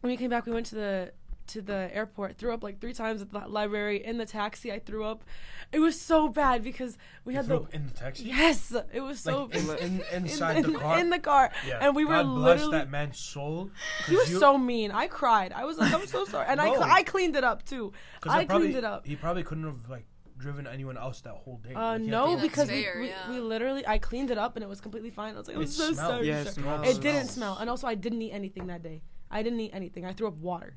when 0.00 0.10
we 0.10 0.16
came 0.16 0.30
back, 0.30 0.46
we 0.46 0.52
went 0.52 0.66
to 0.66 0.74
the 0.74 1.12
to 1.48 1.62
the 1.62 1.88
airport. 1.94 2.36
Threw 2.36 2.52
up 2.52 2.62
like 2.62 2.78
three 2.78 2.92
times 2.92 3.22
at 3.22 3.30
the 3.32 3.38
library. 3.48 4.04
In 4.04 4.18
the 4.18 4.26
taxi, 4.26 4.70
I 4.70 4.80
threw 4.80 5.04
up. 5.04 5.24
It 5.72 5.78
was 5.78 5.98
so 5.98 6.28
bad 6.28 6.62
because 6.62 6.98
we 7.24 7.32
You 7.32 7.36
had 7.38 7.46
threw 7.46 7.58
the 7.60 7.64
up 7.64 7.74
in 7.74 7.86
the 7.86 7.92
taxi. 7.94 8.24
yes. 8.24 8.74
It 8.92 9.00
was 9.00 9.20
so 9.20 9.44
Like 9.44 9.54
in, 9.54 9.70
in, 9.78 10.02
in, 10.12 10.22
inside 10.24 10.56
in- 10.58 10.72
the 10.72 10.78
car. 10.78 10.98
in 10.98 11.08
the 11.10 11.18
car, 11.18 11.50
yeah. 11.66 11.78
and 11.80 11.96
we 11.96 12.04
were 12.04 12.22
bless 12.22 12.58
literally. 12.60 12.78
that 12.78 12.90
man's 12.90 13.18
soul. 13.18 13.70
He 14.08 14.16
was 14.16 14.30
you- 14.30 14.38
so 14.40 14.58
mean. 14.58 14.90
I 14.90 15.06
cried. 15.06 15.52
I 15.52 15.64
was 15.64 15.78
like, 15.78 15.92
I'm 15.94 16.06
so 16.06 16.24
sorry, 16.26 16.46
and 16.48 16.60
I 16.60 16.66
No. 16.66 16.74
cl- 16.74 16.90
I 16.92 17.02
cleaned 17.02 17.34
it 17.36 17.44
up 17.44 17.64
too. 17.64 17.92
'cause 18.20 18.32
I 18.32 18.44
probably, 18.44 18.66
cleaned 18.68 18.78
it 18.78 18.84
up. 18.84 19.06
He 19.06 19.16
probably 19.16 19.42
couldn't 19.44 19.64
have 19.64 19.88
like 19.88 20.04
driven 20.38 20.66
anyone 20.66 20.96
else 20.96 21.20
that 21.22 21.34
whole 21.34 21.58
day. 21.58 21.74
Uh, 21.74 21.92
Like, 21.94 22.02
no, 22.02 22.36
to- 22.36 22.42
because 22.42 22.68
we, 22.68 22.82
fair, 22.82 23.00
we, 23.00 23.08
yeah. 23.08 23.30
we 23.30 23.40
literally 23.40 23.86
I 23.86 23.98
cleaned 23.98 24.30
it 24.30 24.38
up 24.38 24.56
and 24.56 24.62
it 24.62 24.68
was 24.68 24.80
completely 24.80 25.10
fine. 25.10 25.34
I 25.34 25.38
was 25.38 25.48
like, 25.48 25.56
I'm 25.56 25.62
It 25.62 25.68
so 25.68 25.92
smelled. 25.92 25.96
sorry. 25.96 26.28
Yeah, 26.28 26.40
it 26.42 26.48
smells. 26.48 26.88
It 26.88 27.00
didn't 27.00 27.28
smell, 27.28 27.58
and 27.60 27.68
also 27.68 27.86
I 27.86 27.94
didn't 27.94 28.22
eat 28.22 28.32
anything 28.32 28.66
that 28.68 28.82
day. 28.82 29.02
I 29.30 29.42
didn't 29.42 29.60
eat 29.60 29.72
anything. 29.74 30.06
I 30.06 30.12
threw 30.14 30.28
up 30.28 30.36
water, 30.38 30.76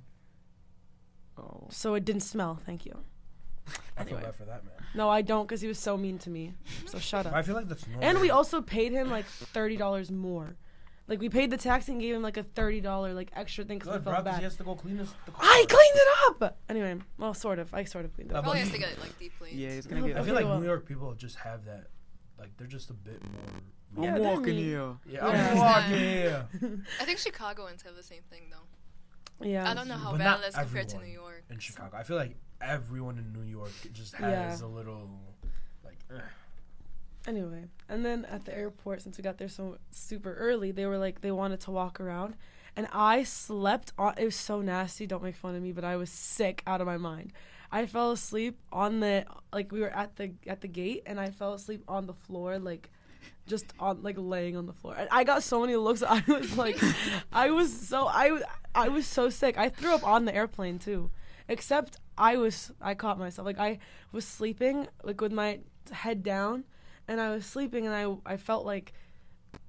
Oh. 1.37 1.67
so 1.69 1.93
it 1.93 2.05
didn't 2.05 2.23
smell. 2.23 2.59
Thank 2.65 2.85
you. 2.85 2.93
I 3.97 4.03
feel 4.03 4.15
anyway. 4.17 4.21
bad 4.23 4.35
for 4.35 4.45
that 4.45 4.63
man. 4.65 4.73
No, 4.93 5.09
I 5.09 5.21
don't, 5.21 5.47
because 5.47 5.61
he 5.61 5.67
was 5.67 5.79
so 5.79 5.95
mean 5.95 6.17
to 6.19 6.29
me. 6.29 6.53
So 6.87 6.99
shut 6.99 7.23
But 7.25 7.33
I 7.33 7.41
feel 7.43 7.55
like 7.55 7.67
that's 7.69 7.87
normal. 7.87 8.03
And 8.03 8.19
we 8.19 8.29
also 8.29 8.61
paid 8.61 8.91
him 8.91 9.09
like 9.09 9.25
thirty 9.25 9.77
dollars 9.77 10.11
more. 10.11 10.57
Like 11.11 11.19
we 11.19 11.27
paid 11.27 11.51
the 11.51 11.57
taxi 11.57 11.91
and 11.91 11.99
gave 11.99 12.15
him 12.15 12.21
like 12.21 12.37
a 12.37 12.43
thirty 12.43 12.79
dollar 12.79 13.13
like 13.13 13.31
extra 13.35 13.65
thing 13.65 13.79
because 13.79 13.91
Good, 13.91 13.99
we 13.99 14.03
bro, 14.05 14.13
felt 14.13 14.25
'cause 14.27 14.33
he 14.35 14.37
bad. 14.37 14.43
has 14.45 14.55
to 14.55 14.63
go 14.63 14.75
clean 14.75 14.97
his. 14.97 15.13
The 15.25 15.31
car. 15.31 15.41
I 15.43 15.65
cleaned 15.67 15.95
it 15.95 16.41
up. 16.43 16.57
Anyway, 16.69 16.95
well, 17.17 17.33
sort 17.33 17.59
of. 17.59 17.73
I 17.73 17.83
sort 17.83 18.05
of 18.05 18.13
cleaned 18.15 18.31
it 18.31 18.33
up. 18.37 18.43
Probably 18.43 18.61
has 18.61 18.71
to 18.71 18.77
get 18.77 18.97
like 19.01 19.19
deep 19.19 19.33
cleaned. 19.37 19.59
Yeah, 19.59 19.71
he's 19.73 19.85
gonna 19.87 19.99
No, 20.01 20.07
get. 20.07 20.17
I 20.19 20.23
feel 20.23 20.35
like 20.35 20.45
New 20.45 20.63
York 20.65 20.87
people 20.87 21.13
just 21.15 21.35
have 21.35 21.65
that. 21.65 21.87
Like 22.39 22.55
they're 22.55 22.65
just 22.65 22.89
a 22.91 22.93
bit 22.93 23.21
more. 23.23 24.05
Yeah, 24.05 24.15
I'm 24.15 24.21
they're 24.21 24.31
walking 24.37 24.55
here. 24.55 24.93
Yeah, 25.05 25.27
Yeah. 25.27 25.49
I'm 25.51 25.57
walking 25.57 25.97
here. 25.99 26.47
I 27.01 27.03
think 27.03 27.19
Chicagoans 27.19 27.81
have 27.83 27.95
the 27.97 28.03
same 28.03 28.21
thing 28.29 28.43
though. 28.49 29.45
Yeah. 29.45 29.69
I 29.69 29.73
don't 29.73 29.89
know 29.89 29.95
how 29.97 30.11
But 30.11 30.19
bad 30.19 30.23
not 30.25 30.43
it 30.43 30.47
is 30.47 30.55
compared 30.55 30.87
to 30.89 30.97
New 30.99 31.07
York. 31.11 31.43
in 31.49 31.59
Chicago. 31.59 31.97
I 31.97 32.03
feel 32.03 32.15
like 32.15 32.37
everyone 32.61 33.17
in 33.17 33.33
New 33.33 33.45
York 33.51 33.71
just 33.91 34.13
Yeah. 34.17 34.49
has 34.49 34.61
a 34.61 34.67
little 34.67 35.09
like. 35.83 35.97
ugh. 36.09 36.21
Anyway, 37.27 37.65
and 37.87 38.03
then 38.03 38.25
at 38.25 38.45
the 38.45 38.55
airport, 38.55 39.01
since 39.01 39.17
we 39.17 39.21
got 39.23 39.37
there 39.37 39.47
so 39.47 39.77
super 39.91 40.33
early, 40.33 40.71
they 40.71 40.85
were 40.85 40.97
like 40.97 41.21
they 41.21 41.31
wanted 41.31 41.59
to 41.61 41.71
walk 41.71 41.99
around, 41.99 42.35
and 42.75 42.87
I 42.91 43.23
slept 43.23 43.93
on. 43.97 44.15
It 44.17 44.25
was 44.25 44.35
so 44.35 44.61
nasty. 44.61 45.05
Don't 45.05 45.21
make 45.23 45.35
fun 45.35 45.55
of 45.55 45.61
me, 45.61 45.71
but 45.71 45.83
I 45.83 45.97
was 45.97 46.09
sick 46.09 46.63
out 46.65 46.81
of 46.81 46.87
my 46.87 46.97
mind. 46.97 47.31
I 47.71 47.85
fell 47.85 48.11
asleep 48.11 48.59
on 48.71 48.99
the 49.01 49.25
like 49.53 49.71
we 49.71 49.81
were 49.81 49.95
at 49.95 50.15
the 50.15 50.31
at 50.47 50.61
the 50.61 50.67
gate, 50.67 51.03
and 51.05 51.19
I 51.19 51.29
fell 51.29 51.53
asleep 51.53 51.83
on 51.87 52.07
the 52.07 52.13
floor 52.13 52.57
like. 52.59 52.89
Just 53.47 53.73
on 53.79 54.01
like 54.01 54.15
laying 54.17 54.55
on 54.55 54.65
the 54.65 54.73
floor, 54.73 54.95
and 54.97 55.09
I 55.11 55.23
got 55.23 55.43
so 55.43 55.61
many 55.61 55.75
looks. 55.75 56.01
I 56.07 56.23
was 56.27 56.57
like, 56.57 56.77
I 57.31 57.49
was 57.49 57.71
so 57.71 58.07
I 58.07 58.41
I 58.73 58.87
was 58.87 59.05
so 59.05 59.29
sick. 59.29 59.57
I 59.57 59.69
threw 59.69 59.93
up 59.93 60.07
on 60.07 60.25
the 60.25 60.33
airplane 60.33 60.79
too, 60.79 61.11
except 61.47 61.97
I 62.17 62.37
was 62.37 62.71
I 62.81 62.93
caught 62.93 63.19
myself 63.19 63.45
like 63.45 63.59
I 63.59 63.79
was 64.11 64.25
sleeping 64.25 64.87
like 65.03 65.21
with 65.21 65.31
my 65.31 65.59
head 65.91 66.23
down, 66.23 66.63
and 67.11 67.19
I 67.19 67.29
was 67.29 67.45
sleeping 67.45 67.85
and 67.85 67.93
I 67.93 68.33
I 68.33 68.37
felt 68.37 68.65
like 68.65 68.93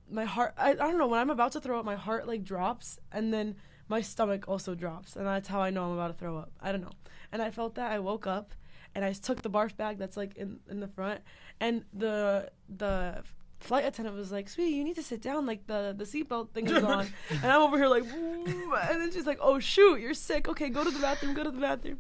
my 0.08 0.24
heart 0.24 0.54
I, 0.56 0.70
I 0.70 0.74
don't 0.74 0.98
know 0.98 1.08
when 1.08 1.18
I'm 1.18 1.30
about 1.30 1.52
to 1.52 1.60
throw 1.60 1.78
up 1.78 1.84
my 1.84 1.96
heart 1.96 2.28
like 2.28 2.44
drops 2.44 2.98
and 3.10 3.34
then 3.34 3.56
my 3.88 4.00
stomach 4.00 4.44
also 4.46 4.74
drops 4.76 5.16
and 5.16 5.26
that's 5.26 5.48
how 5.48 5.60
I 5.60 5.70
know 5.70 5.84
I'm 5.86 5.92
about 5.92 6.08
to 6.08 6.14
throw 6.14 6.38
up. 6.38 6.52
I 6.60 6.70
don't 6.70 6.82
know. 6.82 6.96
And 7.32 7.42
I 7.42 7.50
felt 7.50 7.74
that 7.74 7.90
I 7.90 7.98
woke 7.98 8.26
up 8.28 8.52
and 8.94 9.04
I 9.04 9.12
took 9.12 9.42
the 9.42 9.50
barf 9.50 9.76
bag 9.76 9.98
that's 9.98 10.16
like 10.16 10.36
in 10.36 10.60
in 10.70 10.78
the 10.78 10.86
front 10.86 11.20
and 11.60 11.84
the 11.92 12.50
the 12.68 13.24
flight 13.58 13.84
attendant 13.84 14.16
was 14.16 14.30
like, 14.30 14.48
"Sweetie, 14.48 14.76
you 14.76 14.84
need 14.84 14.96
to 14.96 15.02
sit 15.02 15.20
down. 15.20 15.46
Like 15.46 15.66
the 15.66 15.94
the 15.96 16.04
seatbelt 16.04 16.50
thing 16.50 16.66
is 16.68 16.82
on." 16.82 17.06
and 17.30 17.44
I'm 17.44 17.62
over 17.62 17.76
here 17.76 17.88
like, 17.88 18.04
and 18.04 19.00
then 19.00 19.10
she's 19.12 19.26
like, 19.26 19.38
"Oh 19.40 19.58
shoot, 19.58 20.00
you're 20.00 20.14
sick. 20.14 20.48
Okay, 20.48 20.68
go 20.68 20.84
to 20.84 20.90
the 20.90 20.98
bathroom. 20.98 21.34
Go 21.34 21.44
to 21.44 21.50
the 21.50 21.60
bathroom." 21.60 21.98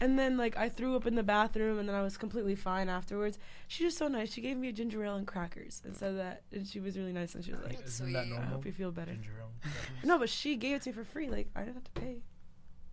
And 0.00 0.18
then 0.18 0.36
like 0.36 0.56
I 0.56 0.68
threw 0.68 0.96
up 0.96 1.06
in 1.06 1.14
the 1.14 1.22
bathroom, 1.22 1.78
and 1.78 1.88
then 1.88 1.94
I 1.94 2.02
was 2.02 2.16
completely 2.16 2.54
fine 2.56 2.88
afterwards. 2.88 3.38
She 3.68 3.84
was 3.84 3.96
so 3.96 4.08
nice. 4.08 4.32
She 4.32 4.40
gave 4.40 4.56
me 4.56 4.68
a 4.68 4.72
ginger 4.72 5.04
ale 5.04 5.14
and 5.16 5.26
crackers 5.26 5.80
and 5.84 5.96
said 5.96 6.18
that, 6.18 6.42
and 6.52 6.66
she 6.66 6.80
was 6.80 6.98
really 6.98 7.12
nice. 7.12 7.34
And 7.34 7.44
she 7.44 7.52
was 7.52 7.60
like, 7.62 7.78
That's 7.78 7.94
Isn't 7.94 8.12
that 8.12 8.26
sweet. 8.26 8.36
"I 8.38 8.42
hope 8.46 8.66
you 8.66 8.72
feel 8.72 8.90
better." 8.90 9.12
Ginger 9.12 9.32
ale. 9.40 9.52
No, 10.04 10.18
but 10.18 10.28
she 10.28 10.56
gave 10.56 10.76
it 10.76 10.82
to 10.82 10.90
me 10.90 10.94
for 10.94 11.04
free. 11.04 11.28
Like 11.30 11.48
I 11.54 11.60
didn't 11.60 11.74
have 11.76 11.84
to 11.84 11.90
pay. 11.92 12.22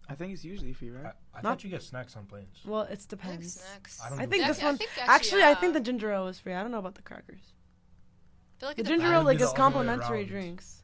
I 0.09 0.13
think 0.15 0.33
it's 0.33 0.43
usually 0.45 0.73
free, 0.73 0.89
right? 0.91 1.13
I 1.33 1.37
Not- 1.37 1.43
thought 1.43 1.63
you 1.63 1.69
get 1.69 1.83
snacks 1.83 2.15
on 2.15 2.25
planes. 2.25 2.59
Well, 2.65 2.81
it 2.81 2.85
I 2.91 2.95
think 2.95 3.07
depends. 3.09 3.53
snacks. 3.61 4.01
I 4.03 4.09
don't 4.09 4.19
I 4.19 4.25
think 4.25 4.41
Yeah, 4.41 4.47
this 4.49 4.61
I 4.61 4.65
one. 4.65 4.77
think 4.77 4.89
Actually, 4.99 5.43
I 5.43 5.53
think 5.55 5.73
yeah. 5.73 5.79
the 5.79 5.79
uh, 5.79 5.83
ginger 5.83 6.11
ale 6.11 6.25
was 6.25 6.39
free. 6.39 6.53
I 6.53 6.61
don't 6.61 6.71
know 6.71 6.79
about 6.79 6.95
the 6.95 7.01
crackers. 7.01 7.53
Feel 8.59 8.69
like 8.69 8.75
The 8.77 8.83
it 8.83 8.87
ginger 8.87 9.07
That 9.07 9.13
ale 9.13 9.19
would 9.21 9.25
like 9.25 9.37
be 9.39 9.43
is 9.43 9.49
other 9.49 9.53
way 9.53 9.57
complimentary 9.57 10.17
around. 10.19 10.27
drinks. 10.27 10.83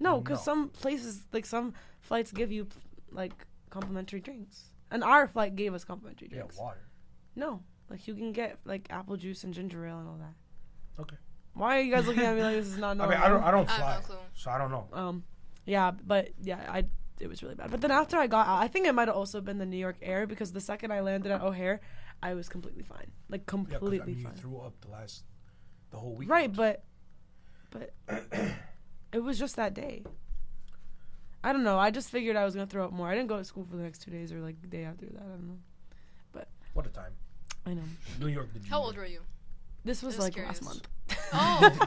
No, 0.00 0.20
because 0.20 0.38
No. 0.40 0.44
some 0.52 0.68
places 0.68 1.24
like 1.32 1.46
some 1.46 1.74
flights 2.00 2.30
give 2.32 2.50
you 2.52 2.66
like 3.10 3.46
complimentary 3.70 4.20
drinks, 4.20 4.70
and 4.90 5.02
our 5.04 5.26
flight 5.28 5.56
gave 5.56 5.74
us 5.74 5.84
complimentary 5.84 6.28
drinks. 6.28 6.34
Yeah, 6.36 6.40
drinks. 6.42 6.58
water. 6.58 6.88
No, 7.34 7.62
like 7.90 8.06
you 8.08 8.14
can 8.14 8.32
get 8.32 8.58
like 8.64 8.86
apple 8.90 9.16
juice 9.16 9.44
and 9.44 9.52
ginger 9.54 9.86
ale 9.86 9.98
and 9.98 10.08
all 10.08 10.18
that. 10.18 11.02
Okay. 11.02 11.16
Why 11.54 11.78
are 11.78 11.80
you 11.80 11.92
guys 11.92 12.06
looking 12.06 12.22
at 12.22 12.34
me 12.36 12.42
like 12.42 12.54
this 12.56 12.66
is 12.66 12.78
not 12.78 12.96
normal? 12.96 13.16
I 13.16 13.18
mean, 13.18 13.24
I 13.24 13.28
don't. 13.28 13.42
I 13.44 13.50
don't 13.50 13.68
I 13.68 13.72
have 13.72 14.04
fly, 14.04 14.14
no 14.14 14.20
so 14.34 14.50
I 14.50 14.58
don't 14.58 14.70
know. 14.70 14.88
Um, 14.92 15.24
yeah, 15.64 15.90
but 15.90 16.30
yeah, 16.42 16.60
I 16.68 16.84
it 17.20 17.28
was 17.28 17.42
really 17.42 17.54
bad. 17.54 17.70
But 17.70 17.80
then 17.80 17.90
after 17.90 18.18
I 18.18 18.26
got 18.26 18.46
out, 18.46 18.60
I 18.62 18.68
think 18.68 18.86
it 18.86 18.94
might 18.94 19.08
have 19.08 19.16
also 19.16 19.40
been 19.40 19.58
the 19.58 19.66
New 19.66 19.78
York 19.78 19.96
Air 20.02 20.26
because 20.26 20.52
the 20.52 20.60
second 20.60 20.92
I 20.92 21.00
landed 21.00 21.32
at 21.32 21.40
O'Hare, 21.40 21.80
I 22.22 22.34
was 22.34 22.48
completely 22.48 22.82
fine, 22.82 23.10
like 23.30 23.42
Yeah, 23.50 23.52
'cause, 23.62 23.66
completely 23.78 24.00
I 24.12 24.16
mean, 24.16 24.18
you 24.18 24.30
threw 24.36 24.58
up 24.58 24.74
the 24.82 24.88
last, 24.88 25.24
the 25.90 25.96
whole 25.96 26.14
week. 26.14 26.28
Right, 26.28 26.52
but 26.52 26.84
but 27.70 27.94
it 29.12 29.20
was 29.22 29.38
just 29.38 29.56
that 29.56 29.72
day. 29.74 30.04
I 31.46 31.52
don't 31.52 31.62
know. 31.62 31.78
I 31.78 31.90
just 31.92 32.10
figured 32.10 32.34
I 32.36 32.44
was 32.44 32.54
gonna 32.54 32.66
throw 32.66 32.84
up 32.84 32.92
more. 32.92 33.08
I 33.08 33.14
didn't 33.14 33.28
go 33.28 33.36
to 33.38 33.44
school 33.44 33.64
for 33.64 33.76
the 33.76 33.82
next 33.84 34.02
two 34.02 34.10
days 34.10 34.32
or 34.32 34.40
like 34.40 34.60
the 34.60 34.66
day 34.66 34.82
after 34.84 35.06
that. 35.06 35.22
I 35.22 35.28
don't 35.28 35.46
know. 35.48 35.58
But 36.32 36.48
what 36.74 36.86
a 36.86 36.90
time. 36.90 37.12
I 37.64 37.74
know. 37.74 37.82
New 38.20 38.26
York. 38.26 38.52
Did? 38.52 38.64
How 38.66 38.80
old 38.80 38.96
were 38.96 39.06
you? 39.06 39.20
This 39.84 40.02
was 40.02 40.16
Just 40.16 40.24
like 40.24 40.34
curious. 40.34 40.60
last 40.60 40.64
month. 40.64 40.88
Oh. 41.32 41.78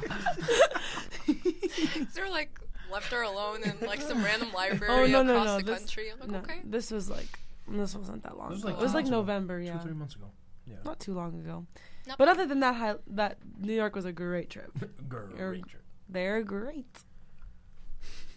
Is 1.27 2.13
there 2.13 2.29
like 2.29 2.57
left 2.91 3.11
her 3.11 3.21
alone 3.23 3.63
in 3.63 3.87
like 3.87 4.01
some 4.01 4.23
random 4.23 4.49
oh, 4.53 4.57
library 4.57 4.93
Oh, 4.93 5.05
no, 5.05 5.23
no, 5.23 5.33
across 5.41 5.47
no, 5.47 5.57
the 5.57 5.63
this- 5.63 5.79
country? 5.79 6.11
Like, 6.19 6.29
no, 6.29 6.37
okay. 6.39 6.61
this 6.63 6.91
was 6.91 7.09
like 7.09 7.27
this 7.67 7.95
wasn't 7.95 8.23
that 8.23 8.37
long. 8.37 8.49
This 8.49 8.55
was 8.57 8.63
ago. 8.63 8.71
like 8.73 8.79
it 8.79 8.83
was 8.83 8.93
like 8.93 9.03
months 9.05 9.09
ago. 9.09 9.17
November, 9.19 9.59
Two, 9.59 9.65
yeah, 9.65 9.79
three 9.79 9.93
months 9.93 10.15
ago. 10.15 10.31
Yeah. 10.65 10.75
not 10.85 10.99
too 10.99 11.13
long 11.13 11.33
ago. 11.39 11.65
Not 12.07 12.17
But 12.17 12.27
other 12.29 12.45
than 12.45 12.59
that, 12.61 12.75
hi- 12.75 12.95
that 13.07 13.37
New 13.59 13.73
York 13.73 13.95
was 13.95 14.05
a 14.05 14.11
great 14.11 14.49
trip. 14.49 14.71
Great 15.09 15.67
trip. 15.67 15.83
They're 16.07 16.41
great. 16.43 16.85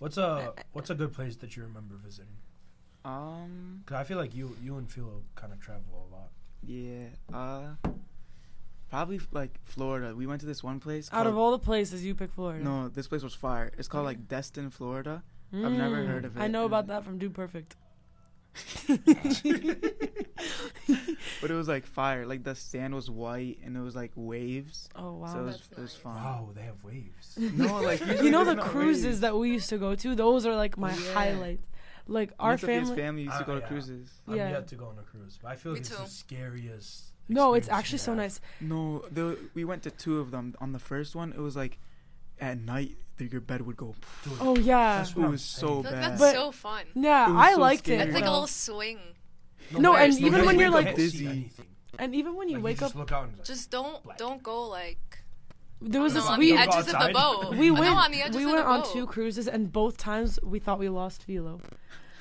What's 0.03 0.17
a 0.17 0.53
What's 0.73 0.91
a 0.91 0.97
good 0.97 1.13
place 1.13 1.37
that 1.37 1.57
you 1.57 1.63
remember 1.63 1.95
visiting? 1.95 2.33
Um, 3.05 3.85
Cause 3.87 3.99
I 3.99 4.03
feel 4.03 4.19
like 4.19 4.35
you 4.35 4.57
you 4.61 4.77
and 4.77 4.91
Philo 4.91 5.23
kind 5.37 5.53
of 5.53 5.61
travel 5.61 6.09
a 6.11 6.13
lot. 6.13 6.31
yeah. 6.65 7.07
Uh, 7.33 7.77
probably 8.91 9.21
like 9.31 9.61
Florida. 9.63 10.13
We 10.17 10.27
went 10.27 10.41
to 10.41 10.47
this 10.49 10.61
one 10.61 10.81
place. 10.81 11.09
Out 11.13 11.29
of 11.29 11.39
all 11.39 11.53
the 11.53 11.61
places, 11.61 12.05
you 12.05 12.17
pick 12.17 12.33
Florida. 12.33 12.65
No, 12.65 12.89
this 12.89 13.07
place 13.07 13.23
was 13.23 13.33
fire. 13.33 13.71
It's 13.79 13.87
called 13.87 14.05
like 14.05 14.27
Destin, 14.27 14.71
Florida. 14.71 15.23
I've 15.55 15.71
never 15.71 15.99
Mm, 16.03 16.07
heard 16.09 16.25
of 16.25 16.37
it. 16.37 16.41
I 16.41 16.49
know 16.49 16.65
about 16.65 16.89
that 16.89 17.05
from 17.05 17.19
Dude 17.19 17.35
Perfect. 17.35 17.77
But 21.41 21.51
it 21.51 21.55
was 21.55 21.69
like 21.69 21.87
fire. 21.87 22.27
Like 22.27 22.45
the 22.45 22.55
sand 22.55 22.95
was 22.95 23.11
white 23.11 23.59
and 23.65 23.77
it 23.77 23.81
was 23.81 23.95
like 23.97 24.13
waves. 24.15 24.89
Oh 24.97 25.13
wow. 25.15 25.33
so 25.33 25.41
it 25.41 25.43
was, 25.45 25.57
That's 25.57 25.73
it 25.73 25.79
was 25.81 25.93
nice. 25.95 26.03
fun. 26.03 26.15
Wow, 26.15 26.49
they 26.55 26.63
have 26.63 26.83
waves. 26.85 27.39
No, 27.57 27.81
like 27.81 28.01
you 28.23 28.31
know 28.31 28.45
the 28.45 28.57
cruises 28.57 29.05
waves. 29.07 29.21
that 29.21 29.37
we 29.37 29.51
used 29.51 29.69
to 29.71 29.79
go 29.79 29.95
to 29.95 30.15
those 30.15 30.47
are 30.47 30.55
like 30.57 30.77
my 30.79 30.93
Yeah. 30.95 31.13
highlight 31.15 31.61
like 32.09 32.33
our 32.41 32.53
and 32.53 32.61
family 32.61 32.97
family 32.97 33.23
used 33.23 33.37
to 33.37 33.43
Uh, 33.43 33.47
go 33.47 33.55
to 33.55 33.61
yeah. 33.61 33.67
cruises. 33.69 34.09
I'm 34.29 34.37
Yeah. 34.37 34.51
yet 34.51 34.69
to 34.69 34.75
go 34.75 34.87
on 34.87 34.99
a 34.99 35.03
cruise, 35.03 35.39
but 35.43 35.49
I 35.53 35.57
feel 35.57 35.73
Me 35.73 35.79
like 35.79 35.87
it's 35.87 35.97
too. 35.97 36.03
the 36.03 36.09
scariest. 36.09 37.05
no 37.29 37.55
it's 37.55 37.69
actually 37.69 37.95
you 38.03 38.09
so 38.11 38.15
nice 38.15 38.41
No, 38.61 39.05
the, 39.11 39.39
we 39.55 39.65
went 39.65 39.83
to 39.85 39.91
two 39.91 40.19
of 40.19 40.31
them. 40.31 40.55
On 40.61 40.73
the 40.73 40.79
first 40.81 41.15
one, 41.15 41.33
it 41.33 41.39
was 41.41 41.55
like 41.57 41.79
at 42.41 42.59
night 42.59 42.97
th- 43.19 43.31
your 43.31 43.41
bed 43.41 43.63
would 43.67 43.77
go. 43.77 43.95
Dude, 44.25 44.33
oh 44.41 44.57
yeah 44.57 45.03
It 45.07 45.17
was 45.17 45.43
so 45.43 45.67
I 45.67 45.71
feel 45.71 45.77
like 45.83 45.85
bad. 45.93 46.03
that's 46.03 46.21
But- 46.21 46.35
so 46.35 46.51
fun. 46.51 46.85
yeah 46.95 47.27
i 47.31 47.53
so 47.53 47.61
liked 47.61 47.85
scary. 47.87 48.01
it 48.01 48.07
It's 48.09 48.15
like 48.15 48.25
a 48.25 48.31
little 48.31 48.47
swing. 48.49 48.99
No, 49.79 49.95
and 49.97 50.13
There's 50.13 50.21
even 50.23 50.45
when 50.47 50.59
you're 50.59 50.71
like 50.71 50.95
dizzy. 50.95 51.51
and 51.99 52.15
even 52.15 52.35
when 52.37 52.49
you 52.49 52.57
Like, 52.57 52.65
wake 52.65 52.79
just 52.81 52.95
up 52.95 52.99
look 52.99 53.13
out 53.13 53.25
and 53.29 53.37
like, 53.39 53.47
Just 53.47 53.71
don't 53.71 54.03
Black. 54.05 54.19
don't 54.19 54.43
go 54.43 54.69
like 54.69 54.99
there 55.81 56.01
was 56.01 56.15
no, 56.15 56.21
this 56.21 56.31
on 56.31 56.39
we 56.39 56.53
the 56.53 56.59
Don't 56.59 56.69
edges 56.69 56.87
of 56.87 56.87
the 56.93 56.97
outside. 56.99 57.13
boat. 57.15 57.55
we 57.57 57.71
went 57.73 57.87
on 57.87 58.13
the 58.13 58.23
edges 58.23 58.37
we 58.37 58.45
of 58.45 58.51
went 58.53 58.65
the 58.65 58.71
on 58.71 58.81
boat. 58.83 58.93
two 58.93 59.07
cruises 59.07 59.49
and 59.49 59.73
both 59.73 59.97
times 59.99 60.39
we 60.43 60.59
thought 60.61 60.79
we 60.79 60.89
lost 60.89 61.25
philo 61.25 61.61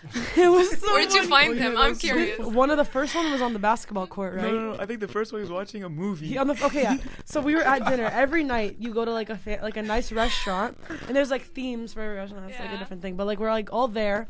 it 0.36 0.50
was 0.50 0.80
so 0.80 0.92
Where 0.94 1.04
did 1.06 1.14
you 1.14 1.28
funny. 1.28 1.50
find 1.50 1.60
him? 1.60 1.78
I'm 1.78 1.96
curious. 1.96 2.40
one 2.40 2.72
of 2.72 2.78
the 2.78 2.84
first 2.84 3.14
one 3.14 3.32
was 3.32 3.40
on 3.40 3.54
the 3.54 3.60
basketball 3.60 4.08
court 4.08 4.34
right 4.34 4.46
No, 4.46 4.52
no, 4.52 4.74
no. 4.74 4.80
I 4.82 4.88
think 4.88 5.00
the 5.00 5.08
first 5.08 5.32
one 5.32 5.42
was 5.42 5.52
watching 5.52 5.84
a 5.84 5.90
movie. 5.90 6.26
He, 6.26 6.38
on 6.40 6.48
the 6.48 6.58
okay, 6.66 6.82
yeah. 6.82 6.98
So 7.26 7.40
we 7.40 7.54
were 7.54 7.62
at 7.62 7.86
dinner 7.86 8.10
every 8.12 8.44
night. 8.44 8.78
You 8.80 8.96
go 8.96 9.06
to 9.06 9.12
like 9.14 9.30
a 9.30 9.38
fa- 9.38 9.60
like 9.62 9.78
a 9.78 9.84
nice 9.84 10.12
restaurant, 10.12 10.76
and 11.08 11.16
there's 11.16 11.30
like 11.30 11.44
themes 11.44 11.94
for 11.94 12.02
every 12.02 12.16
restaurant. 12.16 12.50
It's 12.50 12.60
like 12.60 12.70
a 12.70 12.72
Yeah. 12.74 12.80
different 12.80 13.04
thing, 13.04 13.16
but 13.16 13.28
like 13.28 13.38
we're 13.40 13.52
like 13.52 13.72
all 13.72 13.88
there, 13.88 14.28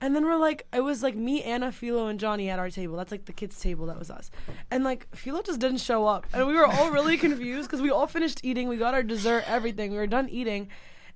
and 0.00 0.14
then 0.14 0.24
we're 0.24 0.36
like 0.36 0.66
it 0.72 0.80
was 0.82 1.02
like 1.02 1.14
me, 1.16 1.42
Anna, 1.42 1.72
Philo, 1.72 2.06
and 2.08 2.18
Johnny 2.20 2.48
at 2.50 2.58
our 2.58 2.70
table. 2.70 2.96
That's 2.96 3.10
like 3.12 3.24
the 3.26 3.32
kids' 3.32 3.58
table. 3.60 3.86
That 3.86 3.98
was 3.98 4.10
us, 4.10 4.30
and 4.70 4.84
like 4.84 5.06
Philo 5.14 5.42
just 5.42 5.60
didn't 5.60 5.78
show 5.80 6.06
up, 6.06 6.26
and 6.32 6.46
we 6.46 6.54
were 6.54 6.66
all 6.66 6.90
really 6.90 7.16
confused 7.16 7.68
because 7.68 7.80
we 7.82 7.90
all 7.90 8.06
finished 8.06 8.40
eating. 8.42 8.68
We 8.68 8.76
got 8.76 8.94
our 8.94 9.02
dessert, 9.02 9.44
everything. 9.46 9.90
We 9.92 9.96
were 9.98 10.06
done 10.06 10.28
eating. 10.28 10.68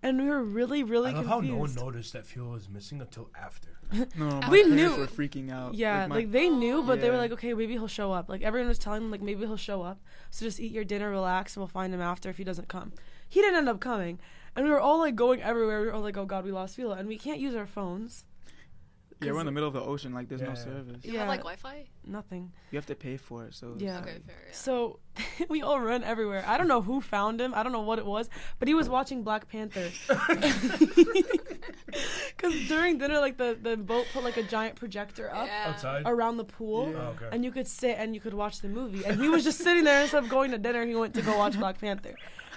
and 0.03 0.22
we 0.22 0.31
were 0.31 0.43
really, 0.43 0.83
really 0.83 1.11
I 1.11 1.14
love 1.16 1.26
how 1.26 1.41
no 1.41 1.57
one 1.57 1.74
noticed 1.74 2.14
that 2.14 2.24
Philo 2.26 2.53
was 2.53 2.68
missing 2.70 3.01
until 3.03 3.28
after. 3.39 3.68
No, 4.16 4.28
my 4.41 4.49
We 4.49 4.62
parents 4.62 4.70
knew- 4.76 4.97
were 4.97 5.07
freaking 5.07 5.51
out. 5.53 5.74
Yeah, 5.74 6.07
my- 6.07 6.14
like, 6.16 6.31
they 6.33 6.49
knew, 6.49 6.83
but 6.83 7.01
they 7.03 7.11
were 7.11 7.16
like, 7.18 7.33
okay, 7.33 7.53
maybe 7.53 7.72
he'll 7.74 7.87
show 7.89 8.11
up. 8.12 8.28
Like 8.31 8.41
everyone 8.41 8.68
was 8.68 8.78
telling 8.78 9.03
them, 9.03 9.11
like 9.11 9.20
maybe 9.20 9.45
he'll 9.45 9.57
show 9.59 9.83
up. 9.83 9.99
So 10.31 10.47
just 10.47 10.59
eat 10.61 10.72
your 10.72 10.85
dinner, 10.85 11.11
relax, 11.11 11.55
and 11.55 11.61
we'll 11.61 11.68
find 11.68 11.93
him 11.93 12.01
after 12.01 12.31
if 12.31 12.39
he 12.39 12.45
doesn't 12.45 12.68
come. 12.68 12.93
He 13.28 13.41
didn't 13.43 13.57
end 13.59 13.68
up 13.68 13.78
coming, 13.81 14.18
and 14.57 14.64
we 14.64 14.70
were 14.70 14.81
all 14.81 14.99
like 15.01 15.16
going 15.16 15.43
everywhere. 15.43 15.81
We 15.81 15.87
were 15.89 15.93
all 15.93 16.01
like, 16.03 16.16
oh 16.16 16.24
god, 16.24 16.45
we 16.47 16.53
lost 16.53 16.76
Philo, 16.76 16.93
and 16.95 17.07
we 17.09 17.18
can't 17.18 17.41
use 17.41 17.55
our 17.55 17.66
phones. 17.66 18.24
Yeah, 19.21 19.33
we're 19.33 19.41
in 19.41 19.47
the 19.47 19.53
middle 19.53 19.68
of 19.68 19.75
the 19.75 19.83
ocean. 19.83 20.12
Like, 20.14 20.29
there's 20.29 20.41
Yeah, 20.41 20.49
no 20.49 20.55
service. 20.55 21.05
You 21.05 21.12
Yeah. 21.14 21.21
have 21.21 21.29
like 21.29 21.41
Wi-Fi? 21.41 21.85
Nothing. 22.07 22.53
You 22.71 22.77
have 22.79 22.87
to 22.87 22.95
pay 22.95 23.16
for 23.16 23.45
it. 23.47 23.55
So 23.55 23.75
Yeah. 23.79 23.99
Okay, 24.01 24.18
fair. 24.27 24.37
Yeah. 24.47 24.53
So 24.53 24.99
we 25.49 25.62
all 25.62 25.81
run 25.81 26.03
everywhere. 26.05 26.45
I 26.47 26.57
don't 26.59 26.68
know 26.68 26.81
who 26.83 27.01
found 27.01 27.41
him. 27.41 27.53
I 27.55 27.62
don't 27.62 27.73
know 27.73 27.83
what 27.83 27.99
it 27.99 28.07
was, 28.07 28.29
but 28.59 28.68
he 28.68 28.75
was 28.75 28.89
watching 28.89 29.23
Black 29.23 29.49
Panther. 29.49 29.91
Because 32.37 32.68
during 32.68 32.99
dinner, 32.99 33.18
like 33.21 33.37
the 33.37 33.59
the 33.61 33.77
boat 33.77 34.07
put 34.12 34.25
like 34.25 34.37
a 34.37 34.43
giant 34.43 34.77
projector 34.77 35.33
up 35.35 35.47
yeah. 35.47 35.66
Outside. 35.68 36.03
around 36.07 36.37
the 36.39 36.45
pool. 36.45 36.91
Yeah. 36.91 36.97
Oh, 36.99 37.14
okay. 37.16 37.29
and 37.33 37.45
you 37.45 37.51
could 37.51 37.66
sit 37.68 37.97
and 37.99 38.14
you 38.14 38.21
could 38.21 38.33
watch 38.35 38.61
the 38.61 38.68
movie. 38.68 39.05
And 39.05 39.21
he 39.21 39.29
was 39.29 39.45
just 39.45 39.59
sitting 39.59 39.85
there 39.85 40.01
instead 40.03 40.23
of 40.25 40.31
going 40.31 40.51
to 40.53 40.59
dinner. 40.59 40.87
He 40.87 40.95
went 40.95 41.14
to 41.14 41.23
go 41.23 41.37
watch 41.37 41.59
Black 41.59 41.81
Panther. 41.81 42.14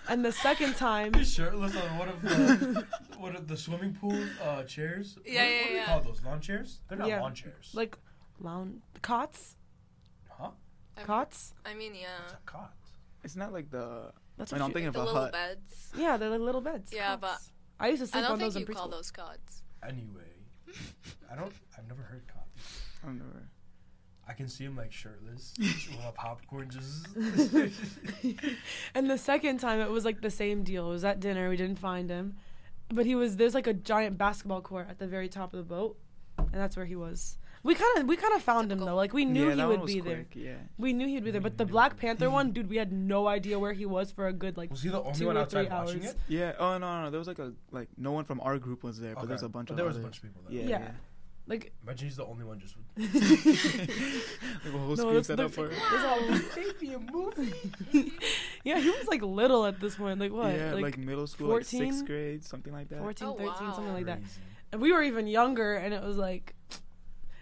And 0.10 0.24
the 0.26 0.32
second 0.32 0.76
time, 0.76 1.14
He's 1.14 1.34
shirtless 1.34 1.76
on 1.76 1.98
one 1.98 2.10
of 2.10 2.22
the 2.22 2.86
one 3.18 3.36
of 3.36 3.48
the 3.48 3.56
swimming 3.56 3.94
pool 3.94 4.18
uh, 4.44 4.64
chairs. 4.64 5.18
Yeah, 5.26 5.42
what, 5.44 5.50
yeah, 5.50 5.58
what 5.62 5.64
do 5.68 5.70
we 5.72 5.76
yeah. 5.78 5.86
call 5.86 6.02
those? 6.02 6.22
Lawn 6.24 6.42
chairs? 6.42 6.80
They're 6.90 6.98
not 6.98 7.08
Yeah. 7.08 7.22
lawn 7.22 7.34
chairs. 7.34 7.72
like, 7.74 7.98
lounge 8.40 8.82
cots, 9.02 9.56
huh? 10.30 10.50
I- 10.98 11.04
cots. 11.04 11.54
I 11.66 11.74
mean, 11.74 11.96
yeah. 11.96 12.08
It's 12.26 12.34
a 12.34 12.38
cot. 12.46 12.74
it's 13.24 13.36
not 13.36 13.54
like 13.54 13.70
the. 13.70 14.12
That's 14.38 14.52
I 14.52 14.56
what 14.56 14.60
know, 14.60 14.66
I'm 14.66 14.70
you, 14.72 14.74
thinking 14.74 14.88
of 14.88 14.94
The 14.96 15.02
a 15.02 15.04
little 15.06 15.22
hut. 15.22 15.32
beds. 15.32 15.92
yeah, 15.98 16.18
they're 16.18 16.30
like 16.30 16.40
little 16.42 16.62
beds. 16.62 16.92
Yeah, 16.94 17.16
cots. 17.18 17.52
I 17.80 17.88
used 17.90 18.02
to 18.02 18.08
I 18.08 18.12
sleep 18.12 18.24
don't 18.24 18.32
on 18.34 18.40
those 18.40 18.54
think 18.56 18.68
in 18.68 18.72
you 18.74 18.76
call 18.78 18.88
preschool. 18.88 18.92
those 18.92 19.12
cots. 19.12 19.62
Anyway, 19.88 20.32
I 21.32 21.36
don't. 21.36 21.54
I've 21.78 21.88
never 21.88 22.02
heard 22.02 22.24
cot. 22.28 22.48
I 23.04 23.08
don't 23.08 23.20
know. 23.20 23.26
I 24.28 24.34
can 24.34 24.48
see 24.48 24.64
him 24.64 24.78
like 24.78 24.92
shirtless 24.92 25.54
with 25.60 26.00
a 26.08 26.12
popcorn 26.14 26.70
just. 26.70 27.08
And 28.96 29.10
the 29.10 29.18
second 29.18 29.60
time, 29.60 29.80
it 29.80 29.90
was 29.90 30.06
like 30.06 30.22
the 30.22 30.30
same 30.32 30.64
deal. 30.64 30.88
It 30.88 30.90
was 30.92 31.04
at 31.04 31.20
dinner. 31.20 31.50
We 31.50 31.58
didn't 31.58 31.80
find 31.80 32.10
him, 32.10 32.36
but 32.90 33.06
he 33.06 33.16
was 33.16 33.38
there's 33.38 33.54
like 33.54 33.68
a 33.68 33.74
giant 33.74 34.18
basketball 34.18 34.62
court 34.62 34.88
at 34.90 35.00
the 35.00 35.08
very 35.08 35.28
top 35.30 35.54
of 35.54 35.58
the 35.58 35.64
boat, 35.64 35.98
and 36.38 36.54
that's 36.54 36.78
where 36.78 36.86
he 36.86 36.96
was. 36.96 37.38
We 37.64 37.76
kind 37.76 37.98
of 37.98 38.08
we 38.08 38.18
kind 38.18 38.34
of 38.34 38.42
found 38.42 38.72
him 38.72 38.80
though. 38.80 38.96
Like 38.96 39.14
we 39.14 39.24
knew 39.26 39.46
yeah, 39.46 39.50
he 39.52 39.56
that 39.56 39.68
would 39.68 39.78
one 39.80 39.86
was 39.86 39.94
be 39.94 40.00
there. 40.02 40.16
quick, 40.32 40.36
Yeah. 40.36 40.56
We 40.78 40.92
knew 40.94 41.08
he'd 41.08 41.24
be 41.24 41.32
there. 41.32 41.40
But 41.42 41.58
the. 41.58 41.66
Black 41.66 41.96
Panther 41.98 42.30
one, 42.30 42.52
dude, 42.52 42.70
we 42.70 42.76
had 42.78 42.92
no 42.92 43.26
idea 43.28 43.58
where 43.58 43.72
he 43.74 43.86
was 43.86 44.12
for 44.12 44.28
a 44.28 44.34
good 44.34 44.58
like 44.58 44.70
Was 44.70 44.84
he 44.84 44.90
the 44.90 45.02
only 45.02 45.18
two 45.18 45.28
one 45.28 45.38
or 45.38 45.42
outside 45.42 45.68
three 45.68 45.76
watching 45.78 46.02
hours. 46.04 46.12
it? 46.12 46.18
Yeah. 46.28 46.54
Oh 46.60 46.78
no, 46.78 46.80
no, 46.80 47.04
no, 47.04 47.10
there 47.10 47.20
was 47.20 47.28
like 47.28 47.40
a 47.40 47.54
like 47.72 47.88
no 47.98 48.12
one 48.12 48.26
from 48.26 48.42
our 48.42 48.58
group 48.60 48.84
was 48.84 49.00
there, 49.00 49.14
but 49.16 49.22
Okay. 49.22 49.28
there's 49.30 49.44
a 49.44 49.50
bunch 49.50 49.68
But 49.68 49.74
of 49.74 49.78
there 49.78 49.86
was 49.86 49.96
a 49.98 50.02
bunch 50.02 50.18
of 50.18 50.24
people 50.24 50.42
there. 50.50 50.60
Yeah. 50.62 50.68
Yeah. 50.68 50.80
yeah. 50.80 50.92
Like 51.48 51.74
Imagine 51.84 52.08
he's 52.08 52.18
the 52.18 52.26
only 52.26 52.44
one 52.46 52.60
just. 52.60 52.76
like 52.98 53.08
a 54.74 54.78
whole 54.78 54.90
No, 54.90 54.96
screen 54.96 55.24
set 55.24 55.38
the- 55.38 55.46
up 55.46 55.52
for 55.52 55.66
it. 55.68 55.74
There's 55.92 56.04
all- 56.06 56.40
Baby, 56.56 56.94
a 56.94 57.00
movie. 57.00 58.14
yeah, 58.64 58.80
he 58.80 58.90
was 58.90 59.08
like 59.08 59.22
little 59.22 59.66
at 59.66 59.80
this 59.80 59.96
point. 59.96 60.20
Like 60.20 60.32
what? 60.32 60.56
yeah, 60.56 60.74
like, 60.74 60.84
like, 60.84 60.98
middle 60.98 61.28
school, 61.28 61.48
14? 61.48 61.80
like 61.80 61.92
sixth 61.92 62.06
grade, 62.06 62.44
something 62.44 62.74
like 62.74 62.90
that. 62.90 63.00
14, 63.00 63.28
Oh, 63.28 63.32
13, 63.34 63.46
wow. 63.48 63.74
something 63.76 63.94
like 63.94 64.06
that. 64.06 64.20
And 64.72 64.82
we 64.82 64.92
were 64.92 65.04
even 65.04 65.28
younger, 65.28 65.76
and 65.76 65.94
it 65.94 66.02
was 66.02 66.18
like, 66.18 66.56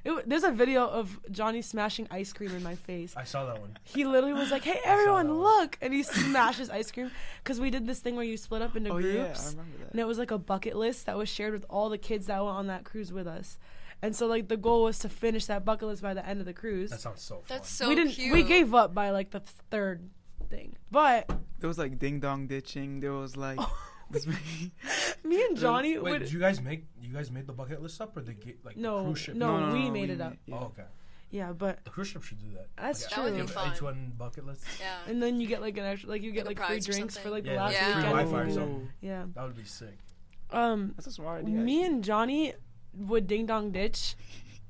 it, 0.04 0.28
there's 0.28 0.44
a 0.44 0.52
video 0.52 0.88
of 0.88 1.20
Johnny 1.32 1.62
smashing 1.62 2.08
ice 2.10 2.34
cream 2.34 2.52
in 2.56 2.64
my 2.64 2.74
face. 2.76 3.14
I 3.16 3.24
saw 3.24 3.46
that 3.46 3.62
one. 3.62 3.78
He 3.84 4.04
literally 4.04 4.34
was 4.34 4.50
like, 4.50 4.64
"Hey, 4.64 4.80
everyone, 4.84 5.32
look!" 5.32 5.78
And 5.80 5.94
he 5.94 6.02
smashes 6.02 6.72
ice 6.72 6.92
cream 6.92 7.12
because 7.44 7.60
we 7.60 7.70
did 7.70 7.86
this 7.86 8.00
thing 8.00 8.16
where 8.16 8.26
you 8.26 8.36
split 8.36 8.64
up 8.64 8.76
into 8.76 8.90
Oh 8.90 9.00
groups. 9.00 9.14
yeah, 9.16 9.22
I 9.22 9.50
remember 9.52 9.78
that. 9.78 9.92
and 9.92 10.00
it 10.00 10.08
was 10.08 10.18
like 10.18 10.32
a 10.32 10.40
bucket 10.40 10.76
list 10.76 11.06
that 11.06 11.18
was 11.18 11.30
shared 11.30 11.54
with 11.54 11.66
all 11.70 11.90
the 11.90 12.00
kids 12.00 12.26
that 12.26 12.42
were 12.44 12.50
on 12.50 12.66
that 12.68 12.84
cruise 12.84 13.14
with 13.14 13.28
us. 13.28 13.60
And 14.02 14.16
so 14.16 14.26
like 14.28 14.48
the 14.48 14.58
goal 14.58 14.84
was 14.84 15.00
to 15.00 15.10
finish 15.10 15.46
that 15.46 15.64
bucket 15.64 15.88
list 15.88 16.02
by 16.02 16.14
the 16.14 16.26
end 16.28 16.40
of 16.40 16.46
the 16.46 16.54
cruise. 16.54 16.90
That 16.90 17.02
sounds 17.02 17.22
so 17.22 17.36
fun. 17.36 17.44
That's 17.50 17.70
so 17.70 17.88
we 17.88 17.96
didn't 17.96 18.14
cute. 18.14 18.34
we 18.34 18.44
gave 18.44 18.74
up 18.74 18.94
by 18.94 19.12
like 19.12 19.30
the 19.32 19.42
third 19.70 20.10
thing. 20.50 20.76
But 20.90 21.30
There 21.60 21.68
was 21.68 21.78
like 21.78 22.00
ding 22.00 22.20
dong 22.20 22.48
ditching. 22.48 23.00
There 23.00 23.14
was 23.14 23.38
like 23.38 23.60
me 25.24 25.46
and 25.46 25.58
Johnny 25.58 25.98
Wait, 25.98 26.12
would 26.12 26.20
did 26.20 26.32
you 26.34 26.40
guys 26.40 26.62
make 26.62 26.86
you 27.02 27.14
guys 27.14 27.32
made 27.32 27.48
the 27.48 27.54
bucket 27.54 27.82
list 27.82 28.02
up 28.02 28.16
or 28.18 28.22
the 28.22 28.36
like 28.64 28.76
No, 28.78 29.00
the 29.00 29.04
cruise 29.06 29.20
ship? 29.20 29.36
no. 29.36 29.68
no, 29.68 29.74
we 29.74 29.86
no, 29.86 29.92
made 29.92 30.10
it 30.10 30.20
up. 30.20 30.34
Yeah. 30.46 30.56
Oh, 30.56 30.66
okay. 30.66 30.84
yeah, 31.30 31.54
but 31.54 31.84
The 31.86 31.92
cruise 31.92 32.08
ship 32.08 32.24
should 32.24 32.40
do 32.40 32.52
that. 32.56 32.68
That's 32.76 33.04
like, 33.04 33.16
That 33.16 33.24
would 33.24 33.42
be 33.42 33.48
fun. 33.48 33.72
Each 33.74 33.82
one 33.82 34.14
bucket 34.18 34.46
list. 34.46 34.66
Yeah. 34.80 34.98
and 35.08 35.22
then 35.22 35.40
you 35.40 35.48
get 35.48 35.62
like 35.62 35.78
an 35.78 35.86
extra 35.86 36.10
like 36.10 36.24
you 36.24 36.32
get 36.32 36.46
Like 36.46 36.60
like, 36.60 36.68
free 36.70 36.80
drinks 36.80 37.16
for 37.18 37.24
something. 37.24 37.32
like 37.32 37.44
the 37.46 37.52
Yeah, 37.54 37.64
last 37.64 37.74
yeah. 37.74 37.86
free 37.94 37.96
weekend. 38.04 38.16
Wi-Fi 38.32 38.50
or 38.50 38.54
something. 38.54 38.90
Yeah. 39.02 39.26
That 39.36 39.44
would 39.44 39.56
be 39.56 39.64
sick. 39.64 39.98
Um 40.52 40.94
That's 40.98 41.08
a 41.08 41.12
smart 41.12 41.44
idea. 41.44 41.56
me 41.56 41.86
and 41.86 42.04
Johnny 42.04 42.54
would 42.94 43.28
ding 43.28 43.46
dong 43.46 43.72
ditch 43.72 44.16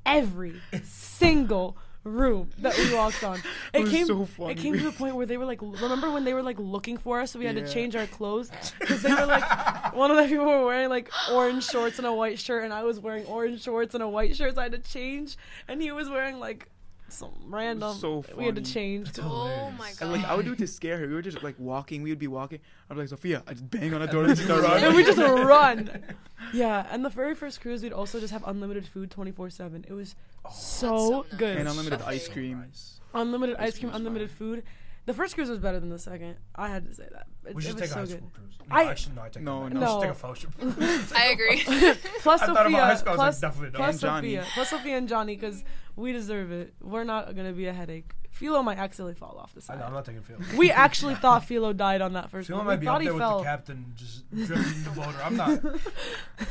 every 0.05 0.61
single 0.83 1.77
room 2.03 2.49
that 2.57 2.75
we 2.75 2.93
walked 2.95 3.23
on. 3.23 3.39
It, 3.73 3.81
was 3.81 3.91
came 3.91 4.07
so 4.07 4.25
funny. 4.25 4.53
it 4.53 4.57
came 4.57 4.73
to 4.75 4.83
the 4.83 4.91
point 4.91 5.15
where 5.15 5.27
they 5.27 5.37
were 5.37 5.45
like 5.45 5.61
remember 5.61 6.09
when 6.11 6.23
they 6.25 6.33
were 6.33 6.41
like 6.41 6.57
looking 6.57 6.97
for 6.97 7.19
us 7.21 7.31
so 7.31 7.39
we 7.39 7.45
had 7.45 7.55
Yeah. 7.55 7.65
to 7.65 7.71
change 7.71 7.95
our 7.95 8.07
clothes 8.07 8.49
because 8.79 9.03
they 9.03 9.13
were 9.13 9.27
like 9.27 9.93
one 9.95 10.09
of 10.09 10.17
the 10.17 10.23
people 10.23 10.45
were 10.45 10.65
wearing 10.65 10.89
like 10.89 11.11
orange 11.31 11.63
shorts 11.63 11.99
and 11.99 12.07
a 12.07 12.13
white 12.13 12.39
shirt 12.39 12.63
and 12.63 12.73
I 12.73 12.83
was 12.83 12.99
wearing 12.99 13.25
orange 13.27 13.61
shorts 13.61 13.93
and 13.93 14.01
a 14.01 14.09
white 14.09 14.35
shirt 14.35 14.55
so 14.55 14.61
I 14.61 14.63
had 14.63 14.71
to 14.71 14.79
change 14.79 15.37
and 15.67 15.79
he 15.79 15.91
was 15.91 16.09
wearing 16.09 16.39
like 16.39 16.69
some 17.11 17.31
random 17.47 17.95
so 17.95 18.23
we 18.37 18.45
had 18.45 18.55
to 18.55 18.61
change 18.61 19.07
That's 19.07 19.19
Oh 19.21 19.71
my 19.77 19.89
god. 19.91 20.01
And 20.01 20.11
like 20.11 20.25
I 20.25 20.35
would 20.35 20.45
do 20.45 20.53
it 20.53 20.57
to 20.59 20.67
scare 20.67 20.97
her. 20.97 21.07
We 21.07 21.13
were 21.13 21.21
just 21.21 21.43
like 21.43 21.55
walking. 21.59 22.01
We 22.03 22.09
would 22.11 22.19
be 22.19 22.27
walking. 22.27 22.59
I'd 22.89 22.93
be 22.95 23.01
like 23.01 23.09
Sophia. 23.09 23.43
I 23.47 23.51
just 23.53 23.69
bang 23.69 23.93
on 23.93 24.01
the 24.01 24.07
door 24.13 24.23
and 24.23 24.29
then 24.35 24.45
start 24.45 24.61
run. 24.61 24.71
running. 24.71 24.85
and 24.87 24.95
we 24.95 25.03
just 25.03 25.17
run. 25.17 26.03
Yeah, 26.53 26.87
and 26.89 27.05
the 27.05 27.09
very 27.09 27.35
first 27.35 27.61
cruise, 27.61 27.83
we'd 27.83 27.93
also 27.93 28.19
just 28.19 28.33
have 28.33 28.43
unlimited 28.47 28.85
food 28.87 29.11
24 29.11 29.51
7. 29.51 29.85
It 29.87 29.93
was 29.93 30.15
Oh, 30.43 30.49
so, 30.51 30.97
so 31.29 31.37
good. 31.37 31.55
And 31.57 31.69
unlimited 31.69 31.99
Buffet. 31.99 32.11
ice 32.11 32.27
cream. 32.27 32.65
Unlimited 33.13 33.55
Ice 33.57 33.67
ice 33.67 33.73
cream, 33.79 33.89
cream 33.91 33.95
unlimited 33.95 34.29
fine. 34.31 34.37
food. 34.37 34.63
The 35.05 35.13
first 35.13 35.35
cruise 35.35 35.49
was 35.49 35.59
better 35.59 35.79
than 35.79 35.89
the 35.89 35.97
second. 35.99 36.37
I 36.55 36.67
had 36.69 36.87
to 36.87 36.93
say 36.95 37.07
that. 37.11 37.27
It, 37.47 37.55
We 37.55 37.61
it 37.63 37.65
should 37.67 37.73
was 37.79 37.81
take 37.83 37.89
a 37.91 37.93
so 37.93 37.99
high 37.99 38.05
good. 38.05 38.17
school 38.17 38.31
cruise. 38.33 38.53
No, 38.69 38.75
I- 38.75 38.83
actually, 38.85 39.15
no, 39.15 39.21
I 39.21 39.29
take 39.29 39.43
No, 39.43 39.63
that 39.69 39.73
no. 39.73 39.79
We 39.79 39.85
should 39.87 40.01
take 40.01 40.11
a 40.11 40.15
fellowship. 40.15 40.49
I 41.15 41.25
agree. 41.27 41.93
Plus 42.21 42.41
I 42.41 42.45
Sophia, 42.47 42.81
high 42.81 42.95
school. 42.95 43.09
I 43.09 43.11
was 43.11 43.17
like, 43.17 43.17
plus, 43.17 43.39
definitely 43.39 43.69
not. 43.69 43.75
plus 43.77 43.93
And 43.95 44.01
Johnny. 44.01 44.35
Sophia, 44.35 44.45
plus 44.53 44.69
Sophia 44.69 44.97
and 44.97 45.07
Johnny, 45.09 45.35
because 45.35 45.63
we 45.95 46.11
deserve 46.13 46.51
it. 46.51 46.73
We're 46.81 47.03
not 47.03 47.35
gonna 47.35 47.53
be 47.53 47.67
a 47.67 47.73
headache. 47.73 48.13
Philo 48.31 48.63
might 48.63 48.77
accidentally 48.77 49.13
fall 49.13 49.37
off 49.37 49.53
the 49.53 49.61
I 49.71 49.75
know, 49.75 49.83
I'm 49.85 49.93
not 49.93 50.05
taking 50.05 50.21
Philo. 50.21 50.39
We 50.57 50.71
actually 50.71 51.15
thought 51.23 51.43
Philo 51.45 51.73
died 51.73 52.01
on 52.01 52.13
that 52.13 52.29
first 52.31 52.47
Phil 52.47 52.57
one. 52.57 52.65
might 52.65 52.75
We 52.75 52.79
be 52.81 52.85
thought 52.85 52.95
up 52.95 53.01
he 53.01 53.07
there 53.07 53.13
with 53.13 53.21
fell. 53.21 53.37
the 53.39 53.43
captain, 53.43 53.93
just 53.95 54.29
drifting 54.31 54.83
the 54.83 54.89
boat. 54.91 55.13
I'm 55.23 55.35
not. 55.35 55.49
not 55.63 55.73
doing 55.73 55.83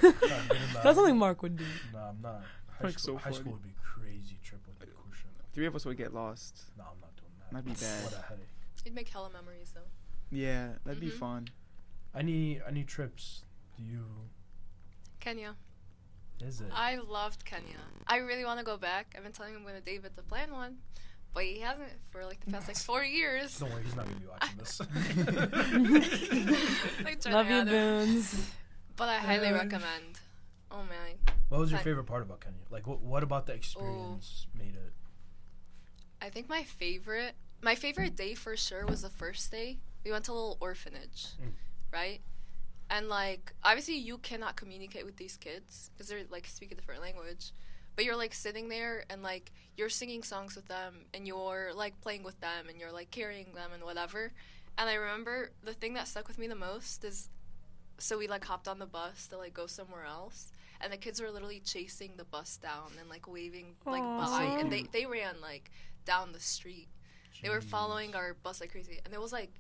that. 0.03 0.82
That's 0.82 0.97
something 0.97 1.16
Mark 1.16 1.43
would 1.43 1.57
do. 1.57 1.64
No, 1.93 1.99
I'm 2.01 2.20
not. 2.22 2.43
High, 2.78 2.84
Like, 2.84 2.99
school, 2.99 3.14
so 3.14 3.18
high 3.18 3.30
funny. 3.30 3.36
school 3.36 3.53
would 3.53 3.62
be 3.62 3.74
crazy 3.82 4.38
trip 4.45 4.61
with 4.68 4.78
the 4.78 4.86
cruise 4.86 5.16
ship. 5.18 5.30
Three 5.55 5.66
of 5.66 5.74
us 5.74 5.84
would 5.86 5.97
get 5.97 6.12
lost. 6.14 6.64
No, 6.76 6.84
I'm 6.84 7.01
not 7.01 7.16
doing 7.16 7.30
that. 7.38 7.51
That'd 7.53 7.64
be 7.66 7.72
bad. 7.72 8.05
What 8.05 8.12
a 8.12 8.28
headache. 8.28 8.47
You'd 8.84 8.95
make 8.95 9.09
hella 9.09 9.30
memories 9.32 9.72
though. 9.74 9.80
Yeah, 10.30 10.68
that'd 10.84 11.01
be 11.01 11.09
Mhm. 11.09 11.12
fun. 11.18 11.49
Any 12.14 12.61
any 12.68 12.84
trips 12.84 13.45
do 13.76 13.82
you? 13.82 14.05
Kenya. 15.18 15.57
Is 16.43 16.61
it? 16.61 16.68
I 16.72 16.97
loved 16.97 17.45
Kenya. 17.45 17.76
I 18.07 18.16
really 18.18 18.45
want 18.45 18.59
to 18.59 18.64
go 18.64 18.76
back. 18.76 19.14
I've 19.16 19.22
been 19.22 19.32
telling 19.32 19.55
him 19.55 19.64
with 19.64 19.84
David 19.84 20.16
to 20.16 20.22
plan 20.22 20.53
one, 20.53 20.78
but 21.34 21.45
he 21.45 21.61
hasn't 21.61 21.91
for 22.11 22.24
like 22.24 22.41
the 22.45 22.51
past 22.51 22.68
like 22.68 22.76
four 22.78 23.05
years. 23.05 23.59
Don't 23.59 23.70
worry, 23.72 23.82
he's 23.84 23.97
not 23.97 24.07
gonna 24.07 24.20
be 24.20 24.26
watching 24.26 24.59
this. 24.59 24.80
Like, 27.05 27.24
Love 27.26 27.49
you, 27.49 27.57
add. 27.57 27.66
Boons. 27.68 28.51
But 28.97 29.09
I 29.09 29.16
highly 29.18 29.49
Uh, 29.49 29.55
recommend. 29.55 30.18
Oh 30.70 30.82
man. 30.84 31.16
what 31.49 31.61
was 31.61 31.70
your 31.70 31.78
Fine. 31.78 31.84
favorite 31.84 32.05
part 32.05 32.22
about 32.22 32.41
Kenya? 32.41 32.59
Like, 32.70 32.86
what 32.86 33.01
what 33.01 33.22
about 33.22 33.47
the 33.47 33.53
experience 33.55 34.47
made 34.57 34.74
it? 34.76 34.93
I 36.22 36.28
think 36.30 36.49
my 36.49 36.62
favorite, 36.62 37.34
my 37.62 37.74
favorite 37.74 38.14
day 38.16 38.34
for 38.34 38.57
sure 38.57 38.86
was 38.86 39.03
the 39.03 39.11
first 39.11 39.51
day. 39.51 39.78
We 40.05 40.11
went 40.12 40.24
to 40.26 40.32
a 40.32 40.34
little 40.34 40.59
orphanage, 40.61 41.28
Mm. 41.43 41.53
right? 41.93 42.20
And 42.91 43.09
like, 43.09 43.55
obviously, 43.62 43.97
you 43.97 44.18
cannot 44.18 44.57
communicate 44.57 45.07
with 45.07 45.16
these 45.16 45.36
kids 45.36 45.91
because 45.95 46.09
they're 46.09 46.24
like 46.28 46.47
speak 46.47 46.72
a 46.72 46.74
different 46.74 47.01
language. 47.01 47.53
But 47.97 48.05
you're 48.05 48.16
like 48.16 48.34
sitting 48.34 48.68
there 48.68 49.05
and 49.09 49.22
like 49.22 49.53
you're 49.76 49.88
singing 49.88 50.22
songs 50.22 50.57
with 50.57 50.66
them 50.66 51.07
and 51.14 51.26
you're 51.26 51.70
like 51.74 52.01
playing 52.01 52.24
with 52.24 52.41
them 52.41 52.68
and 52.68 52.80
you're 52.80 52.93
like 52.93 53.11
carrying 53.11 53.53
them 53.55 53.70
and 53.72 53.84
whatever. 53.84 54.32
And 54.76 54.88
I 54.88 54.95
remember 54.95 55.51
the 55.62 55.74
thing 55.74 55.95
that 55.95 56.09
stuck 56.09 56.26
with 56.26 56.38
me 56.38 56.47
the 56.47 56.55
most 56.55 57.05
is, 57.05 57.28
so 57.99 58.18
we 58.18 58.26
like 58.26 58.45
hopped 58.45 58.66
on 58.66 58.78
the 58.78 58.86
bus 58.86 59.26
to 59.28 59.36
like 59.36 59.53
go 59.53 59.66
somewhere 59.66 60.05
else, 60.05 60.53
and 60.80 60.93
the 60.93 60.97
kids 60.97 61.20
were 61.20 61.30
literally 61.30 61.61
chasing 61.61 62.12
the 62.16 62.24
bus 62.24 62.57
down 62.57 62.93
and 62.99 63.11
like 63.11 63.30
waving 63.30 63.76
like 63.84 64.03
Aw. 64.03 64.38
by, 64.38 64.59
and 64.59 64.72
they 64.72 64.84
they 64.91 65.05
ran 65.05 65.41
like 65.43 65.70
down 66.07 66.32
the 66.32 66.41
street. 66.41 66.88
They 67.43 67.51
were 67.51 67.61
following 67.61 68.14
our 68.14 68.34
bus 68.34 68.61
like 68.61 68.72
crazy, 68.72 69.01
and 69.05 69.12
it 69.12 69.20
was 69.20 69.32
like 69.32 69.53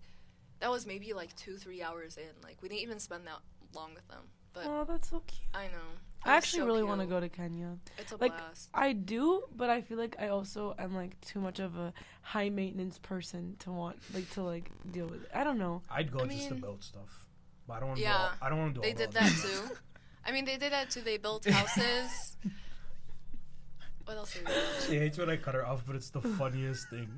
that 0.60 0.70
was 0.70 0.86
maybe 0.86 1.12
like 1.12 1.34
two 1.36 1.56
three 1.56 1.82
hours 1.82 2.16
in. 2.16 2.28
Like 2.42 2.58
we 2.62 2.68
didn't 2.68 2.82
even 2.82 2.98
spend 2.98 3.26
that 3.26 3.40
long 3.74 3.94
with 3.94 4.06
them, 4.08 4.22
but 4.52 4.64
Oh, 4.66 4.84
that's 4.84 5.10
so 5.10 5.22
cute. 5.26 5.48
I 5.54 5.64
know. 5.64 5.90
It 6.24 6.28
I 6.28 6.36
actually 6.36 6.60
so 6.60 6.66
really 6.66 6.82
want 6.82 7.00
to 7.00 7.06
go 7.06 7.18
to 7.18 7.30
Kenya. 7.30 7.78
It's 7.96 8.12
a 8.12 8.16
like, 8.16 8.36
blast. 8.36 8.68
I 8.74 8.92
do, 8.92 9.44
but 9.56 9.70
I 9.70 9.80
feel 9.80 9.96
like 9.96 10.16
I 10.18 10.28
also 10.28 10.74
am 10.78 10.94
like 10.94 11.18
too 11.22 11.40
much 11.40 11.60
of 11.60 11.76
a 11.76 11.94
high 12.20 12.50
maintenance 12.50 12.98
person 12.98 13.56
to 13.60 13.72
want 13.72 13.96
like 14.14 14.28
to 14.32 14.42
like 14.42 14.70
deal 14.92 15.06
with. 15.06 15.22
It. 15.22 15.30
I 15.34 15.44
don't 15.44 15.58
know. 15.58 15.82
I'd 15.90 16.12
go 16.12 16.20
I 16.20 16.26
just 16.26 16.48
to 16.48 16.54
build 16.54 16.82
stuff. 16.84 17.26
But 17.66 17.74
I 17.74 17.80
don't 17.80 17.88
want 17.88 17.98
to. 18.00 18.04
Yeah, 18.04 18.12
do 18.12 18.18
all, 18.18 18.30
I 18.42 18.48
don't 18.50 18.58
want 18.58 18.74
to 18.74 18.80
do. 18.80 18.82
They 18.82 18.92
all 18.92 18.98
did 18.98 19.12
the 19.12 19.20
that 19.20 19.32
too. 19.32 19.76
I 20.26 20.32
mean, 20.32 20.44
they 20.44 20.58
did 20.58 20.72
that 20.72 20.90
too. 20.90 21.00
They 21.00 21.16
built 21.16 21.46
houses. 21.46 22.36
what 24.04 24.16
else 24.18 24.34
did 24.34 24.46
they? 24.46 24.52
She 24.86 24.98
hates 24.98 25.16
when 25.16 25.30
I 25.30 25.36
cut 25.36 25.54
her 25.54 25.64
off, 25.64 25.84
but 25.86 25.96
it's 25.96 26.10
the 26.10 26.20
funniest 26.20 26.90
thing. 26.90 27.08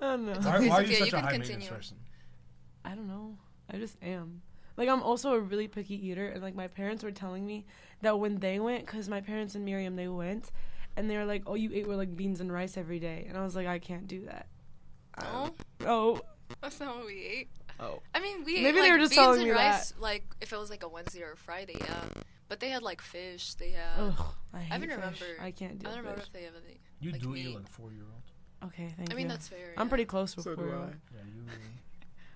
I 0.00 0.04
don't 0.06 0.26
know. 0.26 0.32
Why, 0.32 0.56
okay, 0.56 0.68
why 0.68 0.76
are 0.76 0.82
it's 0.82 0.90
you 0.90 0.96
okay, 0.96 1.04
such 1.04 1.12
you 1.12 1.18
a 1.18 1.20
can 1.20 1.24
high 1.24 1.30
maintenance 1.32 1.48
continue. 1.48 1.68
person? 1.70 1.96
I 2.84 2.94
don't 2.94 3.08
know. 3.08 3.36
I 3.72 3.76
just 3.76 3.96
am. 4.02 4.42
Like 4.76 4.88
I'm 4.88 5.02
also 5.02 5.32
a 5.34 5.40
really 5.40 5.68
picky 5.68 5.94
eater, 6.08 6.28
and 6.28 6.42
like 6.42 6.54
my 6.54 6.68
parents 6.68 7.02
were 7.02 7.10
telling 7.10 7.46
me 7.46 7.66
that 8.02 8.18
when 8.18 8.38
they 8.38 8.60
went, 8.60 8.86
because 8.86 9.08
my 9.08 9.20
parents 9.20 9.54
and 9.54 9.64
Miriam 9.64 9.96
they 9.96 10.08
went, 10.08 10.50
and 10.96 11.10
they 11.10 11.16
were 11.16 11.24
like, 11.24 11.42
"Oh, 11.46 11.54
you 11.54 11.70
ate 11.74 11.86
with 11.88 11.98
like 11.98 12.16
beans 12.16 12.40
and 12.40 12.52
rice 12.52 12.76
every 12.76 13.00
day," 13.00 13.26
and 13.28 13.36
I 13.36 13.42
was 13.42 13.56
like, 13.56 13.66
"I 13.66 13.78
can't 13.80 14.06
do 14.06 14.24
that." 14.26 14.46
Oh. 15.22 15.50
No, 15.80 15.86
Oh, 15.86 16.20
that's 16.62 16.78
not 16.80 16.96
what 16.96 17.06
we 17.06 17.24
ate. 17.24 17.48
Oh, 17.80 18.00
I 18.14 18.20
mean, 18.20 18.44
we 18.44 18.54
Maybe 18.62 18.66
ate, 18.68 18.72
they 18.72 18.80
like, 18.82 18.92
were 18.92 18.98
just 18.98 19.10
beans 19.10 19.20
telling 19.22 19.40
and 19.40 19.48
me 19.50 19.54
rice, 19.54 19.94
like 19.98 20.24
if 20.40 20.52
it 20.52 20.58
was 20.58 20.70
like 20.70 20.82
a 20.84 20.88
Wednesday 20.88 21.22
or 21.22 21.32
a 21.32 21.36
Friday, 21.36 21.76
yeah. 21.78 22.04
But 22.48 22.60
they 22.60 22.70
had 22.70 22.82
like 22.82 23.00
fish. 23.02 23.54
They 23.54 23.70
had. 23.70 23.98
ugh, 23.98 24.24
I 24.54 24.60
hate 24.60 24.76
even 24.76 24.88
fish. 24.88 24.96
remember- 24.96 25.42
I 25.42 25.50
can't 25.50 25.78
do 25.78 25.84
that. 25.84 25.90
I 25.90 25.94
don't 25.96 26.04
remember 26.04 26.22
if 26.22 26.32
they 26.32 26.42
have 26.44 26.54
anything. 26.54 26.78
You 27.00 27.10
Like 27.12 27.20
do 27.22 27.28
me. 27.30 27.40
eat 27.42 27.54
like 27.54 27.68
four 27.68 27.92
year 27.92 28.04
old. 28.04 28.70
Okay, 28.72 28.92
thank 28.96 29.10
I 29.10 29.12
you. 29.12 29.14
I 29.14 29.14
mean, 29.16 29.28
that's 29.28 29.48
fair. 29.48 29.74
I'm 29.76 29.86
yeah. 29.86 29.88
pretty 29.90 30.04
close 30.06 30.34
with 30.34 30.44
so 30.44 30.54
do 30.56 30.62
four. 30.62 30.74
I. 30.76 30.86
Yeah, 31.14 31.22
you. 31.26 31.42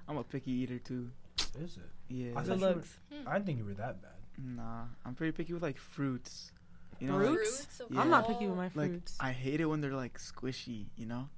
I'm 0.08 0.16
a 0.16 0.24
picky 0.24 0.50
eater 0.52 0.78
too. 0.78 1.10
Is 1.58 1.76
it? 1.76 1.82
Yeah. 2.08 2.32
I 2.36 2.42
thought 2.42 2.58
you 2.58 2.64
were- 2.66 2.72
hmm. 3.12 3.28
I 3.28 3.32
didn't 3.34 3.46
think 3.46 3.58
you 3.58 3.64
were 3.64 3.74
that 3.74 4.02
bad. 4.02 4.10
Nah, 4.38 4.84
I'm 5.04 5.14
pretty 5.14 5.32
picky 5.32 5.52
with 5.52 5.62
like 5.62 5.78
fruits. 5.78 6.52
You 6.98 7.08
know, 7.08 7.16
like, 7.16 7.26
Fruits? 7.34 7.80
of 7.80 7.90
Yeah. 7.90 8.00
I'm 8.00 8.10
not 8.10 8.26
picky 8.28 8.46
with 8.46 8.56
my 8.56 8.70
like 8.74 8.90
fruits. 8.90 9.16
I 9.20 9.32
hate 9.32 9.60
it 9.60 9.66
when 9.66 9.80
they're 9.80 9.94
like 9.94 10.18
squishy. 10.18 10.86
You 10.96 11.06
know? 11.06 11.28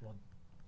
Well, 0.00 0.16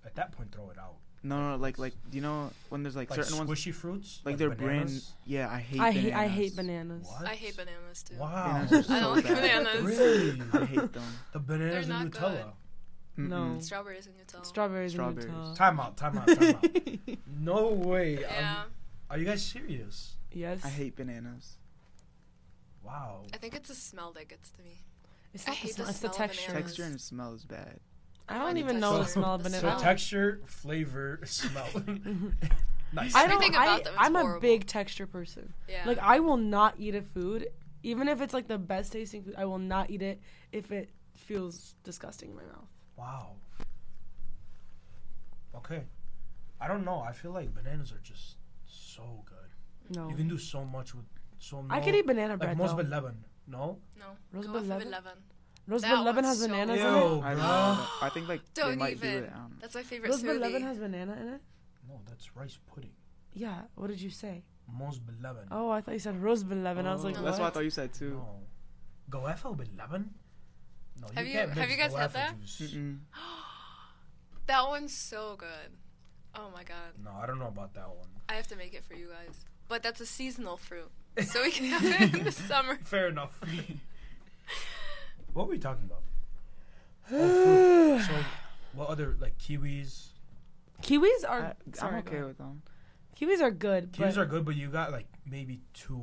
At 0.05 0.15
that 0.15 0.31
point, 0.31 0.51
throw 0.51 0.69
it 0.69 0.77
out. 0.77 0.95
No, 1.23 1.51
no, 1.51 1.55
like 1.57 1.79
like 1.79 1.93
you 2.11 2.21
know 2.21 2.51
when 2.69 2.83
there's 2.83 2.95
like, 2.95 3.09
Like 3.09 3.23
certain 3.23 3.37
ones 3.39 3.49
squishy 3.49 3.73
fruits, 3.73 4.21
like, 4.23 4.37
they're 4.37 4.51
brand. 4.51 4.91
Yeah, 5.25 5.49
I 5.51 5.59
hate. 5.59 5.79
I 5.81 5.91
hate 5.91 6.13
I 6.13 6.27
hate 6.27 6.55
bananas. 6.55 7.07
bananas. 7.07 7.07
What? 7.07 7.25
I 7.31 7.33
hate 7.35 7.57
bananas 7.57 8.03
too. 8.03 8.15
Wow. 8.17 8.65
Bananas 8.69 8.89
are 8.89 8.93
I 8.93 8.99
so 8.99 9.05
don't 9.05 9.15
like 9.15 9.25
bananas. 9.25 9.81
Really? 9.81 10.41
I 10.53 10.65
hate 10.65 10.93
them. 10.93 11.03
The 11.33 11.39
bananas 11.39 11.87
They're 11.87 11.95
and 11.97 12.13
not 12.13 12.21
Nutella. 13.17 13.29
No. 13.29 13.35
Mm-mm. 13.37 13.63
Strawberries 13.63 14.07
and 14.07 14.15
Nutella. 14.17 14.45
Strawberries, 14.45 14.91
Strawberries. 14.93 15.25
and 15.25 15.35
Nutella. 15.35 15.55
Time 15.55 15.79
out, 15.79 15.97
time 15.97 16.17
out, 16.17 16.27
time 16.27 16.55
out. 16.55 17.17
no 17.39 17.67
way. 17.69 18.19
Yeah, 18.21 18.61
Um, 18.63 18.71
are 19.09 19.17
you 19.17 19.25
guys 19.25 19.43
serious? 19.43 20.15
yes. 20.31 20.63
I 20.65 20.69
hate 20.69 20.95
bananas. 20.95 21.57
Wow. 22.83 23.23
I 23.33 23.37
think 23.37 23.55
it's 23.55 23.69
the 23.69 23.75
smell 23.75 24.11
that 24.13 24.27
gets 24.27 24.49
to 24.51 24.61
me. 24.63 24.81
It's 25.33 25.47
I 25.47 25.51
not 25.51 25.55
the 25.55 25.61
hate 25.61 25.73
smell, 25.75 25.85
the 25.85 25.89
it's 25.91 25.99
the 25.99 26.07
smell 26.07 26.11
of 26.11 26.17
texture. 26.31 26.51
Texture 26.51 26.83
and 26.83 27.01
smell 27.01 27.33
is 27.33 27.45
bad. 27.45 27.79
I 28.29 28.35
I 28.35 28.39
don't 28.39 28.53
need 28.55 28.61
even 28.61 28.79
know 28.79 28.97
the 28.99 29.05
smell 29.05 29.35
of 29.35 29.43
banana. 29.43 29.77
So 29.77 29.83
texture, 29.83 30.41
flavor, 30.45 31.19
smell. 31.25 31.67
nice. 32.93 33.15
I 33.15 33.23
don't. 33.27 33.31
Everything 33.33 33.55
I, 33.55 33.79
them. 33.81 33.93
I'm 33.97 34.15
a 34.15 34.39
big 34.39 34.65
texture 34.67 35.07
person. 35.07 35.53
Yeah. 35.67 35.83
Like 35.85 35.99
I 35.99 36.19
will 36.19 36.37
not 36.37 36.75
eat 36.77 36.95
a 36.95 37.01
food, 37.01 37.47
even 37.83 38.07
if 38.07 38.21
it's 38.21 38.33
like 38.33 38.47
the 38.47 38.57
best 38.57 38.91
tasting 38.93 39.23
food. 39.23 39.35
I 39.37 39.45
will 39.45 39.59
not 39.59 39.89
eat 39.89 40.01
it 40.01 40.21
if 40.51 40.71
it 40.71 40.89
feels 41.15 41.75
disgusting 41.83 42.29
in 42.31 42.35
my 42.35 42.43
mouth. 42.43 42.67
Wow. 42.97 43.35
Okay. 45.55 45.83
I 46.59 46.67
don't 46.67 46.85
know. 46.85 46.99
I 46.99 47.11
feel 47.11 47.31
like 47.31 47.53
bananas 47.53 47.91
are 47.91 47.99
just 48.03 48.37
so 48.65 49.23
good. 49.25 49.95
No, 49.95 50.09
You 50.09 50.15
can 50.15 50.27
do 50.27 50.37
so 50.37 50.63
much 50.65 50.95
with 50.95 51.05
so 51.37 51.61
much. 51.61 51.77
I 51.77 51.81
could 51.81 51.95
eat 51.95 52.07
banana 52.07 52.33
like 52.33 52.39
bread 52.39 52.57
most 52.57 52.75
though. 52.75 52.83
Lebanon. 52.83 53.23
No? 53.47 53.77
no. 53.99 54.05
Rose 54.31 54.47
Go 54.47 54.55
of 54.55 54.67
Lebanon? 54.67 54.87
11. 54.87 55.11
Rose 55.67 55.81
That 55.81 55.95
Bud 55.95 56.05
Lebanon 56.05 56.23
has 56.25 56.39
so 56.39 56.47
bananas 56.47 56.79
Ew. 56.79 56.85
in 56.85 56.93
it. 56.93 57.23
I 57.23 57.33
know. 57.35 57.85
I 58.01 58.09
think 58.13 58.27
like 58.27 58.41
they 58.53 58.61
Don't 58.61 58.77
might 58.77 58.93
even. 58.93 59.13
don't 59.13 59.29
know. 59.31 59.35
Um, 59.35 59.57
that's 59.59 59.75
my 59.75 59.83
favorite 59.83 60.09
Rose 60.09 60.21
Bud 60.23 60.29
smoothie. 60.29 60.39
Lebanon 60.41 60.61
has 60.63 60.77
banana 60.77 61.11
in 61.13 61.27
it. 61.33 61.41
No, 61.87 62.01
that's 62.07 62.35
rice 62.35 62.57
pudding. 62.73 62.91
Yeah. 63.33 63.61
What 63.75 63.87
did 63.87 64.01
you 64.01 64.09
say? 64.09 64.43
Most 64.71 65.01
Lebanon. 65.21 65.47
Oh, 65.51 65.69
I 65.69 65.81
thought 65.81 65.93
you 65.93 65.99
said 65.99 66.21
Rose 66.21 66.43
Bud 66.43 66.57
Lebanon. 66.57 66.87
I 66.87 66.93
was 66.93 67.03
oh. 67.03 67.07
like, 67.07 67.17
Oh, 67.17 67.21
what? 67.21 67.25
That's 67.25 67.39
what 67.39 67.47
I 67.47 67.49
thought 67.51 67.63
you 67.63 67.69
said 67.69 67.93
too. 67.93 68.11
No. 68.11 69.19
Goefa 69.19 69.55
with 69.55 69.69
lemon? 69.77 70.11
No, 71.01 71.07
Have 71.15 71.27
you- 71.27 71.33
can't 71.33 71.51
have 71.51 71.69
you 71.69 71.77
guys 71.77 71.93
had 71.93 72.13
that? 72.13 72.41
Juice. 72.43 72.75
That 74.47 74.67
one's 74.67 74.95
so 74.95 75.35
good. 75.37 75.71
Oh 76.35 76.51
my 76.53 76.63
god. 76.63 76.93
No, 77.03 77.09
I 77.19 77.25
don't 77.25 77.39
know 77.39 77.47
about 77.47 77.73
that 77.73 77.87
one. 77.89 78.07
I 78.29 78.33
have 78.33 78.47
to 78.49 78.55
make 78.55 78.73
it 78.75 78.83
for 78.85 78.93
you 78.93 79.07
guys. 79.07 79.43
But 79.67 79.81
that's 79.81 79.99
a 80.01 80.05
seasonal 80.05 80.57
fruit. 80.57 80.91
So 81.25 81.41
we 81.43 81.49
can 81.51 81.65
have 81.65 81.83
it 81.83 82.13
in 82.13 82.23
the 82.25 82.31
summer. 82.31 82.77
Fair 82.83 83.07
enough. 83.07 83.39
what 85.33 85.47
were 85.47 85.51
we 85.53 85.59
talking 85.59 85.85
about? 85.85 86.01
Oh. 87.11 87.99
So, 88.01 88.13
what 88.73 88.89
other 88.89 89.15
like 89.19 89.37
kiwis? 89.37 90.07
Kiwis 90.81 91.23
are. 91.27 91.41
I, 91.43 91.53
sorry, 91.77 91.93
I'm 91.93 91.99
okay 91.99 92.21
with 92.23 92.37
them. 92.37 92.61
Kiwis 93.19 93.41
are 93.41 93.51
good. 93.51 93.93
Kiwis 93.93 94.15
but 94.15 94.17
are 94.17 94.25
good, 94.25 94.43
but 94.45 94.55
you 94.55 94.67
got 94.69 94.91
like 94.91 95.07
maybe 95.25 95.61
two. 95.73 96.01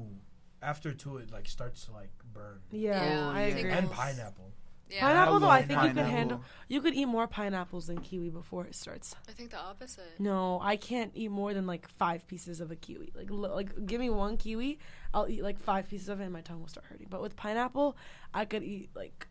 After 0.63 0.93
two, 0.95 1.17
it 1.19 1.31
like 1.33 1.49
starts 1.49 1.85
to 1.87 1.93
like 1.93 2.11
burn. 2.33 2.61
Yeah, 2.71 3.05
Yeah, 3.05 3.29
I 3.31 3.47
yeah. 3.49 3.57
agree. 3.57 3.71
And 3.71 3.91
pineapple. 3.91 4.53
Yeah. 4.93 5.01
Pineapple, 5.01 5.41
though, 5.41 5.49
I 5.49 5.63
think 5.63 5.83
you 5.83 5.89
could 5.95 6.05
handle. 6.07 6.43
You 6.69 6.81
could 6.83 6.95
eat 6.95 7.07
more 7.07 7.27
pineapples 7.27 7.87
than 7.87 7.99
kiwi 8.01 8.29
before 8.31 8.67
it 8.67 8.75
starts. 8.75 9.15
I 9.29 9.33
think 9.33 9.51
the 9.51 9.59
opposite. 9.59 10.19
No, 10.19 10.61
I 10.63 10.77
can't 10.77 11.11
eat 11.15 11.31
more 11.31 11.55
than 11.55 11.67
like 11.67 11.89
five 11.89 12.27
pieces 12.27 12.61
of 12.61 12.71
a 12.71 12.77
kiwi. 12.77 13.13
Like, 13.15 13.31
l- 13.31 13.55
like 13.55 13.87
give 13.87 14.01
me 14.01 14.11
one 14.11 14.37
kiwi, 14.37 14.79
I'll 15.15 15.29
eat 15.29 15.43
like 15.43 15.59
five 15.59 15.89
pieces 15.89 16.09
of 16.09 16.21
it, 16.21 16.25
and 16.25 16.33
my 16.33 16.43
tongue 16.43 16.61
will 16.61 16.69
start 16.69 16.87
hurting. 16.87 17.07
But 17.09 17.23
with 17.23 17.37
pineapple, 17.37 17.97
I 18.35 18.45
could 18.45 18.63
eat 18.63 18.91
like 18.95 19.27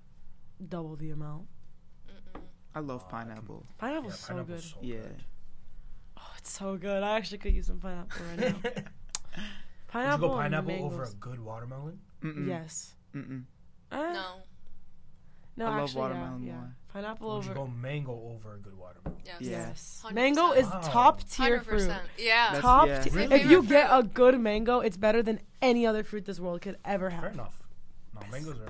double 0.68 0.96
the 0.96 1.12
amount. 1.12 1.48
Mm-mm. 2.10 2.42
I 2.74 2.80
love 2.80 3.08
pineapple. 3.10 3.64
I 3.80 3.92
can- 3.92 4.02
pineapple. 4.02 4.10
Pineapple's 4.10 4.14
yeah, 4.14 4.18
so 4.18 4.34
pineapple's 4.34 4.62
good. 4.62 4.72
so 4.72 4.78
Yeah. 4.82 5.02
good. 5.02 5.24
Oh, 6.18 6.32
it's 6.38 6.52
so 6.52 6.78
good. 6.78 7.04
I 7.04 7.18
actually 7.18 7.38
could 7.40 7.54
use 7.54 7.68
some 7.68 7.80
pineapple 7.80 8.26
right 8.30 8.40
now. 8.40 8.56
Would 8.64 8.78
you 8.78 8.84
Pineapple, 9.88 10.30
go 10.30 10.36
pineapple 10.36 10.86
over 10.86 11.04
a 11.04 11.12
good 11.20 11.40
watermelon? 11.40 12.00
Mm-mm. 12.24 12.48
Yes. 12.48 12.96
Mm-mm. 13.14 13.44
Uh, 13.92 13.98
No. 14.14 14.36
No, 15.58 15.66
I 15.68 15.82
love 15.82 15.96
watermelon 15.96 16.44
yeah, 16.44 16.52
yeah. 16.52 16.58
more. 16.58 16.76
Pineapple 16.94 17.32
oh, 17.32 17.36
Would 17.38 17.46
you 17.46 17.52
over. 17.52 17.60
go 17.60 17.68
mango 17.68 18.12
over 18.12 18.56
a 18.56 18.58
good 18.58 18.78
watermelon? 18.78 19.20
Yes. 19.26 19.38
Yes. 19.42 20.04
Mango 20.14 20.52
is 20.52 20.68
Wow. 20.68 20.82
top 20.84 21.24
tier 21.30 21.58
Hundred 21.60 21.64
fruit. 21.66 21.92
Yeah. 22.18 22.48
That's- 22.48 22.62
Top 22.62 22.88
yeah. 22.88 23.02
tier. 23.02 23.14
Really? 23.14 23.36
If 23.36 23.50
you 23.50 23.64
get 23.64 23.90
a 23.92 24.04
good 24.04 24.40
mango, 24.40 24.80
it's 24.80 24.98
better 24.98 25.22
than 25.24 25.40
any 25.62 25.86
other 25.86 26.04
fruit 26.04 26.26
this 26.26 26.40
world 26.40 26.62
could 26.62 26.78
ever 26.84 27.10
have. 27.10 27.22
Fair 27.22 27.32
enough. 27.32 27.64
No, 28.14 28.22
mangoes 28.30 28.60
are. 28.60 28.70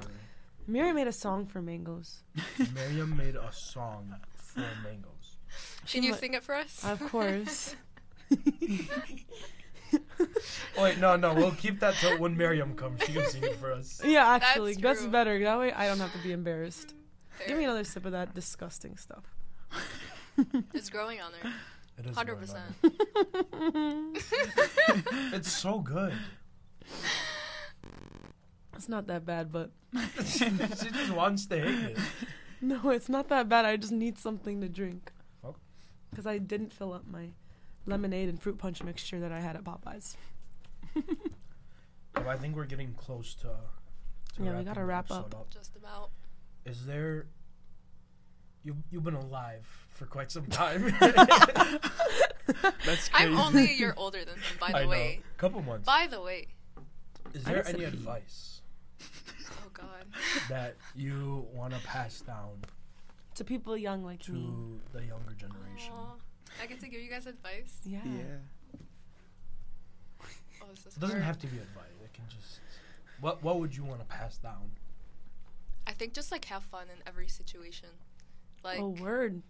Miri 0.67 0.93
made 0.93 1.07
a 1.07 1.11
song 1.11 1.45
for 1.47 1.61
mangoes. 1.61 2.21
Miriam 2.73 3.17
made 3.17 3.36
a 3.36 3.51
song 3.51 4.15
for 4.36 4.59
mangoes. 4.84 5.38
Can 5.88 6.03
you 6.03 6.13
sing 6.13 6.34
it 6.34 6.43
for 6.43 6.55
us? 6.55 6.84
Of 6.84 6.99
course. 7.09 7.75
Oh, 10.22 10.28
wait, 10.84 10.97
no, 10.99 11.15
no, 11.15 11.34
we'll 11.34 11.51
keep 11.51 11.80
that 11.80 11.95
till 11.95 12.17
when 12.17 12.38
Miriam 12.38 12.76
comes. 12.76 13.01
She 13.03 13.13
can 13.13 13.26
sing 13.30 13.43
it 13.43 13.55
for 13.55 13.72
us. 13.72 14.01
yeah, 14.05 14.28
actually, 14.28 14.74
That's 14.74 15.01
that's, 15.01 15.11
better. 15.11 15.39
That 15.43 15.59
way, 15.59 15.72
I 15.72 15.88
don't 15.88 15.99
have 15.99 16.11
to 16.13 16.19
be 16.19 16.32
embarrassed. 16.32 16.93
Fair. 17.30 17.47
Give 17.47 17.57
me 17.57 17.63
another 17.63 17.84
sip 17.84 18.05
of 18.05 18.11
that 18.11 18.34
disgusting 18.34 18.97
stuff. 18.97 19.24
It's 20.74 20.89
growing 20.89 21.19
on 21.19 21.34
there. 21.34 21.51
It 21.99 22.09
is 22.09 22.15
Hundred 22.15 22.38
percent. 22.39 22.63
It's 25.34 25.51
so 25.51 25.80
good. 25.80 26.13
it's 28.74 28.89
not 28.89 29.07
that 29.07 29.26
bad, 29.26 29.51
but 29.51 29.72
she 30.26 30.49
just 30.49 31.11
wants 31.11 31.45
to 31.47 31.59
hate 31.59 31.91
it. 31.91 31.97
no, 32.61 32.89
it's 32.89 33.09
not 33.09 33.28
that 33.28 33.49
bad. 33.49 33.65
I 33.65 33.76
just 33.76 33.91
need 33.91 34.17
something 34.17 34.61
to 34.61 34.69
drink. 34.69 35.11
Oh. 35.43 35.55
Because 36.09 36.26
I 36.26 36.38
didn't 36.38 36.72
fill 36.74 36.93
up 36.93 37.05
my 37.05 37.32
lemonade 37.91 38.29
and 38.29 38.41
fruit 38.41 38.57
punch 38.57 38.81
mixture 38.83 39.19
that 39.19 39.31
I 39.31 39.39
had 39.39 39.55
at 39.55 39.63
Popeyes. 39.63 40.15
But 42.13 42.27
I 42.27 42.35
think 42.35 42.55
we're 42.57 42.65
getting 42.65 42.93
close 42.93 43.33
to. 43.35 43.47
to 44.35 44.43
Yeah, 44.43 44.57
we 44.57 44.63
gotta 44.65 44.83
wrap 44.83 45.05
episode 45.05 45.33
up. 45.33 45.49
Just 45.49 45.75
about. 45.77 46.09
Is 46.65 46.85
there? 46.85 47.27
You 48.63 48.75
you've 48.91 49.03
been 49.05 49.15
alive 49.15 49.65
for 49.91 50.05
quite 50.05 50.29
some 50.29 50.45
time. 50.61 50.93
That's 52.85 53.09
crazy. 53.09 53.31
I'm 53.31 53.37
only 53.37 53.63
a 53.71 53.73
year 53.73 53.93
older 53.97 54.19
than 54.25 54.35
him, 54.35 54.57
by 54.59 54.67
I 54.67 54.71
the 54.79 54.83
know. 54.83 54.89
way. 54.89 55.21
Couple 55.37 55.61
months. 55.61 55.85
By 55.85 56.07
the 56.07 56.21
way. 56.21 56.47
Is 57.33 57.43
there 57.45 57.65
any 57.67 57.85
advice 57.85 58.61
Oh 59.01 59.69
God. 59.73 60.05
that 60.49 60.75
you 60.95 61.47
want 61.53 61.73
to 61.73 61.79
pass 61.87 62.19
down 62.21 62.59
To 63.35 63.43
people 63.45 63.77
young 63.77 64.03
like 64.03 64.27
me. 64.27 64.35
to 64.35 64.79
the 64.91 65.05
younger 65.05 65.33
generation? 65.33 65.93
Aw. 65.93 66.15
I 66.62 66.66
get 66.68 66.80
to 66.82 66.88
give 66.88 67.01
you 67.01 67.09
guys 67.09 67.26
advice. 67.28 67.80
Yeah. 67.86 67.99
Yeah. 68.05 68.22
Oh, 70.62 70.66
this 70.70 70.86
is 70.86 70.95
It 70.95 70.99
doesn't 70.99 71.16
hard. 71.18 71.24
have 71.26 71.39
to 71.39 71.47
be 71.47 71.57
advice. 71.57 71.86
It 72.03 72.14
can 72.14 72.26
just. 72.30 72.59
What 73.20 73.43
What 73.43 73.59
would 73.59 73.76
you 73.76 73.84
want 73.84 73.99
to 73.99 74.05
pass 74.05 74.38
down? 74.38 74.72
I 75.88 75.93
think 75.93 76.14
just 76.14 76.32
like 76.32 76.45
have 76.45 76.64
fun 76.64 76.84
in 76.95 77.01
every 77.07 77.28
situation. 77.28 77.89
Like 78.64 78.80
oh, 78.80 78.89
word. 78.89 79.41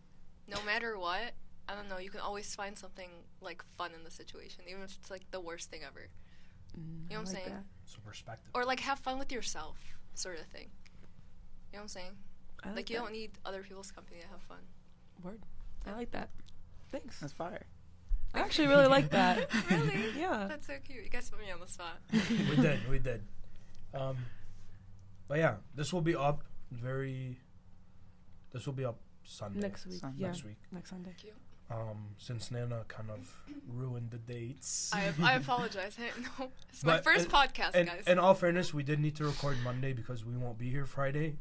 no 0.48 0.58
matter 0.66 0.98
what, 0.98 1.34
I 1.68 1.76
don't 1.76 1.90
know, 1.90 1.98
you 1.98 2.10
can 2.10 2.22
always 2.22 2.56
find 2.56 2.78
something 2.78 3.10
like 3.42 3.62
fun 3.78 3.92
in 3.94 4.04
the 4.06 4.12
situation, 4.12 4.64
even 4.70 4.82
if 4.84 4.96
it's 5.00 5.12
like 5.12 5.30
the 5.32 5.42
worst 5.42 5.70
thing 5.70 5.82
ever. 5.86 6.08
Mm, 6.80 7.10
You 7.10 7.16
know 7.16 7.16
I 7.16 7.20
what 7.20 7.20
I'm 7.20 7.26
like 7.26 7.44
saying? 7.44 7.56
that. 7.56 7.64
So 7.86 7.98
perspective. 8.06 8.50
Or 8.56 8.64
like 8.64 8.80
have 8.80 9.00
fun 9.00 9.20
with 9.20 9.32
yourself, 9.34 9.78
sort 10.16 10.40
of 10.40 10.46
thing. 10.48 10.70
You 11.72 11.78
know 11.78 11.80
what 11.80 11.82
I'm 11.84 11.88
saying? 11.90 12.12
I 12.64 12.68
like, 12.70 12.76
Like, 12.78 12.90
you 12.90 12.96
don't 12.98 13.12
need 13.12 13.32
other 13.46 13.64
people's 13.64 13.92
company 13.92 14.22
to 14.22 14.28
have 14.28 14.42
fun. 14.44 14.60
Word. 15.24 15.42
I 15.86 15.92
like 15.94 16.12
that. 16.12 16.30
Thanks. 16.92 17.20
That's 17.20 17.34
fire. 17.34 17.66
I 18.34 18.40
actually 18.40 18.68
really 18.68 18.88
like 18.88 19.10
that. 19.12 19.50
really? 19.72 20.06
Yeah. 20.18 20.46
That's 20.48 20.68
so 20.68 20.74
cute. 20.86 21.04
You 21.04 21.10
guys 21.10 21.30
put 21.30 21.40
me 21.40 21.52
on 21.52 21.60
the 21.60 21.68
spot. 21.68 22.00
we 22.30 22.56
did, 22.56 22.90
we 22.90 23.00
did. 23.00 23.24
Um, 23.94 24.18
but 25.28 25.40
yeah, 25.40 25.56
this 25.76 25.92
will 25.92 26.02
be 26.02 26.16
up 26.16 26.44
very. 26.72 27.38
This 28.54 28.66
will 28.66 28.74
be 28.74 28.86
up 28.86 29.00
Sunday. 29.24 29.60
Next 29.60 29.86
week. 29.86 30.00
Sunday. 30.00 30.22
Yeah. 30.22 30.28
Next 30.28 30.44
week. 30.44 30.58
Next 30.72 30.90
Sunday. 30.90 31.12
Um, 31.70 32.16
since 32.18 32.52
Nana 32.52 32.84
kind 32.90 33.10
of 33.10 33.34
ruined 33.68 34.12
the 34.12 34.18
dates. 34.18 34.92
I, 34.94 35.14
I 35.24 35.34
apologize. 35.36 35.98
I 35.98 36.04
didn't 36.08 36.24
know. 36.40 36.52
It's 36.70 36.84
my 36.84 36.96
But- 36.98 37.04
first 37.06 37.26
and- 37.26 37.34
podcast, 37.34 37.72
and 37.76 37.88
guys. 37.88 38.04
in 38.08 38.20
all 38.20 38.34
fairness, 38.34 38.74
we 38.74 38.84
did 38.84 39.00
need 39.00 39.16
to 39.18 39.24
record 39.26 39.58
Monday 39.64 39.94
because 39.94 40.26
we 40.26 40.36
won't 40.36 40.58
be 40.58 40.70
here 40.70 40.86
Friday. 40.86 41.38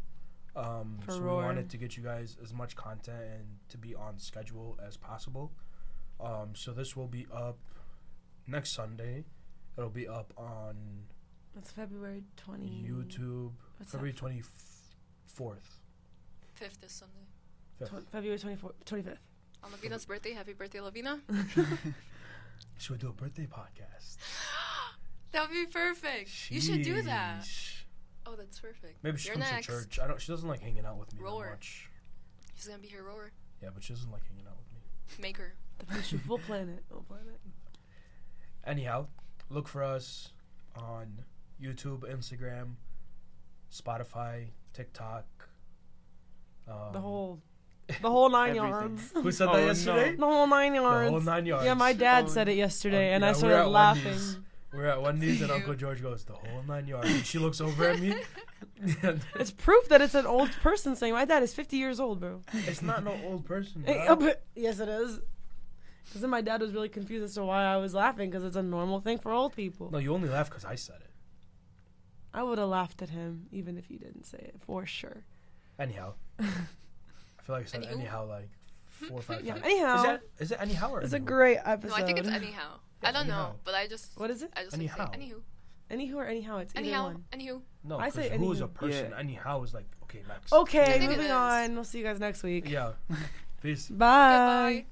Um, 0.57 0.99
For 1.05 1.13
so 1.13 1.21
we 1.21 1.29
wanted 1.29 1.71
to 1.71 1.77
get 1.77 1.97
you 1.97 2.03
guys 2.03 2.37
as 2.43 2.53
much 2.53 2.75
content 2.77 3.23
and 3.23 3.45
to 3.69 3.79
be 3.79 3.95
on 3.95 4.19
schedule 4.19 4.79
as 4.85 4.97
possible. 4.97 5.53
Um, 6.21 6.51
so 6.55 6.73
this 6.73 6.97
will 6.97 7.07
be 7.07 7.27
up 7.33 7.59
next 8.47 8.73
Sunday. 8.73 9.25
It'll 9.79 9.91
be 9.91 10.09
up 10.09 10.33
on 10.37 11.05
That's 11.55 11.71
February 11.71 12.25
20. 12.37 12.85
YouTube 12.89 13.53
What's 13.79 13.93
February 13.93 14.13
twenty 14.13 14.43
fourth. 15.27 15.79
Fifth 16.55 16.83
is 16.85 16.93
Sunday. 16.93 17.27
Tw- 17.83 18.07
February 18.11 18.39
24th, 18.39 18.73
25th. 18.85 19.17
On 19.65 19.71
Lavina's 19.73 20.05
birthday. 20.05 20.33
Happy 20.33 20.53
birthday, 20.53 20.81
Lavina. 20.81 21.21
Should 22.77 22.93
we 22.93 22.99
do 22.99 23.09
a 23.09 23.13
birthday 23.13 23.47
podcast? 23.47 24.17
that 25.33 25.43
would 25.49 25.55
be 25.55 25.65
perfect. 25.67 26.51
You 26.51 26.61
should 26.61 26.83
do 26.83 27.01
that. 27.03 27.47
Sheesh. 28.25 28.33
Oh, 28.33 28.37
that's 28.37 28.59
perfect. 28.61 29.03
Maybe 29.03 29.19
she 29.19 29.29
You're 29.29 29.37
comes 29.37 29.51
next. 29.51 29.67
to 29.67 29.73
church. 29.73 29.99
I 30.03 30.07
don't. 30.07 30.21
She 30.21 30.33
doesn't 30.33 30.49
like 30.49 30.61
hanging 30.61 30.85
out 30.87 30.99
with 30.99 31.13
me 31.15 31.23
Roar. 31.23 31.45
that 31.45 31.51
much. 31.53 31.89
She's 32.55 32.67
gonna 32.67 32.79
be 32.79 32.89
here, 32.89 33.03
roar. 33.03 33.33
Yeah, 33.63 33.71
but 33.75 33.83
she 33.83 33.93
doesn't 33.93 34.11
like 34.11 34.23
hanging 34.29 34.47
out 34.47 34.57
with 34.59 34.73
me. 34.73 35.23
Make 35.23 35.37
her. 35.39 35.55
The 35.79 35.95
Fisher 35.95 36.19
Full 36.27 36.39
Planet. 36.39 36.83
Full 36.91 37.05
Planet. 37.09 37.41
Anyhow, 38.67 39.07
look 39.49 39.67
for 39.69 39.83
us 39.83 40.33
on 40.77 41.25
YouTube, 41.63 42.01
Instagram, 42.01 42.75
Spotify, 43.73 44.49
TikTok. 44.75 45.25
Um, 46.69 46.93
The 46.93 47.01
whole, 47.01 47.41
the 48.03 48.11
whole 48.11 48.29
nine 48.29 48.55
yards. 48.55 49.11
Who 49.15 49.33
said 49.33 49.49
Oh, 49.49 49.53
that 49.55 49.61
no. 49.63 49.67
yesterday? 49.69 50.17
The 50.17 50.27
whole 50.27 50.47
nine 50.47 50.75
yards. 50.75 50.85
The 50.85 50.91
yards. 50.91 51.11
whole 51.11 51.21
nine 51.35 51.47
yards. 51.47 51.65
Yeah, 51.65 51.75
my 51.75 51.93
dad 51.95 52.25
Oh, 52.27 52.29
said 52.29 52.49
it 52.49 52.57
yesterday, 52.57 53.09
um, 53.09 53.15
and 53.15 53.25
yeah, 53.25 53.31
I 53.31 53.33
started 53.33 53.69
laughing. 53.69 54.19
Wendy's. 54.73 54.81
We're 54.85 54.87
at 54.91 55.03
Wendy's, 55.03 55.41
and. 55.43 55.51
Uncle 55.51 55.75
George 55.75 56.03
goes 56.03 56.25
the 56.25 56.33
whole 56.35 56.63
nine 56.67 56.87
yards. 56.87 57.09
And 57.11 57.25
she 57.25 57.39
looks 57.39 57.61
over 57.61 57.89
at 57.89 57.99
me. 58.01 58.15
It's 59.35 59.51
proof 59.51 59.89
that 59.91 60.01
it's 60.01 60.15
an 60.15 60.25
old 60.27 60.51
person 60.63 60.97
saying, 60.97 61.13
"My 61.13 61.27
dad 61.27 61.43
is 61.43 61.53
50 61.53 61.77
years 61.77 62.01
old, 62.01 62.19
bro." 62.21 62.41
it's 62.55 62.81
not 62.81 63.05
no 63.05 63.15
old 63.27 63.45
person. 63.45 63.85
Hey, 63.85 63.95
bro. 64.07 64.07
uh, 64.07 64.17
but- 64.17 64.45
yes, 64.55 64.81
it 64.81 64.89
is. 64.89 65.21
Because 66.07 66.23
then 66.23 66.31
my 66.31 66.41
dad 66.41 66.61
was 66.63 66.73
really 66.73 66.89
confused 66.89 67.25
as 67.25 67.35
to 67.35 67.45
why 67.45 67.63
I 67.65 67.77
was 67.77 67.93
laughing, 67.95 68.31
because 68.31 68.43
it's 68.43 68.57
a 68.57 68.63
normal 68.63 69.01
thing 69.01 69.19
for 69.19 69.33
old 69.33 69.55
people. 69.55 69.91
No, 69.93 69.99
you 69.99 70.13
only 70.15 70.29
laugh 70.31 70.49
because 70.49 70.65
I 70.65 70.75
said 70.77 70.97
it. 71.03 71.11
I 72.33 72.43
would 72.43 72.59
have 72.59 72.69
laughed 72.69 73.03
at 73.03 73.11
him 73.11 73.47
even 73.53 73.77
if 73.77 73.91
you 73.91 73.99
didn't 73.99 74.25
say 74.25 74.39
it 74.39 74.57
for 74.65 74.87
sure. 74.87 75.25
Anyhow, 75.79 76.15
I 76.39 76.45
feel 77.43 77.55
like 77.57 77.65
I 77.65 77.67
said 77.67 77.83
Anywho? 77.83 77.93
anyhow 77.93 78.27
like 78.29 78.49
four 78.87 79.19
or 79.19 79.23
five 79.23 79.45
Yeah. 79.45 79.55
times. 79.55 79.65
Anyhow, 79.67 79.97
Is, 79.97 80.03
that, 80.05 80.21
is 80.39 80.53
it 80.53 80.59
anyhow 80.61 80.91
or 80.93 81.01
it's 81.03 81.13
a 81.13 81.21
anywho? 81.21 81.25
great 81.27 81.59
No. 81.67 81.95
I 81.95 82.03
think 82.03 82.19
it's 82.19 82.29
anyhow. 82.29 82.79
I 83.03 83.13
don't 83.13 83.23
anyhow. 83.23 83.49
know, 83.51 83.55
but 83.65 83.75
I 83.75 83.87
just. 83.87 84.19
What 84.19 84.31
is 84.31 84.43
it? 84.43 84.51
I 84.57 84.65
just 84.65 84.75
Anyhow. 84.75 84.95
like 84.99 85.15
say 85.15 85.21
anywho. 85.21 85.41
Anywho 85.91 86.15
or 86.17 86.27
anyhow? 86.27 86.59
It's 86.59 86.73
either 86.75 86.85
Anyhow. 86.85 87.05
one. 87.07 87.25
Anywho. 87.33 87.63
No, 87.85 87.99
I 87.99 88.07
I 88.07 88.11
say 88.11 88.37
who 88.37 88.53
is 88.53 88.61
a 88.61 88.69
person? 88.69 89.11
Yeah. 89.11 89.19
Anyhow 89.19 89.63
is 89.63 89.75
like 89.75 89.87
okay, 90.05 90.23
next. 90.29 90.53
Okay, 90.53 91.03
I 91.03 91.07
moving 91.07 91.31
on. 91.31 91.75
We'll 91.75 91.85
see 91.85 91.99
you 91.99 92.05
guys 92.05 92.21
next 92.21 92.43
week. 92.43 92.69
Yeah. 92.69 92.93
Peace. 93.63 93.89
Bye. 93.89 94.85
Goodbye. 94.85 94.87